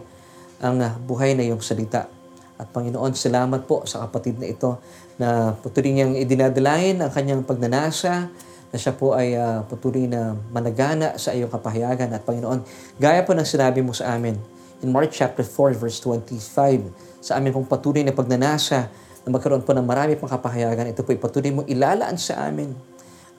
ang 0.59 0.77
uh, 0.84 0.91
buhay 1.03 1.36
na 1.36 1.47
iyong 1.47 1.63
salita. 1.63 2.11
At 2.59 2.75
Panginoon, 2.75 3.15
salamat 3.15 3.63
po 3.63 3.88
sa 3.88 4.03
kapatid 4.03 4.36
na 4.36 4.51
ito 4.51 4.84
na 5.15 5.55
patuloy 5.55 5.95
niyang 5.95 6.19
idinadalain 6.19 6.99
ang 6.99 7.11
kanyang 7.11 7.47
pagnanasa, 7.47 8.27
na 8.69 8.77
siya 8.77 8.93
po 8.93 9.17
ay 9.17 9.34
uh, 9.34 9.65
patuloy 9.65 10.05
na 10.05 10.38
managana 10.53 11.17
sa 11.17 11.34
iyong 11.34 11.49
kapahayagan. 11.49 12.11
At 12.11 12.27
Panginoon, 12.27 12.61
gaya 12.99 13.23
po 13.23 13.32
ng 13.32 13.47
sinabi 13.47 13.80
mo 13.80 13.95
sa 13.95 14.13
amin 14.13 14.38
in 14.80 14.91
Mark 14.91 15.11
chapter 15.11 15.43
4 15.43 15.75
verse 15.75 15.99
25, 16.03 17.19
sa 17.19 17.36
amin 17.36 17.51
pong 17.51 17.67
patuloy 17.67 18.03
na 18.03 18.15
pagnanasa 18.15 18.88
na 19.23 19.30
magkaroon 19.32 19.63
po 19.63 19.75
ng 19.75 19.84
marami 19.84 20.15
pang 20.15 20.32
kapahayagan, 20.32 20.91
ito 20.91 21.03
po 21.03 21.11
ay 21.11 21.19
patuloy 21.19 21.51
mo 21.51 21.61
ilalaan 21.67 22.15
sa 22.15 22.47
amin. 22.47 22.88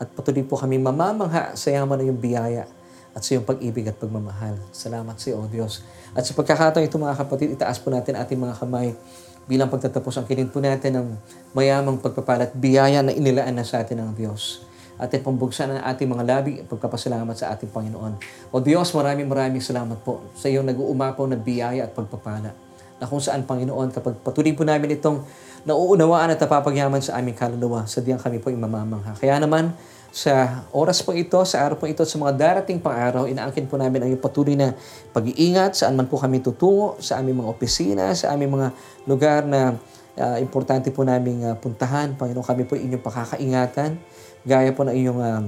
At 0.00 0.08
patuloy 0.16 0.42
po 0.42 0.56
kami 0.56 0.80
mamamangha 0.80 1.52
sa 1.54 1.68
yaman 1.68 2.00
ng 2.00 2.04
iyong 2.08 2.20
biyaya 2.20 2.64
at 3.12 3.20
sa 3.20 3.36
iyong 3.36 3.44
pag-ibig 3.44 3.84
at 3.84 4.00
pagmamahal. 4.00 4.56
Salamat 4.72 5.20
sa 5.20 5.30
iyo, 5.30 5.44
Diyos. 5.52 5.84
At 6.16 6.24
sa 6.24 6.32
pagkakataon 6.32 6.88
ito 6.88 6.96
mga 6.96 7.20
kapatid, 7.20 7.52
itaas 7.52 7.76
po 7.76 7.92
natin 7.92 8.16
ating 8.16 8.40
mga 8.40 8.56
kamay 8.56 8.96
bilang 9.44 9.68
pagtatapos 9.68 10.16
ang 10.16 10.26
kilin 10.26 10.48
po 10.48 10.64
natin 10.64 10.96
ng 10.96 11.06
mayamang 11.52 12.00
pagpapalat 12.00 12.56
biyaya 12.56 13.04
na 13.04 13.12
inilaan 13.12 13.52
na 13.52 13.66
sa 13.66 13.84
atin 13.84 14.00
ng 14.00 14.16
Diyos 14.16 14.66
atin 15.00 15.24
pambugsan 15.24 15.72
ang 15.72 15.80
ating 15.80 16.12
mga 16.12 16.24
labi 16.28 16.52
at 16.60 16.68
pagpapasalamat 16.68 17.32
sa 17.32 17.56
ating 17.56 17.72
Panginoon. 17.72 18.20
O 18.52 18.60
Diyos, 18.60 18.92
maraming 18.92 19.24
maraming 19.24 19.64
salamat 19.64 19.96
po 20.04 20.28
sa 20.36 20.52
iyong 20.52 20.68
nag-uumapaw 20.68 21.24
na 21.24 21.40
biyaya 21.40 21.88
at 21.88 21.96
pagpapala 21.96 22.52
na 23.00 23.08
kung 23.08 23.16
saan, 23.16 23.48
Panginoon, 23.48 23.96
kapag 23.96 24.20
patuloy 24.20 24.52
po 24.52 24.60
namin 24.60 25.00
itong 25.00 25.24
nauunawaan 25.64 26.36
at 26.36 26.38
napapagyaman 26.44 27.00
sa 27.00 27.16
aming 27.16 27.32
kaluluwa, 27.32 27.88
sadyang 27.88 28.20
kami 28.20 28.44
po 28.44 28.52
imamamangha. 28.52 29.16
Kaya 29.16 29.40
naman, 29.40 29.72
sa 30.10 30.66
oras 30.74 31.02
po 31.06 31.14
ito, 31.14 31.38
sa 31.46 31.62
araw 31.62 31.78
po 31.78 31.86
ito, 31.86 32.02
sa 32.02 32.18
mga 32.18 32.34
darating 32.34 32.82
pang 32.82 32.94
araw, 32.94 33.30
inaangkin 33.30 33.70
po 33.70 33.78
namin 33.78 34.02
ang 34.02 34.08
iyong 34.10 34.22
patuloy 34.22 34.58
na 34.58 34.74
pag-iingat, 35.14 35.78
saan 35.78 35.94
man 35.94 36.10
po 36.10 36.18
kami 36.18 36.42
tutungo, 36.42 36.98
sa 36.98 37.22
aming 37.22 37.46
mga 37.46 37.50
opisina, 37.50 38.04
sa 38.12 38.34
aming 38.34 38.58
mga 38.58 38.68
lugar 39.06 39.46
na 39.46 39.78
uh, 40.18 40.36
importante 40.42 40.90
po 40.90 41.06
namin 41.06 41.46
uh, 41.46 41.54
puntahan. 41.54 42.18
Panginoon, 42.18 42.42
kami 42.42 42.66
po 42.66 42.74
inyong 42.74 43.02
pakakaingatan 43.02 44.02
Gaya 44.40 44.72
po 44.72 44.88
ng 44.88 44.96
iyong 44.96 45.20
um, 45.20 45.46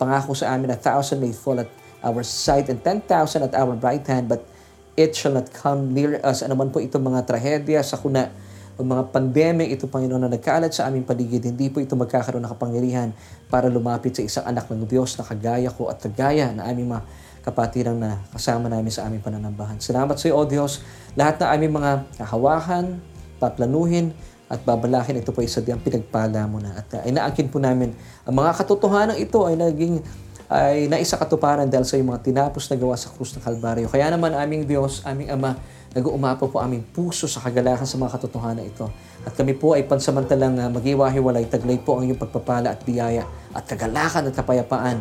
pangako 0.00 0.32
sa 0.32 0.56
amin, 0.56 0.72
a 0.72 0.78
thousand 0.78 1.20
may 1.20 1.36
fall 1.36 1.60
at 1.60 1.68
our 2.00 2.24
side 2.24 2.72
and 2.72 2.80
ten 2.80 3.04
thousand 3.04 3.44
at 3.44 3.52
our 3.52 3.76
right 3.76 4.04
hand, 4.08 4.24
but 4.24 4.40
it 4.96 5.12
shall 5.12 5.36
not 5.36 5.52
come 5.52 5.92
near 5.92 6.16
us. 6.24 6.40
Ano 6.40 6.56
man 6.56 6.72
po 6.72 6.80
itong 6.80 7.04
mga 7.04 7.28
trahedya, 7.28 7.84
sakuna, 7.84 8.32
o 8.76 8.84
mga 8.84 9.08
pandemic, 9.08 9.72
ito 9.72 9.88
Panginoon 9.88 10.28
na 10.28 10.30
nagkaalat 10.30 10.68
sa 10.68 10.84
aming 10.92 11.08
paligid, 11.08 11.48
hindi 11.48 11.72
po 11.72 11.80
ito 11.80 11.96
magkakaroon 11.96 12.44
ng 12.44 12.52
kapangyarihan 12.52 13.08
para 13.48 13.72
lumapit 13.72 14.12
sa 14.12 14.22
isang 14.22 14.44
anak 14.44 14.68
ng 14.68 14.84
Diyos 14.84 15.16
na 15.16 15.24
kagaya 15.24 15.72
ko 15.72 15.88
at 15.88 15.96
kagaya 15.96 16.52
na 16.52 16.68
aming 16.68 16.92
mga 16.92 17.02
kapatirang 17.40 17.96
na 17.96 18.20
kasama 18.36 18.68
namin 18.68 18.92
sa 18.92 19.08
aming 19.08 19.24
pananambahan. 19.24 19.80
Salamat 19.80 20.20
sa 20.20 20.28
iyo, 20.28 20.36
O 20.36 20.44
Diyos. 20.44 20.84
Lahat 21.16 21.40
na 21.40 21.56
aming 21.56 21.72
mga 21.72 22.04
kahawakan, 22.20 23.00
paplanuhin, 23.40 24.12
at 24.46 24.62
babalakin 24.62 25.18
ito 25.18 25.34
po 25.34 25.42
isa 25.42 25.58
diyang 25.58 25.82
pinagpala 25.82 26.46
mo 26.46 26.62
na. 26.62 26.78
At 26.78 26.88
uh, 26.94 27.02
inaangkin 27.02 27.50
po 27.50 27.58
namin 27.58 27.90
ang 28.22 28.34
mga 28.34 28.54
katotohanan 28.62 29.18
ito 29.18 29.42
ay 29.42 29.58
naging 29.58 29.98
ay 30.46 30.86
naisa 30.86 31.18
katuparan 31.18 31.66
dahil 31.66 31.82
sa 31.82 31.98
mga 31.98 32.22
tinapos 32.22 32.70
na 32.70 32.78
gawa 32.78 32.94
sa 32.94 33.10
krus 33.10 33.34
ng 33.34 33.42
Kalbaryo. 33.42 33.90
Kaya 33.90 34.14
naman 34.14 34.30
aming 34.30 34.62
Diyos, 34.62 35.02
aming 35.02 35.34
Ama, 35.34 35.58
nag-uumapo 35.96 36.52
po 36.52 36.60
aming 36.60 36.84
puso 36.92 37.24
sa 37.24 37.40
kagalakan 37.40 37.88
sa 37.88 37.96
mga 37.96 38.20
katotohanan 38.20 38.68
ito. 38.68 38.84
At 39.24 39.32
kami 39.32 39.56
po 39.56 39.72
ay 39.72 39.88
pansamantalang 39.88 40.60
uh, 40.60 40.68
magiwahiwalay, 40.68 41.48
taglay 41.48 41.80
po 41.80 41.96
ang 41.96 42.04
iyong 42.04 42.20
pagpapala 42.20 42.76
at 42.76 42.84
biyaya 42.84 43.24
at 43.56 43.64
kagalakan 43.64 44.28
at 44.28 44.36
kapayapaan 44.36 45.00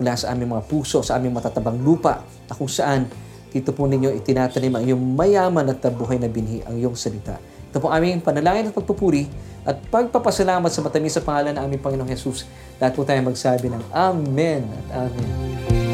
mula 0.00 0.16
sa 0.16 0.32
aming 0.32 0.56
mga 0.56 0.64
puso, 0.64 1.04
sa 1.04 1.20
aming 1.20 1.36
matatabang 1.36 1.76
lupa 1.76 2.24
na 2.48 2.56
kung 2.56 2.72
saan 2.72 3.04
dito 3.52 3.76
po 3.76 3.84
ninyo 3.84 4.16
itinatanim 4.16 4.80
ang 4.80 4.84
iyong 4.88 5.02
mayaman 5.12 5.68
at 5.68 5.84
buhay 5.92 6.16
na 6.16 6.32
binhi, 6.32 6.64
ang 6.64 6.80
iyong 6.80 6.96
salita. 6.96 7.36
Ito 7.70 7.78
po 7.78 7.92
aming 7.92 8.24
panalangin 8.24 8.72
at 8.72 8.74
pagpupuri 8.74 9.28
at 9.68 9.76
pagpapasalamat 9.92 10.72
sa 10.72 10.80
matamis 10.80 11.14
sa 11.14 11.22
pangalan 11.22 11.52
ng 11.54 11.62
aming 11.68 11.82
Panginoong 11.84 12.08
Jesus. 12.08 12.48
Lahat 12.80 12.96
po 12.96 13.04
tayo 13.04 13.20
magsabi 13.20 13.68
ng 13.68 13.82
Amen 13.92 14.64
at 14.88 15.12
Amen. 15.12 15.89